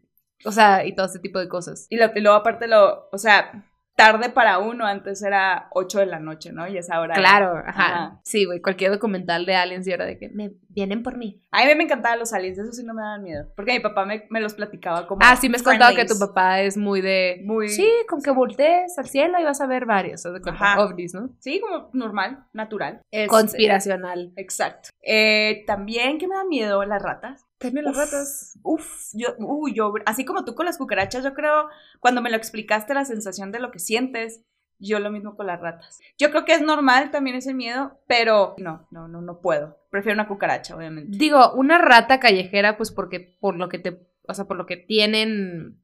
O 0.46 0.52
sea, 0.52 0.86
y 0.86 0.94
todo 0.94 1.08
ese 1.08 1.18
tipo 1.18 1.40
de 1.40 1.48
cosas. 1.50 1.88
Y, 1.90 1.98
lo- 1.98 2.12
y 2.16 2.20
luego 2.22 2.38
aparte 2.38 2.68
lo, 2.68 3.10
o 3.12 3.18
sea, 3.18 3.66
tarde 3.96 4.30
para 4.30 4.60
uno, 4.60 4.86
antes 4.86 5.24
era 5.24 5.68
8 5.72 6.00
de 6.00 6.06
la 6.06 6.20
noche, 6.20 6.52
¿no? 6.52 6.68
Y 6.68 6.78
esa 6.78 7.00
hora. 7.00 7.16
era- 7.16 7.22
Claro, 7.24 7.58
ajá. 7.66 7.72
Ajá. 7.88 8.20
Sí, 8.24 8.46
güey, 8.46 8.62
cualquier 8.62 8.92
documental 8.92 9.48
de 9.48 9.56
aliens 9.56 9.88
y 9.88 9.92
era 9.92 10.06
de 10.06 10.20
que 10.20 10.30
me 10.30 10.52
vienen 10.76 11.02
por 11.02 11.18
mí. 11.18 11.42
A 11.52 11.66
mí 11.66 11.74
me 11.76 11.86
encantaban 11.86 12.20
los 12.20 12.34
aliens, 12.34 12.60
eso 12.60 12.74
sí 12.74 12.84
no 12.84 12.94
me 12.94 13.02
daban 13.02 13.24
miedo. 13.24 13.48
Porque 13.56 13.72
mi 13.72 13.80
papá 13.80 14.06
me, 14.06 14.28
me 14.30 14.42
los 14.42 14.54
platicaba 14.54 15.08
como. 15.08 15.22
Ah, 15.24 15.36
sí 15.38 15.50
me 15.50 15.56
has 15.56 15.64
contado 15.64 15.96
que 15.96 16.06
tu 16.06 16.20
papá 16.20 16.62
es 16.62 16.76
muy 16.78 17.02
de... 17.02 17.42
Muy- 17.46 17.70
Sí, 17.70 17.90
con 18.08 18.22
que 18.22 18.32
voltees 18.32 18.98
al 19.00 19.08
cielo 19.08 19.40
y 19.40 19.44
vas 19.44 19.62
a 19.62 19.68
ver 19.68 19.86
varios, 19.86 20.22
de 20.24 20.42
ovnis, 20.78 21.14
¿no? 21.14 21.30
Sí, 21.40 21.60
como 21.62 21.90
normal, 21.94 22.46
natural. 22.54 23.02
Este, 23.10 23.28
Conspiracional. 23.28 24.34
Exacto. 24.36 24.90
Eh, 25.02 25.64
también, 25.66 26.18
¿qué 26.18 26.28
me 26.28 26.36
da 26.36 26.44
miedo? 26.44 26.84
Las 26.84 27.02
ratas. 27.02 27.46
También 27.58 27.88
Uf, 27.88 28.56
Uf, 28.64 29.10
yo, 29.14 29.30
uy, 29.40 29.74
yo, 29.74 29.94
así 30.06 30.26
como 30.26 30.44
tú 30.44 30.56
con 30.56 30.66
las 30.66 30.78
cucarachas, 30.78 31.24
yo 31.24 31.34
creo, 31.34 31.70
cuando 32.02 32.22
me 32.22 32.30
lo 32.30 32.36
explicaste, 32.36 32.94
la 32.94 33.06
sensación 33.06 33.52
de 33.52 33.60
lo 33.60 33.72
que 33.72 33.80
sientes, 33.80 34.42
yo 34.80 35.00
lo 35.00 35.10
mismo 35.12 35.36
con 35.36 35.48
las 35.48 35.60
ratas. 35.62 36.00
Yo 36.18 36.30
creo 36.32 36.46
que 36.46 36.54
es 36.54 36.62
normal 36.62 37.12
también 37.12 37.36
ese 37.36 37.54
miedo, 37.54 38.00
pero 38.08 38.56
no, 38.58 38.88
no, 38.92 39.08
no, 39.08 39.22
no 39.22 39.40
puedo. 39.40 39.80
Prefiero 39.90 40.16
una 40.16 40.28
cucaracha, 40.28 40.76
obviamente. 40.76 41.18
Digo, 41.18 41.54
una 41.54 41.78
rata 41.78 42.20
callejera, 42.20 42.78
pues 42.78 42.92
porque 42.92 43.38
por 43.40 43.56
lo 43.56 43.70
que 43.70 43.80
te, 43.80 44.00
o 44.28 44.34
sea, 44.34 44.46
por 44.46 44.58
lo 44.58 44.66
que 44.66 44.78
tienen, 44.78 45.80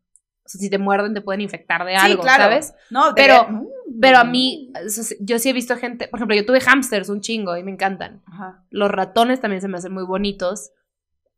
o 0.45 0.49
sea, 0.49 0.59
si 0.59 0.69
te 0.69 0.77
muerden 0.77 1.13
te 1.13 1.21
pueden 1.21 1.41
infectar 1.41 1.85
de 1.85 1.95
algo, 1.95 2.23
¿sabes? 2.23 2.73
No, 2.89 3.13
Pero- 3.15 3.45
debería- 3.45 3.61
Pero 3.99 4.17
a 4.19 4.23
mí, 4.23 4.71
o 4.85 4.89
sea, 4.89 5.17
yo 5.19 5.37
sí 5.37 5.49
he 5.49 5.53
visto 5.53 5.75
gente, 5.75 6.07
por 6.07 6.17
ejemplo, 6.19 6.35
yo 6.35 6.45
tuve 6.45 6.61
hamsters 6.61 7.09
un 7.09 7.19
chingo 7.21 7.57
y 7.57 7.63
me 7.63 7.71
encantan. 7.71 8.21
Ajá. 8.25 8.63
Los 8.69 8.89
ratones 8.89 9.41
también 9.41 9.61
se 9.61 9.67
me 9.67 9.77
hacen 9.77 9.93
muy 9.93 10.03
bonitos. 10.05 10.71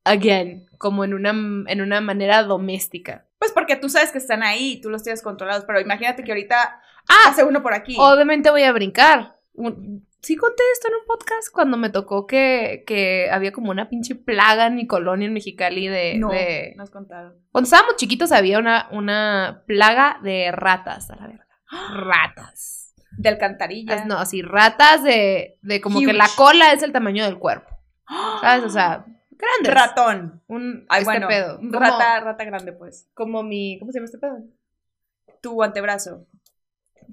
Again, 0.06 0.68
como 0.78 1.04
en 1.06 1.14
una, 1.14 1.30
en 1.32 1.82
una 1.82 2.02
manera 2.02 2.44
doméstica. 2.44 3.26
Pues 3.40 3.52
porque 3.52 3.76
tú 3.78 3.88
sabes 3.90 4.12
que 4.12 4.18
están 4.18 4.44
ahí 4.44 4.74
y 4.74 4.82
tú 4.82 4.90
los 4.90 5.02
tienes 5.04 5.22
controlados, 5.22 5.64
pero 5.66 5.80
imagínate 5.80 6.24
que 6.24 6.32
ahorita 6.32 6.82
Ah, 7.08 7.30
hace 7.30 7.44
uno 7.44 7.62
por 7.62 7.74
aquí. 7.74 7.96
Obviamente 7.98 8.50
voy 8.50 8.64
a 8.64 8.72
brincar. 8.72 9.38
Sí 10.22 10.38
conté 10.38 10.64
esto 10.72 10.88
en 10.88 10.94
un 10.96 11.06
podcast 11.06 11.50
cuando 11.54 11.76
me 11.78 11.90
tocó 11.90 12.26
que, 12.26 12.84
que 12.88 13.30
había 13.30 13.52
como 13.52 13.72
una 13.72 13.90
pinche 13.90 14.16
plaga 14.16 14.68
en 14.68 14.76
mi 14.76 14.88
colonia 14.88 15.28
en 15.28 15.34
Mexicali 15.34 15.88
de... 15.90 16.16
no, 16.18 16.30
de- 16.30 16.74
nos 16.78 16.90
contaron. 16.90 17.36
Cuando 17.52 17.66
estábamos 17.66 17.98
chiquitos 17.98 18.32
había 18.32 18.58
una, 18.58 18.88
una 18.92 19.64
plaga 19.68 20.20
de 20.24 20.52
ratas, 20.54 21.10
a 21.12 21.18
la 21.18 21.28
verga. 21.28 21.48
Ratas. 21.94 22.94
De 23.18 23.30
alcantarilla. 23.30 23.96
As- 23.96 24.06
No, 24.06 24.18
así, 24.18 24.42
ratas 24.42 25.04
de, 25.04 25.58
de 25.62 25.82
como 25.82 26.00
que 26.00 26.14
la 26.14 26.28
cola 26.36 26.72
es 26.72 26.84
el 26.84 26.92
tamaño 26.94 27.26
del 27.26 27.38
cuerpo. 27.38 27.70
¿Sabes? 28.42 28.64
O 28.66 28.70
sea, 28.70 29.06
grandes. 29.32 29.74
Ratón. 29.74 30.42
Un 30.48 30.86
Ay, 30.90 31.02
este 31.02 31.12
bueno, 31.12 31.28
pedo. 31.28 31.58
Como- 31.58 31.80
rata, 31.80 32.20
rata 32.22 32.44
grande, 32.46 32.72
pues. 32.74 33.10
Como 33.14 33.44
mi. 33.44 33.78
¿Cómo 33.80 33.92
se 33.92 34.00
llama 34.00 34.06
este 34.06 34.18
pedo? 34.18 34.38
Tu 35.42 35.62
antebrazo. 35.62 36.26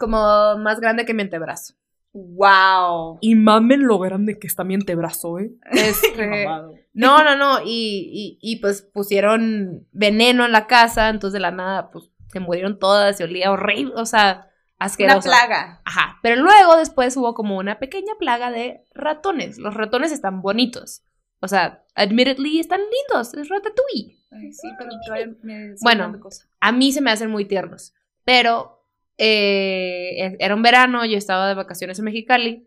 Como 0.01 0.57
más 0.59 0.81
grande 0.81 1.05
que 1.05 1.15
mi 1.15 1.23
antebrazo. 1.23 1.75
Wow. 2.13 3.19
Y 3.21 3.37
mamen 3.37 3.87
lo 3.87 3.99
grande 4.01 4.39
que 4.41 4.49
está 4.49 4.65
mi 4.65 4.75
antebrazo, 4.75 5.39
¿eh? 5.39 5.53
Este, 5.71 6.45
no, 6.93 7.23
no, 7.23 7.37
no. 7.37 7.61
Y, 7.65 8.11
y, 8.13 8.39
y 8.41 8.57
pues 8.57 8.83
pusieron 8.83 9.87
veneno 9.93 10.45
en 10.45 10.51
la 10.53 10.67
casa, 10.67 11.09
entonces 11.09 11.35
de 11.35 11.41
la 11.41 11.53
nada, 11.53 11.91
pues 11.93 12.11
se 12.33 12.41
murieron 12.41 12.79
todas, 12.79 13.17
se 13.17 13.25
olía 13.25 13.53
horrible, 13.53 13.93
o 13.97 14.07
sea, 14.07 14.49
Una 14.79 14.87
asqueroso. 14.87 15.29
plaga. 15.29 15.83
Ajá. 15.85 16.19
Pero 16.23 16.43
luego 16.43 16.77
después 16.77 17.17
hubo 17.17 17.35
como 17.35 17.59
una 17.59 17.79
pequeña 17.79 18.15
plaga 18.19 18.51
de 18.51 18.85
ratones. 18.93 19.59
Los 19.59 19.75
ratones 19.75 20.11
están 20.11 20.43
bonitos. 20.43 21.03
O 21.41 21.49
sea, 21.49 21.85
admittedly 21.95 22.59
están 22.59 22.81
lindos. 22.81 23.35
Es 23.35 23.49
ratatouille. 23.49 24.17
Ay, 24.33 24.53
sí, 24.53 24.69
pero 24.79 24.91
todavía 25.05 25.35
me 25.43 25.75
Bueno. 25.83 26.19
A 26.61 26.73
mí 26.73 26.93
se 26.93 27.01
me 27.01 27.11
hacen 27.11 27.31
muy 27.31 27.45
tiernos. 27.47 27.95
Pero 28.25 28.80
eh, 29.23 30.37
era 30.39 30.55
un 30.55 30.63
verano, 30.63 31.05
yo 31.05 31.19
estaba 31.19 31.47
de 31.47 31.55
vacaciones 31.55 31.99
en 31.99 32.07
Mexicali 32.07 32.67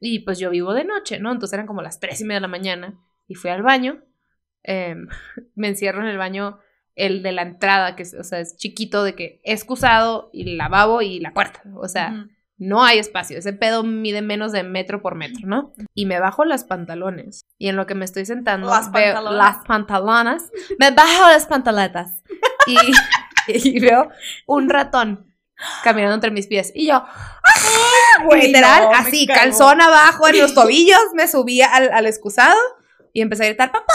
y 0.00 0.18
pues 0.20 0.38
yo 0.40 0.50
vivo 0.50 0.74
de 0.74 0.84
noche, 0.84 1.20
¿no? 1.20 1.30
Entonces 1.30 1.54
eran 1.54 1.66
como 1.68 1.80
las 1.80 2.00
tres 2.00 2.20
y 2.20 2.24
media 2.24 2.38
de 2.38 2.42
la 2.42 2.48
mañana 2.48 2.98
y 3.28 3.36
fui 3.36 3.50
al 3.50 3.62
baño. 3.62 4.02
em, 4.64 5.06
me 5.54 5.68
encierro 5.68 6.02
en 6.02 6.08
el 6.08 6.18
baño, 6.18 6.58
el 6.96 7.22
de 7.22 7.30
la 7.32 7.42
entrada, 7.42 7.94
que 7.96 8.02
es, 8.02 8.14
o 8.14 8.24
sea, 8.24 8.40
es 8.40 8.56
chiquito, 8.56 9.04
de 9.04 9.14
que 9.14 9.40
excusado 9.44 10.28
y 10.32 10.42
el 10.50 10.58
lavabo 10.58 11.02
y 11.02 11.20
la 11.20 11.32
puerta. 11.32 11.62
O 11.76 11.86
sea, 11.88 12.26
no 12.58 12.84
hay 12.84 12.98
espacio. 12.98 13.38
Ese 13.38 13.52
pedo 13.52 13.82
mide 13.84 14.22
menos 14.22 14.52
de 14.52 14.62
metro 14.64 15.02
por 15.02 15.14
metro, 15.14 15.46
¿no? 15.46 15.72
Y 15.94 16.06
me 16.06 16.18
bajo 16.20 16.44
las 16.44 16.64
pantalones. 16.64 17.42
Y 17.58 17.68
en 17.68 17.76
lo 17.76 17.86
que 17.86 17.94
me 17.94 18.04
estoy 18.04 18.24
sentando, 18.26 18.66
Las 18.68 18.90
veo 18.92 19.14
pantalonas. 19.14 19.38
las 19.56 19.64
pantalonas. 19.66 20.50
Me 20.78 20.90
bajo 20.90 21.28
las 21.28 21.46
pantaletas. 21.46 22.22
Y, 22.66 22.76
y 23.68 23.80
veo 23.80 24.10
un 24.46 24.68
ratón 24.68 25.31
caminando 25.82 26.14
entre 26.14 26.30
mis 26.30 26.46
pies. 26.46 26.72
Y 26.74 26.86
yo, 26.88 27.04
Güey, 28.24 28.48
literal, 28.48 28.84
no, 28.84 28.94
así, 28.94 29.26
calzón 29.26 29.80
abajo 29.80 30.28
en 30.28 30.38
los 30.38 30.54
tobillos, 30.54 31.00
me 31.14 31.26
subí 31.28 31.62
al, 31.62 31.92
al 31.92 32.06
excusado 32.06 32.58
y 33.12 33.20
empecé 33.20 33.44
a 33.44 33.48
gritar, 33.48 33.72
¡Papá! 33.72 33.92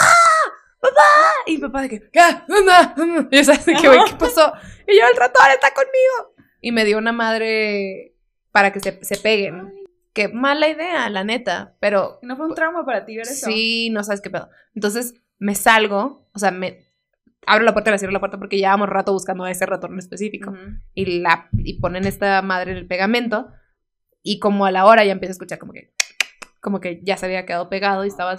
¡Papá! 0.79 1.01
Y 1.45 1.53
mi 1.53 1.61
papá 1.61 1.81
de 1.81 1.89
que, 1.89 2.09
¿qué? 2.11 2.21
Mamá, 2.47 2.93
mamá". 2.97 3.27
Y 3.31 3.37
yo, 3.37 3.43
¿sabes 3.43 3.65
qué, 3.65 3.87
güey? 3.87 3.99
¿Qué 4.05 4.13
pasó? 4.19 4.53
Y 4.87 4.97
yo, 4.97 5.07
el 5.07 5.15
ratón 5.17 5.43
está 5.51 5.71
conmigo. 5.73 6.35
Y 6.61 6.71
me 6.71 6.85
dio 6.85 6.97
una 6.97 7.11
madre 7.11 8.15
para 8.51 8.71
que 8.71 8.79
se, 8.79 9.03
se 9.03 9.17
peguen. 9.17 9.73
Qué 10.13 10.27
mala 10.27 10.67
idea, 10.67 11.09
la 11.09 11.23
neta. 11.23 11.75
Pero 11.79 12.19
¿No 12.21 12.35
fue 12.35 12.47
un 12.47 12.55
trauma 12.55 12.85
para 12.85 13.05
ti 13.05 13.15
ver 13.15 13.27
eso? 13.27 13.45
sí, 13.47 13.89
no 13.91 14.03
sabes 14.03 14.21
qué 14.21 14.29
pedo. 14.29 14.49
Entonces 14.73 15.13
me 15.37 15.53
salgo, 15.55 16.27
o 16.33 16.39
sea, 16.39 16.51
me 16.51 16.86
abro 17.47 17.65
la 17.65 17.73
puerta 17.73 17.89
y 17.89 17.93
la 17.93 17.97
cierro 17.97 18.13
la 18.13 18.19
puerta 18.19 18.37
porque 18.37 18.57
llevábamos 18.57 18.89
rato 18.89 19.13
buscando 19.13 19.43
a 19.45 19.51
ese 19.51 19.65
ratón 19.65 19.93
en 19.93 19.99
específico 19.99 20.51
Ujú. 20.51 20.59
y, 20.93 21.19
la, 21.21 21.49
y 21.53 21.79
ponen 21.79 22.05
esta 22.05 22.41
madre 22.43 22.71
en 22.71 22.77
el 22.77 22.87
pegamento 22.87 23.47
y 24.21 24.37
como 24.39 24.65
a 24.65 24.71
la 24.71 24.85
hora 24.85 25.03
ya 25.05 25.13
empiezo 25.13 25.31
a 25.31 25.35
escuchar 25.35 25.57
como 25.57 25.73
que 25.73 25.93
como 26.61 26.79
que 26.81 26.99
ya 27.03 27.17
se 27.17 27.25
había 27.25 27.45
quedado 27.45 27.69
pegado 27.69 28.03
y 28.03 28.09
estaba 28.09 28.35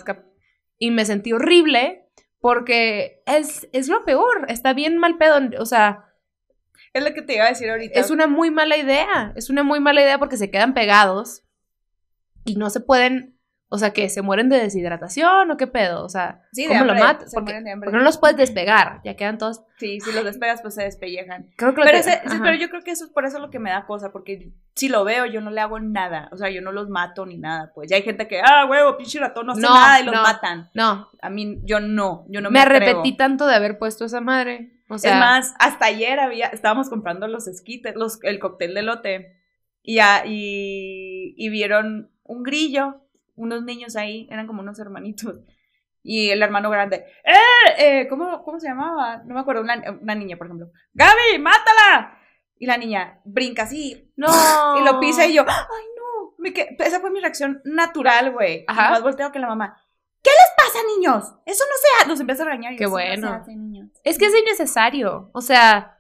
y 0.79 0.91
me 0.91 1.05
sentí 1.05 1.33
horrible 1.33 2.05
porque 2.41 3.23
es, 3.27 3.69
es 3.73 3.89
lo 3.89 4.05
peor, 4.05 4.45
está 4.49 4.73
bien 4.73 4.99
mal 4.99 5.19
pedo, 5.19 5.41
o 5.61 5.67
sea, 5.67 6.05
Es 6.93 7.03
lo 7.03 7.13
que 7.15 7.23
te 7.23 7.35
iba 7.35 7.47
a 7.47 7.49
decir 7.49 7.69
ahorita. 7.71 7.99
es 7.99 8.11
una 8.11 8.27
muy 8.27 8.51
mala 8.51 8.77
idea, 8.77 9.33
es 9.35 9.51
una 9.51 9.63
muy 9.63 9.81
mala 9.81 10.03
idea 10.03 10.19
porque 10.19 10.37
se 10.37 10.51
quedan 10.51 10.75
pegados 10.75 11.43
y 12.45 12.57
no 12.57 12.71
se 12.71 12.81
pueden, 12.81 13.38
o 13.71 13.77
sea, 13.77 13.93
que 13.93 14.09
se 14.09 14.23
mueren 14.23 14.49
de 14.49 14.59
deshidratación 14.59 15.51
o 15.51 15.57
qué 15.59 15.67
pedo, 15.67 16.03
o 16.03 16.09
sea, 16.09 16.43
Sí, 16.53 16.67
¿cómo 16.67 16.85
lo 16.85 16.95
se 16.97 17.05
Porque, 17.35 17.41
mueren 17.43 17.65
de 17.65 17.73
hambre. 17.73 17.87
porque 17.87 17.99
no 17.99 18.05
los 18.05 18.17
puedes 18.17 18.37
despegar, 18.39 19.01
ya 19.05 19.15
quedan 19.15 19.37
todos. 19.37 19.63
Sí, 19.77 20.01
si 20.01 20.11
los 20.13 20.25
despegas, 20.25 20.63
pues 20.63 20.75
se 20.75 20.85
despellejan. 20.85 21.51
Creo 21.57 21.75
que 21.75 21.81
lo 21.83 21.87
Pero, 21.87 22.03
que- 22.03 22.11
ese- 22.11 22.23
pero 22.43 22.55
yo 22.55 22.71
creo 22.71 22.83
que 22.83 22.93
eso 22.93 23.05
es 23.05 23.11
por 23.11 23.27
eso 23.27 23.39
lo 23.39 23.51
que 23.51 23.59
me 23.59 23.71
da 23.71 23.85
cosa, 23.85 24.11
porque 24.11 24.53
si 24.75 24.89
lo 24.89 25.05
veo, 25.05 25.27
yo 25.27 25.43
no 25.43 25.51
le 25.51 25.61
hago 25.61 25.79
nada. 25.81 26.31
O 26.33 26.37
sea, 26.39 26.49
yo 26.49 26.63
no 26.63 26.73
los 26.73 26.89
mato 26.89 27.27
ni 27.27 27.37
nada. 27.37 27.71
Pues 27.75 27.91
ya 27.91 27.97
hay 27.97 28.03
gente 28.03 28.27
que, 28.27 28.41
ah, 28.41 28.65
huevo, 28.67 28.97
pinche 28.97 29.19
ratón, 29.21 29.47
no 29.47 29.53
hace 29.53 29.61
No, 29.61 29.75
nada 29.75 30.01
y 30.01 30.05
los 30.05 30.15
no. 30.15 30.23
matan. 30.23 30.71
No, 30.73 31.09
A 31.21 31.29
mí, 31.29 31.59
yo 31.65 31.81
no, 31.81 32.25
yo 32.29 32.41
no 32.41 32.51
me 32.51 32.55
me, 32.55 32.61
arrepentí 32.61 33.17
tanto 33.19 33.47
de 33.47 33.55
haber 33.55 33.79
puesto 33.79 34.05
esa 34.07 34.21
madre. 34.23 34.73
O 34.89 34.97
sea, 34.97 35.13
es 35.13 35.19
más, 35.21 35.55
hasta 35.59 35.85
ayer 35.85 36.19
había, 36.21 36.47
estábamos 36.47 36.89
comprando 36.89 37.29
los 37.29 37.47
esquites, 37.47 37.95
los, 37.97 38.19
el 38.23 38.39
cóctel 38.39 38.73
de 38.73 38.81
lote, 38.83 39.35
y, 39.83 39.99
y, 40.25 41.35
y 41.37 41.49
vieron 41.51 42.11
un 42.25 42.43
grillo, 42.43 43.03
unos 43.39 43.63
niños 43.63 43.97
ahí, 43.97 44.29
eran 44.31 44.47
como 44.47 44.61
unos 44.61 44.79
hermanitos. 44.79 45.37
Y 46.03 46.31
el 46.31 46.43
hermano 46.43 46.71
grande, 46.71 47.05
¡eh! 47.25 47.75
eh 47.79 48.07
¿cómo, 48.09 48.43
¿Cómo 48.45 48.61
se 48.61 48.69
llamaba? 48.69 49.23
No 49.25 49.35
me 49.35 49.41
acuerdo, 49.41 49.63
una, 49.63 49.83
una 50.01 50.15
niña, 50.15 50.37
por 50.37 50.47
ejemplo. 50.47 50.71
¡Gaby, 50.95 51.39
mátala! 51.41 52.19
Y 52.57 52.67
la 52.67 52.77
niña 52.77 53.21
brinca 53.25 53.65
así, 53.65 54.13
no. 54.17 54.27
y 54.81 54.85
lo 54.85 55.01
pisa 55.01 55.27
y 55.27 55.35
yo, 55.35 55.43
¡ay, 55.47 55.85
no! 55.97 56.35
Me 56.39 56.53
Esa 56.79 57.01
fue 57.01 57.11
mi 57.11 57.21
reacción 57.21 57.61
natural, 57.65 58.33
güey. 58.33 58.65
Ajá. 58.69 58.91
Más 58.91 59.03
volteo 59.03 59.31
que 59.33 59.39
la 59.39 59.49
mamá. 59.49 59.77
¿Qué 60.23 60.31
les 60.31 60.67
pasa, 60.67 60.79
niños? 60.97 61.25
Eso 61.47 61.65
no 61.65 61.77
se 61.81 61.97
hace. 61.99 62.09
Nos 62.09 62.21
empieza 62.21 62.43
a 62.43 62.47
regañar. 62.47 62.73
y 62.73 62.77
Qué 62.77 62.85
yo, 62.85 62.99
"Eso 62.99 63.07
no 63.09 63.15
se 63.15 63.21
bueno. 63.21 63.33
hace, 63.43 63.57
niños". 63.57 63.91
Es 64.05 64.19
que 64.19 64.27
es 64.27 64.35
innecesario. 64.35 65.31
O 65.33 65.41
sea, 65.41 65.99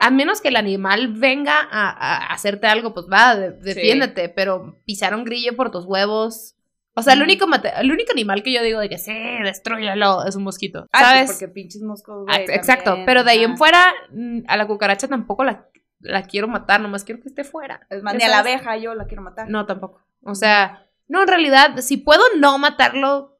a 0.00 0.10
menos 0.10 0.40
que 0.40 0.48
el 0.48 0.56
animal 0.56 1.12
venga 1.14 1.60
a, 1.60 1.90
a 1.90 2.26
hacerte 2.32 2.66
algo, 2.66 2.92
pues 2.94 3.06
va, 3.12 3.36
de- 3.36 3.52
defiéndete. 3.52 4.28
Pero 4.30 4.76
pisar 4.84 5.14
un 5.14 5.24
grillo 5.24 5.54
por 5.54 5.70
tus 5.70 5.84
huevos. 5.84 6.56
O 6.94 7.02
sea, 7.02 7.12
el 7.12 7.20
Ujú. 7.20 7.26
único, 7.26 7.46
el 7.78 7.92
único 7.92 8.10
animal 8.12 8.42
que 8.42 8.52
yo 8.52 8.62
digo 8.62 8.80
de 8.80 8.88
que 8.88 8.98
sí, 8.98 9.12
destruyelo, 9.44 10.24
es 10.26 10.34
un 10.34 10.42
mosquito. 10.42 10.86
Ah, 10.92 10.98
sí, 10.98 11.04
¿Sabes? 11.04 11.30
porque 11.32 11.48
pinches 11.48 11.82
moscos, 11.82 12.24
Ah, 12.28 12.38
güey. 12.42 12.56
Exacto. 12.56 12.84
también, 12.90 13.06
Pero 13.06 13.22
de 13.24 13.30
ahí 13.30 13.44
en 13.44 13.56
fuera, 13.56 13.84
mm, 14.12 14.40
a 14.48 14.56
la 14.56 14.66
cucaracha 14.66 15.06
tampoco 15.06 15.44
la. 15.44 15.68
la 16.00 16.22
quiero 16.24 16.48
matar, 16.48 16.80
nomás 16.80 17.04
quiero 17.04 17.20
que 17.20 17.28
esté 17.28 17.44
fuera. 17.44 17.86
Es 17.90 18.02
más, 18.02 18.14
ni 18.14 18.24
a 18.24 18.28
la 18.28 18.38
abeja 18.40 18.76
yo 18.78 18.94
la 18.94 19.06
quiero 19.06 19.22
matar. 19.22 19.48
No, 19.48 19.66
tampoco. 19.66 20.00
O 20.24 20.34
sea, 20.34 20.86
no, 21.08 21.22
en 21.22 21.28
realidad, 21.28 21.76
si 21.80 21.98
puedo 21.98 22.22
no 22.38 22.58
matarlo, 22.58 23.38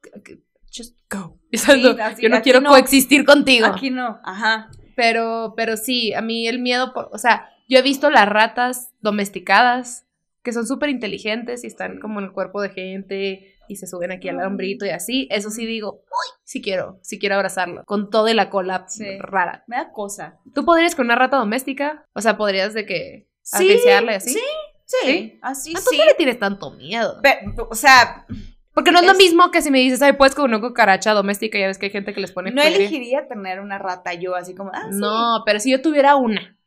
just 0.75 0.95
go. 1.09 1.37
Sí, 1.51 1.97
así- 1.99 2.21
yo 2.21 2.29
no 2.29 2.41
quiero 2.41 2.61
no. 2.61 2.69
coexistir 2.69 3.25
contigo. 3.25 3.65
Aquí 3.67 3.89
no, 3.89 4.19
ajá. 4.23 4.69
Pero, 5.01 5.53
pero 5.57 5.77
sí, 5.77 6.13
a 6.13 6.21
mí 6.21 6.47
el 6.47 6.59
miedo, 6.59 6.93
por- 6.93 7.09
o 7.11 7.17
sea, 7.17 7.49
yo 7.67 7.79
he 7.79 7.81
visto 7.81 8.11
las 8.11 8.29
ratas 8.29 8.91
domesticadas 9.01 10.05
que 10.43 10.53
son 10.53 10.67
súper 10.67 10.89
inteligentes 10.89 11.63
y 11.63 11.67
están 11.67 11.99
como 11.99 12.19
en 12.19 12.25
el 12.25 12.31
cuerpo 12.31 12.61
de 12.61 12.69
gente 12.69 13.55
y 13.67 13.75
se 13.77 13.87
suben 13.87 14.11
aquí 14.11 14.29
al 14.29 14.39
hombrito 14.41 14.85
y 14.85 14.89
así. 14.89 15.27
Eso 15.31 15.49
sí 15.49 15.65
digo, 15.65 16.01
uy, 16.05 16.39
sí 16.43 16.61
quiero, 16.61 16.99
sí 17.01 17.17
quiero 17.17 17.35
abrazarlo. 17.35 17.83
Con 17.85 18.09
todo 18.11 18.27
y 18.27 18.33
la 18.35 18.49
cola 18.51 18.85
Sí. 18.89 19.17
rara. 19.19 19.63
Me 19.67 19.77
da 19.77 19.91
cosa. 19.91 20.37
¿Tú 20.53 20.65
podrías 20.65 20.93
con 20.93 21.05
una 21.05 21.15
rata 21.15 21.37
doméstica? 21.37 22.05
O 22.13 22.21
sea, 22.21 22.37
podrías 22.37 22.73
de 22.75 22.85
que 22.85 23.27
Sí, 23.41 23.71
así. 24.09 24.29
sí, 24.33 24.39
Sí, 24.85 24.97
¿Sí? 25.05 25.39
así 25.41 25.71
¿A 25.75 25.79
tú 25.79 25.85
sí. 25.89 25.97
qué 25.97 26.05
le 26.05 26.13
tienes 26.15 26.37
tanto 26.37 26.71
miedo? 26.71 27.21
O 27.69 27.75
sea, 27.75 28.25
Porque 28.73 28.91
no 28.91 28.99
es, 28.99 29.05
lo 29.05 29.13
mismo 29.15 29.51
que 29.51 29.61
si 29.61 29.69
me 29.69 29.79
dices, 29.79 30.01
ay, 30.01 30.13
puedes 30.13 30.33
con 30.33 30.45
una 30.45 30.61
cucaracha 30.61 31.13
doméstica, 31.13 31.59
ya 31.59 31.67
ves 31.67 31.77
que 31.77 31.87
hay 31.87 31.91
gente 31.91 32.13
que 32.13 32.21
les 32.21 32.31
pone 32.31 32.51
no 32.51 32.61
elegiría 32.61 33.27
tener 33.27 33.59
una 33.59 33.77
rata 33.77 34.13
yo 34.13 34.35
así 34.35 34.55
como, 34.55 34.71
ah, 34.73 34.87
sí. 34.89 34.97
No, 34.97 35.43
pero 35.45 35.59
si 35.59 35.71
yo 35.71 35.81
tuviera 35.81 36.15
una 36.15 36.57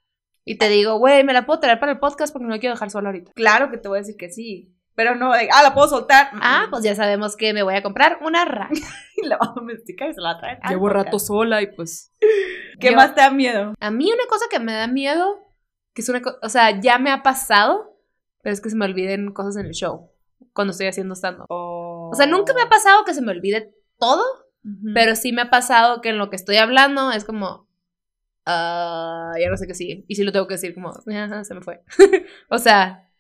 y 0.45 0.59
te 0.59 0.69
digo, 0.69 0.99
güey, 0.99 1.25
me 1.25 1.33
la 1.33 1.47
puedo 1.47 1.61
traer 1.61 1.81
para 1.81 1.93
el 1.93 1.99
podcast 1.99 2.33
porque 2.33 2.45
no 2.45 2.53
la 2.53 2.59
quiero 2.59 2.75
dejar 2.75 2.91
sola 2.91 3.09
ahorita. 3.09 3.33
Claro 3.33 3.71
que 3.71 3.79
te 3.79 3.89
voy 3.89 3.99
a 3.99 4.03
decir 4.03 4.17
que 4.19 4.29
sí. 4.29 4.71
Pero 4.95 5.17
no, 5.17 5.33
de, 5.33 5.49
ah, 5.51 5.63
la 5.63 5.75
puedo 5.75 5.89
soltar. 5.89 6.29
Ah, 6.35 6.67
pues 6.71 6.85
ya 6.85 6.95
sabemos 6.95 7.37
que 7.37 7.53
me 7.53 7.63
voy 7.63 7.75
a 7.75 7.83
comprar 7.83 8.19
una 8.23 8.45
rata. 8.45 8.75
Y 9.17 9.27
la 9.27 9.37
va 9.39 9.47
a 9.47 9.55
domesticar 9.55 10.11
y 10.11 10.15
se 10.15 10.21
la 10.21 10.33
va 10.33 10.35
a 10.35 10.41
traer. 10.41 10.59
Llevo 10.69 10.87
podcast. 10.87 11.05
rato 11.07 11.19
sola 11.19 11.63
y 11.63 11.69
pues. 11.69 12.13
¿Qué 12.81 12.91
Yo- 12.91 12.97
más 12.97 13.15
te 13.15 13.21
da 13.21 13.31
miedo? 13.31 13.75
A 13.81 13.91
mí 13.91 14.13
una 14.13 14.27
cosa 14.29 14.47
que 14.51 14.59
me 14.59 14.73
da 14.73 14.87
miedo, 14.89 15.39
que 15.95 16.03
es 16.03 16.09
una 16.09 16.21
cosa, 16.21 16.39
o 16.43 16.49
sea, 16.49 16.81
ya 16.81 16.99
me 16.99 17.11
ha 17.11 17.23
pasado, 17.23 17.97
pero 18.43 18.53
es 18.53 18.61
que 18.61 18.71
se 18.71 18.77
me 18.77 18.85
olviden 18.85 19.33
cosas 19.33 19.57
en 19.57 19.67
el 19.67 19.73
show 19.73 20.11
cuando 20.53 20.73
estoy 20.73 20.87
haciendo 20.89 21.15
stand-up. 21.15 21.47
O 21.49 21.74
O 22.15 22.17
sea, 22.17 22.27
nunca 22.27 22.55
me 22.55 22.63
ha 22.63 22.69
pasado 22.69 23.05
que 23.05 23.15
se 23.15 23.23
me 23.23 23.33
olvide 23.33 23.75
todo, 23.99 24.25
pero 24.95 25.15
sí 25.15 25.33
me 25.33 25.43
ha 25.43 25.51
pasado 25.51 26.01
que 26.01 26.09
en 26.09 26.19
lo 26.19 26.31
que 26.31 26.37
estoy 26.37 26.57
hablando 26.57 27.13
es 27.13 27.25
como, 27.25 27.69
ah, 28.47 29.33
ya 29.41 29.51
no 29.51 29.57
sé 29.57 29.67
qué 29.67 29.75
sigue. 29.75 30.05
Y 30.09 30.15
sí 30.15 30.25
lo 30.25 30.33
tengo 30.33 30.47
que 30.47 30.55
decir 30.55 30.75
como, 30.75 30.91
"Ajá, 30.91 31.45
se 31.45 31.55
me 31.55 31.61
fue. 31.61 31.83
o 32.49 32.59
sea, 32.59 33.11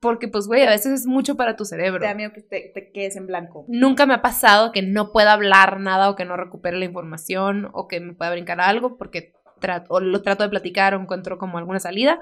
porque 0.00 0.26
pues, 0.28 0.48
güey, 0.48 0.64
a 0.64 0.70
veces 0.70 0.92
es 0.92 1.06
mucho 1.06 1.36
para 1.36 1.56
tu 1.56 1.64
cerebro. 1.64 2.00
te 2.00 2.06
da 2.06 2.14
miedo 2.14 2.32
que 2.32 2.42
te, 2.42 2.72
te 2.74 2.90
quedes 2.92 3.16
en 3.16 3.26
blanco. 3.28 3.64
Nunca 3.68 4.04
me 4.04 4.14
ha 4.14 4.20
pasado 4.22 4.72
que 4.72 4.82
no 4.82 5.12
pueda 5.12 5.32
hablar 5.32 5.78
nada 5.78 6.10
o 6.10 6.16
que 6.16 6.24
no 6.24 6.36
recupere 6.36 6.76
la 6.76 6.84
información 6.84 7.70
o 7.72 7.86
que 7.86 8.00
me 8.00 8.12
pueda 8.12 8.32
brincar 8.32 8.60
algo 8.60 8.98
porque 8.98 9.32
trato, 9.60 9.86
o 9.94 10.00
lo 10.00 10.20
trato 10.22 10.42
de 10.42 10.50
platicar 10.50 10.94
o 10.94 11.00
encuentro 11.00 11.38
como 11.38 11.56
alguna 11.56 11.78
salida, 11.78 12.20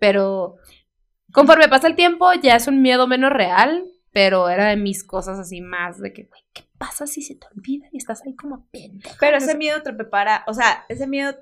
pero 0.00 0.56
conforme 1.32 1.68
pasa 1.68 1.86
el 1.86 1.94
tiempo 1.94 2.32
ya 2.42 2.56
es 2.56 2.66
un 2.66 2.82
miedo 2.82 3.06
menos 3.06 3.30
real, 3.32 3.84
pero 4.12 4.48
era 4.48 4.66
de 4.66 4.76
mis 4.76 5.04
cosas 5.04 5.38
así 5.38 5.60
más 5.60 6.00
de 6.00 6.12
que, 6.12 6.24
güey, 6.24 6.42
¿qué 6.52 6.64
pasa 6.78 7.06
si 7.06 7.22
se 7.22 7.34
te 7.36 7.46
olvida 7.54 7.86
y 7.92 7.98
estás 7.98 8.22
ahí 8.24 8.34
como 8.34 8.66
pendeja? 8.70 9.16
Pero 9.20 9.36
ese 9.36 9.56
miedo 9.56 9.82
te 9.82 9.92
prepara, 9.92 10.44
o 10.46 10.54
sea, 10.54 10.84
ese 10.88 11.06
miedo 11.06 11.34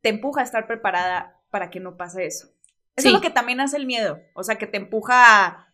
te 0.00 0.08
empuja 0.08 0.40
a 0.40 0.44
estar 0.44 0.66
preparada 0.66 1.40
para 1.50 1.70
que 1.70 1.80
no 1.80 1.96
pase 1.96 2.26
eso. 2.26 2.48
Eso 2.96 3.02
Sí. 3.02 3.08
es 3.08 3.14
lo 3.14 3.20
que 3.20 3.30
también 3.30 3.60
hace 3.60 3.76
el 3.76 3.86
miedo. 3.86 4.20
O 4.34 4.42
sea, 4.42 4.56
que 4.56 4.66
te 4.66 4.78
empuja 4.78 5.44
a 5.46 5.66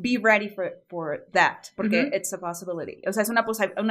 be 0.00 0.16
ready 0.22 0.48
for, 0.48 0.84
for 0.88 1.26
that. 1.32 1.66
Porque 1.74 2.10
it's 2.14 2.32
a 2.32 2.38
possibility. 2.38 3.02
O 3.08 3.12
sea, 3.12 3.22
es 3.24 3.28
una, 3.28 3.44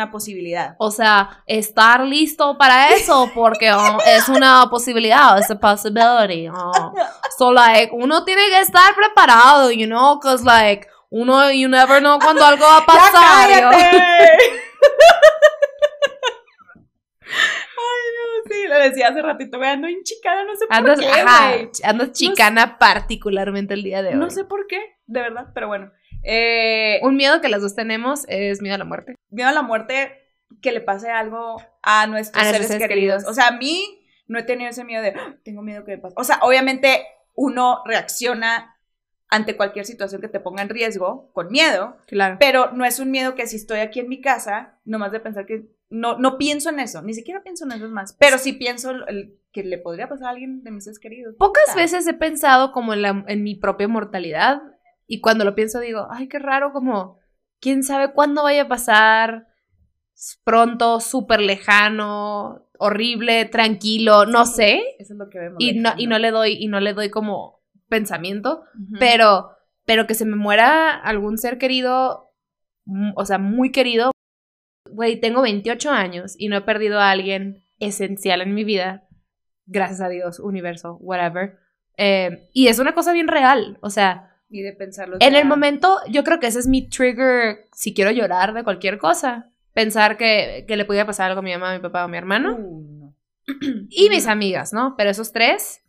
posibilidad. 0.09 0.75
O 0.79 0.89
sea, 0.89 1.43
estar 1.45 2.01
listo 2.05 2.57
para 2.57 2.91
eso 2.91 3.29
porque 3.35 3.71
oh, 3.73 3.97
es 4.05 4.29
una 4.29 4.69
posibilidad, 4.69 5.37
es 5.37 5.51
a 5.51 5.59
possibility. 5.59 6.47
oh. 6.47 6.93
So 7.37 7.51
like, 7.51 7.91
uno 7.93 8.23
tiene 8.23 8.41
que 8.49 8.61
estar 8.61 8.95
preparado, 8.95 9.69
you 9.71 9.85
know, 9.85 10.19
cause 10.19 10.43
like, 10.45 10.87
uno, 11.09 11.51
you 11.51 11.67
never 11.69 11.99
know 11.99 12.19
cuando 12.19 12.43
algo 12.45 12.63
va 12.65 12.77
a 12.77 12.85
pasar. 12.85 13.49
¡Ya 13.49 13.69
cállate! 13.69 14.37
Ay, 17.29 18.03
no, 18.15 18.51
sí, 18.53 18.67
lo 18.67 18.79
decía 18.79 19.07
hace 19.09 19.21
ratito, 19.21 19.59
me 19.59 19.67
ando 19.67 19.89
hinchicada, 19.89 20.43
no 20.45 20.55
sé 20.55 20.65
por 20.67 20.99
qué, 20.99 21.07
ajá, 21.07 21.53
andas 21.83 22.11
chicana 22.13 22.77
particularmente 22.79 23.73
el 23.73 23.83
día 23.83 24.01
de 24.01 24.09
hoy. 24.09 24.15
No 24.15 24.29
sé 24.29 24.45
por 24.45 24.67
qué, 24.67 24.79
de 25.05 25.21
verdad, 25.21 25.47
pero 25.53 25.67
bueno. 25.67 25.91
Eh, 26.23 26.99
Un 27.03 27.15
miedo 27.15 27.41
que 27.41 27.49
las 27.49 27.61
dos 27.61 27.75
tenemos 27.75 28.25
es 28.27 28.61
miedo 28.61 28.75
a 28.75 28.79
la 28.79 28.85
muerte. 28.85 29.15
miedo 29.29 29.49
a 29.49 29.53
la 29.53 29.61
muerte, 29.61 30.13
que 30.61 30.71
le 30.71 30.81
pase 30.81 31.09
algo 31.09 31.61
a 31.83 32.07
nuestros, 32.07 32.41
A 32.41 32.49
seres, 32.51 32.67
seres 32.67 32.87
queridos. 32.87 33.23
queridos. 33.23 33.31
O 33.31 33.33
sea, 33.33 33.47
a 33.49 33.51
mí 33.57 34.03
no 34.27 34.39
he 34.39 34.43
tenido 34.43 34.69
ese 34.69 34.83
miedo 34.85 35.03
de, 35.03 35.09
"Ah, 35.09 35.35
tengo 35.43 35.61
miedo 35.61 35.83
que 35.85 35.91
le 35.91 35.97
pase. 35.97 36.15
O 36.17 36.23
sea, 36.23 36.39
obviamente 36.41 37.05
uno 37.35 37.81
reacciona 37.85 38.76
ante 39.29 39.57
cualquier 39.57 39.85
situación 39.85 40.21
que 40.21 40.27
te 40.29 40.39
ponga 40.39 40.61
en 40.61 40.69
riesgo 40.69 41.29
con 41.33 41.49
miedo, 41.49 41.97
Claro. 42.07 42.37
pero 42.39 42.71
no 42.71 42.85
es 42.85 42.99
un 42.99 43.11
miedo 43.11 43.35
que 43.35 43.45
si 43.47 43.57
estoy 43.57 43.79
aquí 43.79 43.99
en 43.99 44.07
mi 44.09 44.21
casa, 44.21 44.79
nomás 44.85 45.11
de 45.11 45.19
pensar 45.19 45.45
que 45.45 45.65
no, 45.89 46.17
no 46.17 46.37
pienso 46.37 46.69
en 46.69 46.79
eso, 46.79 47.01
ni 47.01 47.13
siquiera 47.13 47.43
pienso 47.43 47.65
en 47.65 47.71
eso 47.73 47.85
es 47.85 47.91
más, 47.91 48.13
pero 48.19 48.37
sí 48.37 48.53
pienso 48.53 48.91
el- 49.07 49.37
que 49.51 49.63
le 49.63 49.77
podría 49.79 50.07
pasar 50.07 50.27
a 50.27 50.29
alguien 50.31 50.63
de 50.63 50.71
mis 50.71 50.83
seres 50.83 50.99
queridos. 50.99 51.35
Pocas 51.39 51.63
Puta. 51.67 51.75
veces 51.81 52.05
he 52.07 52.13
pensado 52.13 52.71
como 52.71 52.93
en, 52.93 53.01
la- 53.01 53.23
en 53.27 53.43
mi 53.43 53.55
propia 53.55 53.87
mortalidad 53.87 54.61
y 55.07 55.19
cuando 55.21 55.43
lo 55.45 55.55
pienso 55.55 55.79
digo, 55.79 56.07
ay, 56.11 56.27
qué 56.27 56.37
raro, 56.39 56.71
como, 56.73 57.17
quién 57.59 57.83
sabe 57.83 58.11
cuándo 58.13 58.43
vaya 58.43 58.63
a 58.63 58.67
pasar, 58.67 59.47
pronto, 60.43 60.99
súper 60.99 61.41
lejano, 61.41 62.65
horrible, 62.79 63.45
tranquilo, 63.45 64.25
no 64.25 64.45
sé, 64.45 64.81
Eso 64.99 65.13
es 65.13 65.19
lo 65.19 65.29
que 65.29 65.39
vemos. 65.39 65.57
y 65.59 65.73
no, 65.79 65.93
y 65.97 66.07
no 66.07 66.17
le 66.19 66.31
doy, 66.31 66.53
y 66.59 66.67
no 66.67 66.79
le 66.79 66.93
doy 66.93 67.09
como 67.09 67.56
pensamiento, 67.89 68.63
pero, 68.99 69.51
pero 69.85 70.07
que 70.07 70.13
se 70.13 70.25
me 70.25 70.35
muera 70.35 70.91
algún 70.95 71.37
ser 71.37 71.57
querido, 71.57 72.31
mm, 72.85 73.11
o 73.15 73.25
sea, 73.25 73.37
muy 73.37 73.71
querido, 73.71 74.11
güey, 74.89 75.19
tengo 75.19 75.41
28 75.41 75.91
años 75.91 76.35
y 76.37 76.47
no 76.49 76.57
he 76.57 76.61
perdido 76.61 76.99
a 76.99 77.11
alguien 77.11 77.63
esencial 77.79 78.41
en 78.41 78.53
mi 78.53 78.63
vida, 78.63 79.03
gracias 79.65 80.01
a 80.01 80.09
Dios, 80.09 80.39
universo, 80.39 80.97
whatever, 81.01 81.57
eh, 81.97 82.49
y 82.53 82.67
es 82.67 82.79
una 82.79 82.93
cosa 82.93 83.13
bien 83.13 83.27
real, 83.27 83.77
o 83.81 83.89
sea, 83.89 84.35
Y 84.49 84.61
de 84.61 84.73
pensarlo. 84.73 85.17
en 85.19 85.35
el 85.35 85.45
momento, 85.45 85.99
yo 86.09 86.23
creo 86.23 86.39
que 86.39 86.47
ese 86.47 86.59
es 86.59 86.67
mi 86.67 86.87
trigger 86.87 87.65
si 87.73 87.93
quiero 87.93 88.11
llorar 88.11 88.53
de 88.53 88.63
cualquier 88.63 88.97
cosa. 88.97 89.51
Pensar 89.73 90.17
que, 90.17 90.65
que 90.67 90.75
le 90.77 90.85
pudiera 90.85 91.05
pasar 91.05 91.27
algo 91.29 91.39
a 91.39 91.43
mi 91.43 91.51
mamá, 91.51 91.71
a 91.71 91.75
mi 91.75 91.81
papá 91.81 92.01
o 92.01 92.05
a 92.05 92.07
mi 92.07 92.17
hermano. 92.17 92.55
Uh, 92.57 92.83
no. 92.99 93.15
Y 93.89 94.09
mis 94.09 94.25
amigas, 94.27 94.73
¿no? 94.73 94.95
Pero 94.97 95.09
esos 95.09 95.31
tres, 95.31 95.83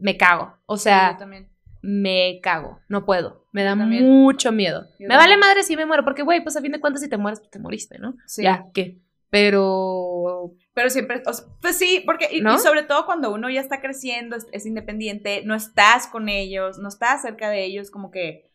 me 0.00 0.16
cago. 0.16 0.54
O 0.66 0.76
Sí, 0.76 0.84
sea, 0.84 1.12
yo 1.12 1.18
también. 1.18 1.48
me 1.82 2.40
cago. 2.42 2.80
No 2.88 3.04
puedo. 3.04 3.46
Me 3.52 3.62
da 3.64 3.74
mucho 3.74 4.52
miedo. 4.52 4.86
Yo 4.98 5.08
me 5.08 5.16
vale 5.16 5.36
madre 5.36 5.62
si 5.62 5.76
me 5.76 5.86
muero. 5.86 6.04
Porque, 6.04 6.22
güey, 6.22 6.42
pues 6.42 6.56
a 6.56 6.60
fin 6.60 6.72
de 6.72 6.80
cuentas, 6.80 7.02
si 7.02 7.08
te 7.08 7.16
mueres, 7.18 7.40
pues 7.40 7.50
te 7.50 7.58
moriste, 7.58 7.98
¿no? 7.98 8.14
Sí. 8.26 8.42
Ya, 8.42 8.66
¿qué? 8.74 8.98
Pero. 9.30 10.52
Pero 10.74 10.90
siempre, 10.90 11.22
o 11.26 11.32
sea, 11.32 11.46
pues 11.62 11.76
sí, 11.78 12.02
porque, 12.04 12.28
y, 12.30 12.40
¿No? 12.42 12.54
y 12.54 12.58
sobre 12.58 12.82
todo 12.82 13.06
cuando 13.06 13.32
uno 13.32 13.48
ya 13.50 13.60
está 13.60 13.80
creciendo, 13.80 14.36
es, 14.36 14.46
es 14.52 14.66
independiente, 14.66 15.42
no 15.44 15.54
estás 15.54 16.06
con 16.06 16.28
ellos, 16.28 16.78
no 16.78 16.88
estás 16.88 17.22
cerca 17.22 17.48
de 17.48 17.64
ellos, 17.64 17.90
como 17.90 18.10
que 18.10 18.50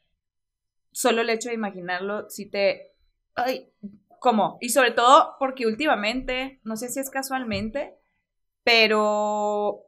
solo 0.91 1.21
el 1.21 1.29
hecho 1.31 1.49
de 1.49 1.55
imaginarlo, 1.55 2.29
sí 2.29 2.49
te, 2.49 2.93
ay, 3.35 3.71
¿cómo? 4.19 4.57
Y 4.61 4.69
sobre 4.69 4.91
todo 4.91 5.35
porque 5.39 5.65
últimamente, 5.65 6.59
no 6.63 6.75
sé 6.75 6.89
si 6.89 6.99
es 6.99 7.09
casualmente, 7.09 7.95
pero 8.63 9.83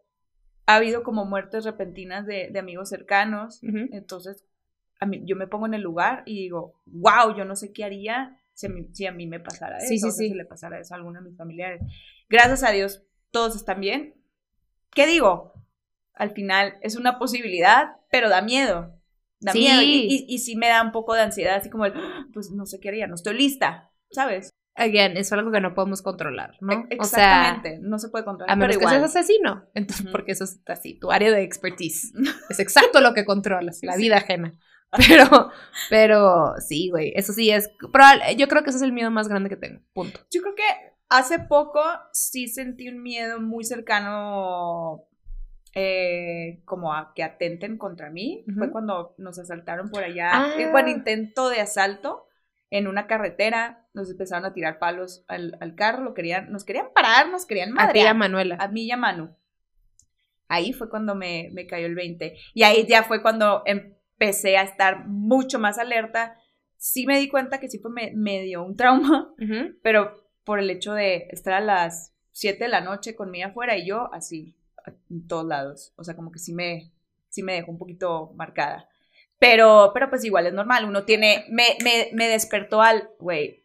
ha 0.66 0.76
habido 0.76 1.04
como 1.04 1.26
muertes 1.26 1.66
repentinas 1.66 2.26
de, 2.26 2.50
de 2.52 2.60
amigos 2.60 2.90
cercanos, 2.90 3.62
ujú. 3.64 3.90
entonces 3.92 4.46
a 5.00 5.06
mí, 5.06 5.22
yo 5.26 5.36
me 5.36 5.48
pongo 5.48 5.66
en 5.66 5.74
el 5.74 5.82
lugar 5.82 6.24
y 6.26 6.36
digo, 6.40 6.80
wow, 6.86 7.36
yo 7.36 7.44
no 7.46 7.56
sé 7.56 7.74
qué 7.74 7.84
haría 7.84 8.40
si 8.54 8.68
a 8.68 8.70
mí, 8.70 8.88
si 8.94 9.06
a 9.06 9.12
mí 9.12 9.28
me 9.28 9.40
pasara 9.40 9.78
eso, 9.78 9.88
Sí, 9.88 9.98
sí, 10.00 10.08
o 10.08 10.12
sea, 10.12 10.12
sí. 10.12 10.30
si 10.30 10.34
le 10.36 10.46
pasara 10.46 10.80
eso 10.80 10.94
a 10.94 10.98
alguno 10.98 11.20
de 11.22 11.30
mis 11.30 11.38
familiares. 11.38 11.82
Gracias 12.30 12.64
a 12.64 12.72
Dios, 12.72 13.04
todos 13.32 13.56
están 13.56 13.82
bien. 13.82 14.16
¿Qué 14.92 15.08
digo? 15.08 15.54
Al 16.14 16.32
final 16.32 16.76
es 16.82 16.96
una 16.96 17.18
posibilidad, 17.18 17.98
pero 18.12 18.30
da 18.30 18.42
miedo. 18.42 18.96
Da 19.42 19.54
miedo. 19.54 19.82
Y, 19.82 20.26
y, 20.28 20.34
y 20.36 20.40
sí 20.40 20.56
me 20.56 20.70
da 20.70 20.82
un 20.84 20.92
poco 20.92 21.16
de 21.16 21.22
ansiedad, 21.22 21.56
así 21.56 21.70
como 21.70 21.86
el, 21.86 21.94
"Ah, 21.96 22.28
pues 22.34 22.52
no 22.52 22.66
sé 22.66 22.80
qué 22.80 22.90
haría, 22.90 23.08
no 23.08 23.16
estoy 23.16 23.36
lista, 23.36 23.92
¿sabes? 24.12 24.52
Again, 24.76 25.18
es 25.18 25.32
algo 25.32 25.52
que 25.52 25.62
no 25.62 25.76
podemos 25.76 26.02
controlar, 26.02 26.56
¿no? 26.60 26.74
E- 26.90 26.98
O 27.00 27.04
sea, 27.04 27.52
Exactamente, 27.54 27.80
no 27.88 28.00
se 28.00 28.10
puede 28.10 28.26
controlar. 28.26 28.52
a 28.52 28.56
menos 28.56 28.70
pero 28.76 28.80
que 28.80 28.84
igual. 28.96 28.96
seas 29.12 29.16
asesino. 29.16 29.66
Entonces, 29.76 30.08
porque 30.12 30.32
eso 30.32 30.46
es 30.46 30.60
así, 30.68 30.98
tu 31.00 31.12
área 31.12 31.32
de 31.32 31.44
expertise. 31.44 32.12
Es 32.50 32.60
exacto 32.60 33.00
lo 33.02 33.14
que 33.14 33.24
controlas, 33.26 33.80
la 33.84 33.96
vida 33.96 34.18
ajena. 34.18 34.58
Pero, 35.08 35.50
pero 35.90 36.54
sí, 36.60 36.90
güey, 36.92 37.14
eso 37.16 37.34
sí 37.34 37.50
es. 37.50 37.70
probable- 37.92 38.36
yo 38.36 38.48
creo 38.48 38.64
que 38.64 38.70
ese 38.70 38.78
es 38.78 38.84
el 38.84 38.92
miedo 38.94 39.10
más 39.12 39.28
grande 39.28 39.50
que 39.50 39.56
tengo. 39.58 39.80
Punto. 39.94 40.20
Yo 40.32 40.42
creo 40.42 40.54
que 40.56 40.64
hace 41.10 41.40
poco 41.40 41.82
sí 42.12 42.48
sentí 42.48 42.90
un 42.90 43.02
miedo 43.02 43.40
muy 43.40 43.64
cercano 43.64 45.04
eh, 45.76 46.62
como 46.66 46.94
a 46.94 47.14
que 47.16 47.24
atenten 47.24 47.78
contra 47.78 48.10
mí. 48.12 48.46
Fue 48.58 48.72
cuando 48.72 49.16
nos 49.18 49.40
asaltaron 49.40 49.90
por 49.90 50.04
allá. 50.04 50.30
Ah. 50.32 50.54
Eh, 50.60 50.70
bueno, 50.72 50.90
intento 50.90 51.50
de 51.50 51.62
asalto 51.62 52.28
en 52.74 52.88
una 52.88 53.06
carretera. 53.06 53.88
Nos 53.94 54.10
empezaron 54.10 54.46
a 54.46 54.54
tirar 54.54 54.80
palos 54.80 55.24
al, 55.28 55.58
al 55.62 55.76
carro, 55.76 56.04
lo 56.04 56.16
querían, 56.16 56.52
nos 56.52 56.66
querían 56.66 56.88
parar, 56.94 57.30
nos 57.30 57.46
querían 57.46 57.70
A 57.70 57.72
y 57.72 57.74
a 57.74 57.86
madrear. 57.86 58.16
Manuela. 58.16 58.58
A 58.60 58.68
mí 58.68 58.86
y 58.86 58.92
a 58.92 58.98
Manu. 58.98 59.36
Ahí 60.48 60.74
fue 60.74 60.90
cuando 60.90 61.14
me, 61.14 61.50
me 61.54 61.68
cayó 61.68 61.86
el 61.86 61.94
20. 61.94 62.36
Y 62.56 62.64
ahí 62.64 62.88
ya 62.88 63.04
fue 63.04 63.22
cuando 63.22 63.62
empecé 63.66 64.58
a 64.58 64.64
estar 64.64 65.08
mucho 65.08 65.60
más 65.60 65.78
alerta. 65.78 66.36
Sí 66.76 67.06
me 67.06 67.20
di 67.20 67.30
cuenta 67.30 67.60
que 67.60 67.70
sí 67.70 67.78
fue 67.78 67.92
me, 67.92 68.12
me 68.16 68.42
dio 68.42 68.64
un 68.64 68.76
trauma, 68.76 69.34
pero 69.84 70.28
por 70.44 70.60
el 70.60 70.70
hecho 70.72 70.94
de 70.94 71.28
estar 71.30 71.54
a 71.54 71.62
las 71.62 72.16
7 72.32 72.64
de 72.64 72.70
la 72.70 72.82
noche 72.82 73.16
conmigo 73.16 73.48
afuera 73.50 73.78
y 73.78 73.86
yo 73.88 74.12
así, 74.12 74.58
en 75.12 75.28
todos 75.28 75.46
lados. 75.46 75.94
O 75.96 76.04
sea, 76.04 76.16
como 76.16 76.32
que 76.32 76.40
sí 76.40 76.54
me, 76.54 76.92
sí 77.30 77.44
me 77.44 77.54
dejó 77.54 77.72
un 77.72 77.78
poquito 77.78 78.34
marcada. 78.36 78.90
Pero, 79.48 79.92
pero 79.94 80.10
pues 80.10 80.24
igual 80.26 80.48
es 80.48 80.54
normal, 80.54 80.86
uno 80.86 81.04
tiene, 81.04 81.46
me, 81.50 81.78
me, 81.84 82.10
me 82.14 82.28
despertó 82.28 82.82
al, 82.82 83.10
güey, 83.20 83.64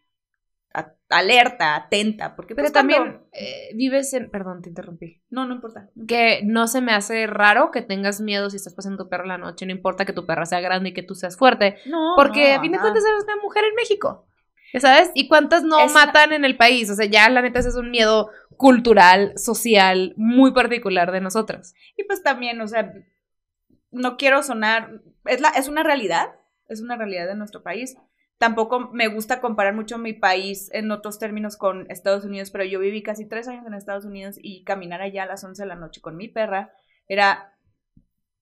alerta, 1.11 1.75
atenta, 1.75 2.37
porque 2.37 2.55
Pero 2.55 2.65
pues, 2.67 2.73
cuando- 2.73 2.95
también 2.95 3.21
eh, 3.33 3.71
vives 3.75 4.13
en... 4.13 4.31
Perdón, 4.31 4.61
te 4.63 4.69
interrumpí. 4.69 5.23
No, 5.31 5.47
no 5.47 5.55
importa. 5.55 5.89
Que 6.07 6.43
no 6.45 6.69
se 6.69 6.81
me 6.83 6.93
hace 6.93 7.27
raro 7.27 7.71
que 7.71 7.81
tengas 7.83 8.21
miedo 8.21 8.51
si 8.51 8.57
estás 8.57 8.75
pasando 8.75 9.05
tu 9.05 9.09
perro 9.09 9.25
la 9.25 9.39
noche. 9.39 9.65
No 9.65 9.73
importa 9.73 10.05
que 10.05 10.13
tu 10.13 10.27
perra 10.27 10.45
sea 10.45 10.61
grande 10.61 10.91
y 10.91 10.95
que 10.95 11.03
tú 11.03 11.15
seas 11.15 11.37
fuerte. 11.39 11.77
No, 11.87 12.13
Porque 12.17 12.53
no, 12.53 12.59
a 12.59 12.61
fin 12.63 12.73
de 12.73 12.79
cuentas 12.79 13.05
eres 13.07 13.25
una 13.25 13.37
mujer 13.43 13.65
en 13.65 13.75
México. 13.75 14.27
¿Ya 14.75 14.81
sabes? 14.81 15.11
¿Y 15.15 15.29
cuántas 15.29 15.63
no 15.65 15.81
Es 15.81 15.95
matan 15.95 16.35
en 16.35 16.45
el 16.45 16.59
país? 16.59 16.91
O 16.91 16.95
sea, 16.95 17.07
ya 17.07 17.31
la 17.31 17.41
neta 17.41 17.61
ese 17.61 17.71
es 17.71 17.77
un 17.77 17.91
miedo 17.91 18.29
cultural, 18.59 19.33
social, 19.39 20.13
muy 20.19 20.53
particular 20.53 21.11
de 21.11 21.23
nosotras. 21.23 21.75
Y 21.97 22.05
pues 22.05 22.23
también, 22.23 22.61
o 22.61 22.69
sea, 22.69 22.93
no 23.91 24.17
quiero 24.17 24.43
sonar, 24.43 25.01
es, 25.25 25.41
la, 25.41 25.49
es 25.51 25.69
una 25.69 25.83
realidad, 25.83 26.35
es 26.69 26.81
una 26.81 26.97
realidad 26.97 27.27
de 27.27 27.35
nuestro 27.35 27.63
país. 27.63 27.97
Tampoco 28.39 28.91
me 28.93 29.09
gusta 29.09 29.41
comparar 29.41 29.75
mucho 29.75 29.99
mi 29.99 30.13
país 30.13 30.71
en 30.73 30.91
otros 30.93 31.19
términos 31.19 31.57
con 31.57 31.91
Estados 31.91 32.25
Unidos, 32.25 32.51
pero 32.51 32.65
yo 32.65 32.79
viví 32.79 33.03
casi 33.03 33.27
tres 33.27 33.49
años 33.49 33.67
en 33.67 33.75
Estados 33.75 34.05
Unidos 34.05 34.37
y 34.41 34.63
caminar 34.65 35.03
allá 35.03 35.25
a 35.25 35.27
las 35.27 35.43
11 35.43 35.63
de 35.63 35.69
la 35.69 35.75
noche 35.75 36.01
con 36.01 36.17
mi 36.17 36.29
perra 36.29 36.71
era 37.09 37.55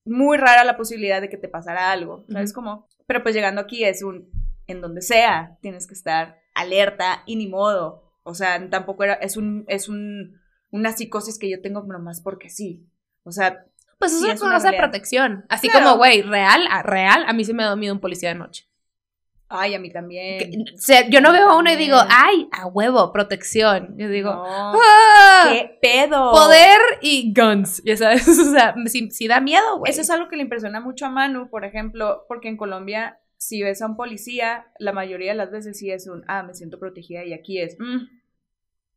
muy 0.05 0.37
rara 0.37 0.65
la 0.65 0.77
posibilidad 0.77 1.21
de 1.21 1.29
que 1.29 1.37
te 1.37 1.49
pasara 1.49 1.91
algo, 1.91 2.25
¿sabes 2.29 2.53
cómo? 2.53 2.87
Pero 3.07 3.23
pues 3.23 3.35
llegando 3.35 3.61
aquí 3.61 3.85
es 3.85 4.03
un, 4.03 4.31
en 4.67 4.81
donde 4.81 5.03
sea, 5.03 5.59
tienes 5.63 5.87
que 5.87 5.95
estar 5.95 6.39
alerta 6.55 7.23
y 7.27 7.37
ni 7.37 7.49
modo. 7.49 8.03
O 8.23 8.35
sea, 8.35 8.69
tampoco 8.71 9.05
era, 9.05 9.15
es 9.15 9.37
un, 9.37 9.65
es 9.69 9.89
un, 9.89 10.41
una 10.71 10.93
psicosis 10.93 11.39
que 11.39 11.51
yo 11.51 11.61
tengo 11.61 11.83
nomás 11.83 12.21
porque 12.21 12.51
sí. 12.51 12.87
O 13.25 13.33
sea, 13.33 13.67
Pues 13.99 14.13
Sí, 14.13 14.25
eso 14.25 14.33
es 14.35 14.43
una 14.43 14.55
cosa 14.55 14.71
de 14.73 14.77
protección. 14.79 15.45
Así 15.49 15.69
Claro. 15.69 15.87
como, 15.87 15.97
güey, 15.99 16.23
real, 16.23 16.67
a 16.71 16.83
real, 16.83 17.25
a 17.27 17.33
mí 17.33 17.45
sí 17.45 17.55
me 17.55 17.65
da 17.65 17.75
miedo 17.77 17.95
un 17.95 18.01
policía 18.01 18.29
de 18.31 18.35
noche. 18.37 18.65
ay, 19.49 19.75
a 19.77 19.79
mí 19.79 19.91
también. 19.93 20.39
Que- 20.39 20.59
o 20.75 20.77
sea, 20.79 21.09
yo 21.09 21.21
no 21.21 21.31
veo 21.33 21.49
a 21.51 21.57
uno 21.57 21.71
y 21.71 21.77
digo, 21.77 21.97
ay, 22.09 22.49
a 22.51 22.67
huevo, 22.67 23.13
protección. 23.13 23.95
Yo 23.97 24.09
digo, 24.09 24.31
No, 24.35 24.45
¡ah! 24.75 25.49
¿Qué 25.53 25.79
pedo? 25.81 26.33
Poder 26.33 26.81
y 27.01 27.33
guns, 27.33 27.81
ya 27.85 27.97
sabes. 27.97 28.27
O 28.29 28.51
sea, 28.51 28.75
sí, 28.87 29.09
sí 29.13 29.29
da 29.29 29.41
miedo, 29.41 29.79
güey. 29.79 29.91
Eso 29.93 30.01
es 30.01 30.11
algo 30.11 30.29
que 30.29 30.35
le 30.37 30.43
impresiona 30.43 30.81
mucho 30.81 31.07
a 31.07 31.11
Manu, 31.11 31.49
por 31.49 31.65
ejemplo, 31.65 32.25
porque 32.29 32.49
en 32.49 32.57
Colombia, 32.57 33.21
si 33.37 33.63
ves 33.63 33.81
a 33.83 33.87
un 33.87 33.97
policía, 33.97 34.67
la 34.81 34.93
mayoría 34.93 35.31
de 35.31 35.37
las 35.39 35.53
veces 35.53 35.79
sí 35.79 35.93
es 35.93 36.09
un, 36.09 36.25
ah, 36.27 36.43
me 36.43 36.53
siento 36.55 36.81
protegida, 36.81 37.25
y 37.25 37.33
aquí 37.33 37.61
es 37.61 37.77
mm, 37.79 37.99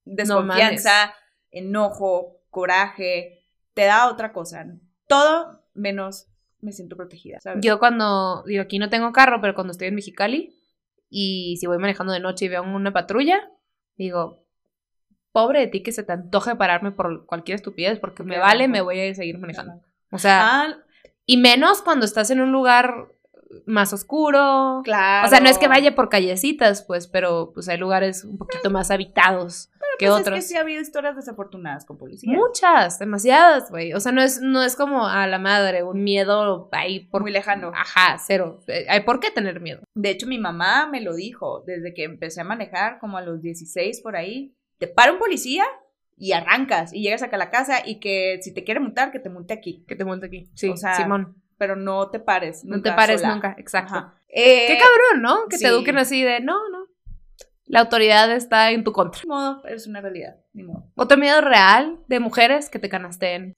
desconfianza, 0.05 1.13
enojo, 1.51 2.37
coraje, 2.49 3.45
te 3.75 3.83
da 3.85 4.07
otra 4.09 4.33
cosa. 4.33 4.65
Todo 5.09 5.63
menos 5.73 6.27
me 6.61 6.71
siento 6.71 6.95
protegida, 6.95 7.39
¿sabes? 7.41 7.59
Yo 7.65 7.79
cuando, 7.79 8.43
digo, 8.45 8.61
aquí 8.61 8.79
no 8.79 8.89
tengo 8.89 9.11
carro, 9.11 9.41
pero 9.41 9.55
cuando 9.55 9.71
estoy 9.71 9.87
en 9.87 9.95
Mexicali 9.95 10.53
y 11.09 11.57
si 11.59 11.65
voy 11.65 11.79
manejando 11.79 12.13
de 12.13 12.19
noche 12.19 12.45
y 12.45 12.49
veo 12.49 12.61
una 12.63 12.93
patrulla, 12.93 13.49
digo, 13.97 14.45
pobre 15.31 15.61
de 15.61 15.67
ti 15.67 15.81
que 15.83 15.91
se 15.91 16.03
te 16.03 16.11
antoje 16.11 16.55
pararme 16.55 16.91
por 16.91 17.25
cualquier 17.25 17.55
estupidez, 17.55 17.97
porque 17.99 18.23
me 18.23 18.37
vale, 18.37 18.67
me 18.67 18.81
voy 18.81 18.99
a 18.99 19.15
seguir 19.15 19.39
manejando. 19.39 19.81
O 20.11 20.19
sea, 20.19 20.41
Ah, 20.63 20.77
y 21.25 21.37
menos 21.37 21.81
cuando 21.81 22.05
estás 22.05 22.29
en 22.29 22.41
un 22.41 22.51
lugar 22.51 22.93
más 23.65 23.93
oscuro. 23.93 24.81
claro. 24.83 25.25
O 25.27 25.29
sea, 25.29 25.39
no 25.39 25.49
es 25.49 25.57
que 25.57 25.67
vaya 25.67 25.95
por 25.95 26.09
callecitas, 26.09 26.83
pues, 26.83 27.07
pero 27.07 27.51
pues 27.53 27.67
hay 27.69 27.77
lugares 27.77 28.23
un 28.23 28.37
poquito 28.37 28.69
más 28.69 28.91
habitados 28.91 29.71
que 29.99 30.07
Pues 30.07 30.21
otros. 30.21 30.39
Es 30.39 30.45
que 30.45 30.47
sí 30.49 30.57
ha 30.57 30.61
habido 30.61 30.81
historias 30.81 31.17
desafortunadas 31.17 31.85
con 31.85 31.97
policías. 31.97 32.33
Muchas, 32.33 32.97
demasiadas, 32.99 33.69
güey. 33.69 33.93
O 33.93 33.99
sea, 33.99 34.13
no 34.13 34.21
es, 34.21 34.41
no 34.41 34.63
es 34.63 34.77
como 34.77 35.05
a 35.05 35.27
la 35.27 35.39
madre, 35.39 35.83
un 35.83 36.03
miedo 36.03 36.69
ahí 36.71 37.01
por... 37.01 37.21
Muy 37.21 37.31
lejano. 37.31 37.71
Ajá, 37.75 38.17
cero. 38.25 38.61
Eh, 38.67 38.85
Hay 38.89 39.01
por 39.01 39.19
qué 39.19 39.29
tener 39.29 39.59
miedo. 39.59 39.81
De 39.93 40.09
hecho, 40.09 40.25
mi 40.25 40.39
mamá 40.39 40.87
me 40.87 41.01
lo 41.01 41.13
dijo 41.13 41.63
desde 41.67 41.93
que 41.93 42.05
empecé 42.05 42.39
a 42.39 42.45
manejar, 42.45 42.97
como 42.99 43.17
a 43.17 43.21
los 43.21 43.41
16 43.41 43.99
por 43.99 44.15
ahí. 44.15 44.55
Te 44.77 44.87
para 44.87 45.11
un 45.11 45.19
policía 45.19 45.65
y 46.17 46.31
arrancas 46.31 46.93
y 46.93 47.01
llegas 47.01 47.21
acá 47.21 47.35
a 47.35 47.39
la 47.39 47.49
casa 47.49 47.85
y 47.85 47.99
que 47.99 48.39
si 48.41 48.53
te 48.53 48.63
quiere 48.63 48.79
multar, 48.79 49.11
que 49.11 49.19
te 49.19 49.29
multe 49.29 49.53
aquí. 49.53 49.83
Que 49.85 49.97
te 49.97 50.05
multe 50.05 50.27
aquí. 50.27 50.49
Sí, 50.53 50.69
O 50.69 50.77
sea, 50.77 50.95
Simón. 50.95 51.35
Pero 51.57 51.75
no 51.75 52.09
te 52.09 52.21
pares. 52.21 52.63
No 52.63 52.77
nunca 52.77 52.91
te 52.91 52.95
pares 52.95 53.19
sola. 53.19 53.33
nunca, 53.33 53.55
exacto. 53.57 54.13
Eh, 54.29 54.65
Qué 54.65 54.77
cabrón, 54.77 55.21
¿no? 55.21 55.49
Que 55.49 55.57
sí. 55.57 55.65
te 55.65 55.69
eduquen 55.69 55.97
así 55.97 56.23
de, 56.23 56.39
no, 56.39 56.69
no. 56.69 56.78
La 57.69 57.81
autoridad 57.81 58.31
está 58.31 58.71
en 58.71 58.83
tu 58.83 58.91
contra. 58.91 59.21
Ni 59.23 59.29
modo, 59.29 59.63
es 59.67 59.85
una 59.85 60.01
realidad. 60.01 60.37
Ni 60.53 60.63
modo. 60.63 60.91
Otro 60.95 61.17
miedo 61.19 61.39
real 61.39 61.99
de 62.07 62.19
mujeres 62.19 62.67
que 62.69 62.79
te 62.79 62.89
canasteen. 62.89 63.55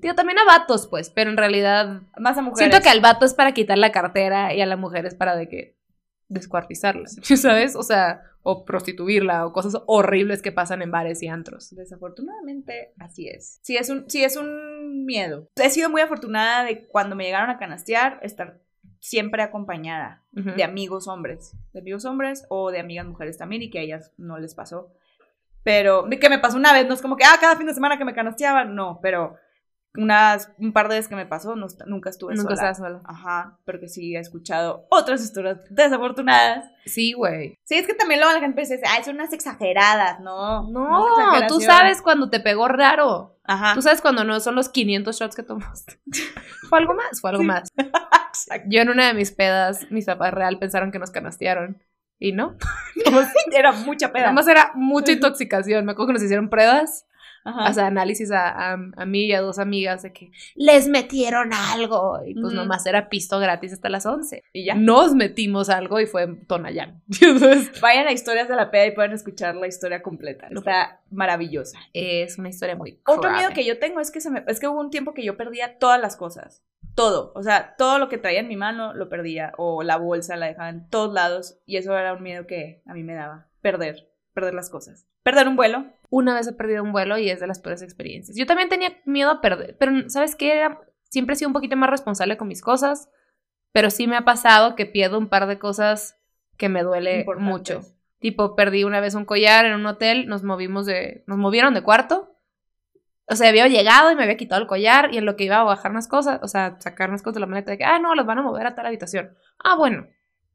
Digo, 0.00 0.14
también 0.14 0.38
a 0.38 0.44
vatos, 0.46 0.86
pues, 0.88 1.10
pero 1.10 1.30
en 1.30 1.36
realidad 1.36 2.00
Más 2.18 2.38
a 2.38 2.42
mujeres. 2.42 2.70
siento 2.70 2.82
que 2.82 2.88
al 2.88 3.00
vato 3.00 3.26
es 3.26 3.34
para 3.34 3.52
quitar 3.52 3.76
la 3.76 3.92
cartera 3.92 4.54
y 4.54 4.62
a 4.62 4.66
la 4.66 4.76
mujer 4.76 5.04
es 5.04 5.14
para 5.14 5.36
de 5.36 5.48
que 5.50 5.76
descuartizarla, 6.28 7.06
¿sabes? 7.06 7.76
O 7.76 7.82
sea, 7.82 8.22
o 8.42 8.64
prostituirla 8.64 9.46
o 9.46 9.52
cosas 9.52 9.82
horribles 9.86 10.40
que 10.40 10.52
pasan 10.52 10.80
en 10.80 10.90
bares 10.90 11.22
y 11.22 11.28
antros. 11.28 11.74
Desafortunadamente, 11.74 12.94
así 12.98 13.28
es. 13.28 13.60
Sí 13.62 13.76
es, 13.76 13.90
un, 13.90 14.08
sí 14.08 14.24
es 14.24 14.36
un 14.38 15.04
miedo. 15.04 15.50
He 15.56 15.68
sido 15.68 15.90
muy 15.90 16.00
afortunada 16.00 16.64
de 16.64 16.86
cuando 16.86 17.16
me 17.16 17.24
llegaron 17.24 17.50
a 17.50 17.58
canastear, 17.58 18.18
estar 18.22 18.60
siempre 19.04 19.42
acompañada 19.42 20.22
Ujú. 20.34 20.52
de 20.52 20.64
amigos 20.64 21.08
hombres. 21.08 21.52
De 21.74 21.80
amigos 21.80 22.06
hombres 22.06 22.46
o 22.48 22.70
de 22.70 22.80
amigas 22.80 23.04
mujeres 23.06 23.36
también 23.36 23.60
y 23.60 23.68
que 23.68 23.78
a 23.78 23.82
ellas 23.82 24.12
no 24.16 24.38
les 24.38 24.54
pasó. 24.54 24.88
Pero, 25.62 26.08
que 26.08 26.30
me 26.30 26.38
pasó 26.38 26.56
una 26.56 26.72
vez, 26.72 26.86
no 26.88 26.94
es 26.94 27.02
como 27.02 27.16
que, 27.16 27.24
ah, 27.24 27.36
cada 27.38 27.56
fin 27.56 27.66
de 27.66 27.74
semana 27.74 27.98
que 27.98 28.04
me 28.06 28.14
canasteaban, 28.14 28.74
no, 28.74 29.00
pero 29.02 29.36
unas, 29.96 30.50
un 30.58 30.72
par 30.72 30.88
de 30.88 30.94
veces 30.96 31.08
que 31.08 31.16
me 31.16 31.26
pasó, 31.26 31.54
no, 31.54 31.66
nunca 31.86 32.08
estuve 32.08 32.34
Nunca 32.34 32.56
sola. 32.56 32.70
estás 32.70 32.78
sola. 32.78 33.02
Ajá, 33.04 33.58
porque 33.66 33.88
sí 33.88 34.16
he 34.16 34.18
escuchado 34.20 34.86
otras 34.90 35.22
historias 35.22 35.58
desafortunadas. 35.68 36.64
Sí, 36.86 37.12
güey. 37.12 37.58
Sí, 37.64 37.74
es 37.74 37.86
que 37.86 37.92
también 37.94 38.20
luego 38.20 38.32
la 38.32 38.40
gente 38.40 38.62
dice, 38.62 38.80
ah, 38.86 39.02
son 39.04 39.16
unas 39.16 39.34
exageradas, 39.34 40.18
no. 40.20 40.66
No, 40.70 41.34
es 41.36 41.46
tú 41.46 41.60
sabes 41.60 42.00
cuando 42.00 42.30
te 42.30 42.40
pegó 42.40 42.68
raro. 42.68 43.38
Ajá. 43.44 43.74
Tú 43.74 43.82
sabes 43.82 44.00
cuando 44.00 44.24
no 44.24 44.40
son 44.40 44.54
los 44.54 44.70
500 44.70 45.14
shots 45.20 45.36
que 45.36 45.42
tomaste. 45.42 46.00
Fue 46.70 46.78
algo 46.78 46.94
más, 46.94 47.20
fue 47.20 47.28
algo 47.30 47.42
Sí. 47.42 47.46
más. 47.48 47.68
Exacto. 48.34 48.68
Yo 48.70 48.80
en 48.82 48.88
una 48.90 49.06
de 49.08 49.14
mis 49.14 49.32
pedas, 49.32 49.86
mis 49.90 50.06
papás 50.06 50.34
real 50.34 50.58
pensaron 50.58 50.90
que 50.92 50.98
nos 50.98 51.10
canastearon. 51.10 51.82
Y 52.18 52.32
no. 52.32 52.56
Era 53.52 53.72
mucha 53.72 54.12
peda. 54.12 54.26
Además 54.26 54.46
era 54.48 54.72
mucha 54.74 55.12
intoxicación. 55.12 55.84
Me 55.84 55.92
acuerdo 55.92 56.08
que 56.08 56.12
nos 56.14 56.22
hicieron 56.22 56.48
pruebas, 56.48 57.06
Ajá. 57.44 57.68
o 57.68 57.72
sea, 57.74 57.86
análisis 57.88 58.30
a, 58.30 58.48
a, 58.48 58.72
a 58.96 59.04
mí 59.04 59.24
y 59.26 59.32
a 59.32 59.40
dos 59.40 59.58
amigas 59.58 60.02
de 60.02 60.12
que 60.12 60.30
les 60.54 60.86
metieron 60.88 61.52
algo. 61.52 62.20
Y 62.24 62.34
pues 62.34 62.46
Ujú. 62.46 62.54
nomás 62.54 62.86
era 62.86 63.08
pisto 63.10 63.38
gratis 63.40 63.72
hasta 63.74 63.88
las 63.90 64.06
11. 64.06 64.44
y 64.52 64.64
ya. 64.64 64.74
Nos 64.76 65.14
metimos 65.14 65.68
algo 65.70 66.00
y 66.00 66.06
fue 66.06 66.22
en 66.22 66.46
Tonayán. 66.46 67.02
Entonces, 67.20 67.78
Vayan 67.80 68.06
a 68.06 68.12
historias 68.12 68.48
de 68.48 68.56
la 68.56 68.70
peda 68.70 68.86
y 68.86 68.92
pueden 68.92 69.12
escuchar 69.12 69.56
la 69.56 69.66
historia 69.66 70.00
completa. 70.00 70.46
Está 70.50 71.02
maravillosa. 71.10 71.78
es 71.92 72.38
una 72.38 72.48
historia 72.48 72.76
muy 72.76 73.00
Otro 73.06 73.22
grave. 73.22 73.38
miedo 73.38 73.50
que 73.52 73.64
yo 73.66 73.78
tengo 73.80 74.00
es 74.00 74.10
que 74.12 74.20
se 74.20 74.30
me, 74.30 74.44
es 74.46 74.60
que 74.60 74.68
hubo 74.68 74.80
un 74.80 74.90
tiempo 74.90 75.12
que 75.14 75.24
yo 75.24 75.36
perdía 75.36 75.78
todas 75.78 76.00
las 76.00 76.16
cosas. 76.16 76.62
Todo. 76.94 77.32
O 77.34 77.42
sea, 77.42 77.74
todo 77.76 77.98
lo 77.98 78.08
que 78.08 78.18
traía 78.18 78.40
en 78.40 78.48
mi 78.48 78.56
mano 78.56 78.94
lo 78.94 79.08
perdía. 79.08 79.52
O 79.56 79.82
la 79.82 79.96
bolsa 79.96 80.36
la 80.36 80.46
dejaba 80.46 80.68
en 80.68 80.88
todos 80.88 81.12
lados. 81.12 81.58
Y 81.66 81.76
eso 81.76 81.96
era 81.96 82.12
un 82.14 82.22
miedo 82.22 82.46
que 82.46 82.82
a 82.86 82.94
mí 82.94 83.02
me 83.02 83.14
daba. 83.14 83.48
Perder. 83.60 84.10
Perder 84.32 84.54
las 84.54 84.70
cosas. 84.70 85.06
Perder 85.22 85.48
un 85.48 85.56
vuelo. 85.56 85.86
Una 86.10 86.34
vez 86.34 86.46
he 86.46 86.52
perdido 86.52 86.82
un 86.82 86.92
vuelo 86.92 87.18
y 87.18 87.30
es 87.30 87.40
de 87.40 87.46
las 87.46 87.60
peores 87.60 87.82
experiencias. 87.82 88.36
Yo 88.36 88.46
también 88.46 88.68
tenía 88.68 88.92
miedo 89.04 89.30
a 89.30 89.40
perder, 89.40 89.76
pero 89.78 90.08
¿sabes 90.08 90.36
qué? 90.36 90.58
Era- 90.58 90.80
siempre 91.08 91.34
he 91.34 91.36
sido 91.36 91.48
un 91.48 91.54
poquito 91.54 91.76
más 91.76 91.90
responsable 91.90 92.36
con 92.36 92.46
mis 92.48 92.60
cosas, 92.62 93.08
pero 93.72 93.90
sí 93.90 94.06
me 94.06 94.16
ha 94.16 94.24
pasado 94.24 94.76
que 94.76 94.86
pierdo 94.86 95.18
un 95.18 95.28
par 95.28 95.46
de 95.46 95.58
cosas 95.58 96.20
que 96.56 96.68
me 96.68 96.82
duele 96.82 97.24
mucho. 97.38 97.82
Tipo, 98.20 98.54
perdí 98.54 98.84
una 98.84 99.00
vez 99.00 99.14
un 99.14 99.24
collar 99.24 99.64
en 99.64 99.74
un 99.74 99.86
hotel, 99.86 100.26
nos 100.28 100.42
movimos 100.42 100.86
de, 100.86 101.24
nos 101.26 101.38
movieron 101.38 101.74
de 101.74 101.82
cuarto. 101.82 102.33
O 103.26 103.36
sea, 103.36 103.48
había 103.48 103.66
llegado 103.68 104.10
y 104.12 104.16
me 104.16 104.22
había 104.24 104.36
quitado 104.36 104.60
el 104.60 104.66
collar 104.68 105.08
y 105.12 105.18
en 105.18 105.24
lo 105.24 105.34
que 105.36 105.44
iba 105.44 105.56
a 105.58 105.62
bajar 105.64 105.90
unas 105.90 106.08
cosas, 106.08 106.40
o 106.42 106.48
sea, 106.48 106.76
sacar 106.80 107.08
unas 107.08 107.22
cosas 107.22 107.34
de 107.34 107.40
la 107.40 107.46
maleta 107.46 107.70
de 107.70 107.78
que, 107.78 107.84
ah, 107.84 107.98
no, 107.98 108.14
los 108.14 108.26
van 108.26 108.38
a 108.38 108.42
mover 108.42 108.66
a 108.66 108.74
tal 108.74 108.86
habitación. 108.86 109.34
Ah, 109.62 109.76
bueno. 109.76 110.06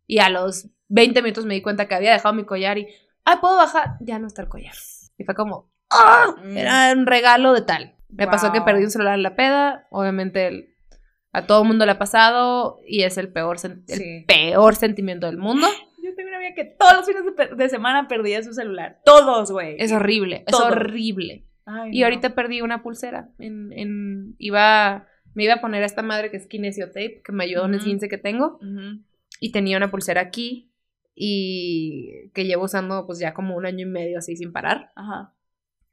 Y 0.05 0.19
a 0.19 0.29
los 0.29 0.67
20 0.87 1.21
minutos 1.21 1.45
me 1.45 1.55
di 1.55 1.61
cuenta 1.61 1.87
que 1.87 1.95
había 1.95 2.11
dejado 2.13 2.33
mi 2.35 2.45
collar 2.45 2.77
y, 2.77 2.87
ah, 3.25 3.39
¿puedo 3.41 3.55
bajar? 3.55 3.95
Ya 4.01 4.19
no 4.19 4.27
está 4.27 4.43
el 4.43 4.49
collar. 4.49 4.73
Y 5.17 5.23
fue 5.23 5.33
como, 5.35 5.71
¡ah! 5.89 6.35
Mm. 6.43 6.57
Era 6.57 6.93
un 6.95 7.05
regalo 7.07 7.53
de 7.53 7.61
tal. 7.61 7.95
Me 8.09 8.25
pasó 8.27 8.51
que 8.51 8.59
Wow. 8.59 8.65
perdí 8.65 8.83
un 8.83 8.91
celular 8.91 9.15
en 9.15 9.23
la 9.23 9.35
peda, 9.35 9.87
obviamente 9.91 10.47
el- 10.47 10.75
a 11.31 11.45
todo 11.45 11.61
el 11.61 11.67
mundo 11.67 11.85
le 11.85 11.91
ha 11.91 11.99
pasado 11.99 12.79
y 12.87 13.03
es 13.03 13.17
el 13.19 13.31
peor, 13.31 13.57
sen- 13.57 13.83
el 13.87 14.25
peor 14.25 14.75
sentimiento 14.75 15.27
del 15.27 15.37
mundo. 15.37 15.67
Yo 16.03 16.15
tengo 16.15 16.29
una 16.29 16.37
amiga 16.37 16.55
que 16.55 16.65
todos 16.65 16.93
los 16.93 17.05
fines 17.05 17.23
de, 17.35 17.55
de 17.55 17.69
semana 17.69 18.07
perdía 18.07 18.41
su 18.41 18.53
celular. 18.53 18.99
Todos, 19.05 19.51
güey. 19.51 19.75
Es 19.79 19.91
horrible, 19.91 20.43
es 20.47 20.55
horrible. 20.55 21.45
Ay, 21.71 21.91
Y 21.93 21.99
no. 21.99 22.05
ahorita 22.07 22.33
perdí 22.35 22.61
una 22.61 22.81
pulsera. 22.81 23.29
En, 23.37 23.71
en, 23.73 24.35
iba, 24.39 25.07
me 25.35 25.43
iba 25.43 25.53
a 25.55 25.61
poner 25.61 25.83
a 25.83 25.85
esta 25.85 26.01
madre 26.01 26.31
que 26.31 26.37
es 26.37 26.47
Kinesio 26.47 26.87
Tape, 26.87 27.21
que 27.23 27.31
me 27.31 27.43
ayudó 27.43 27.65
en 27.65 27.71
el 27.71 27.75
Ujú. 27.75 27.83
esguince 27.83 28.09
que 28.09 28.17
tengo. 28.17 28.55
Ujú. 28.61 29.01
Y 29.39 29.51
tenía 29.51 29.77
una 29.77 29.91
pulsera 29.91 30.21
aquí 30.21 30.71
y 31.15 32.29
que 32.33 32.45
llevo 32.45 32.63
usando 32.65 33.05
pues 33.05 33.19
ya 33.19 33.33
como 33.33 33.55
un 33.55 33.65
año 33.65 33.85
y 33.85 33.89
medio 33.89 34.17
así 34.17 34.35
sin 34.35 34.51
parar. 34.51 34.91
Ajá. 34.95 35.33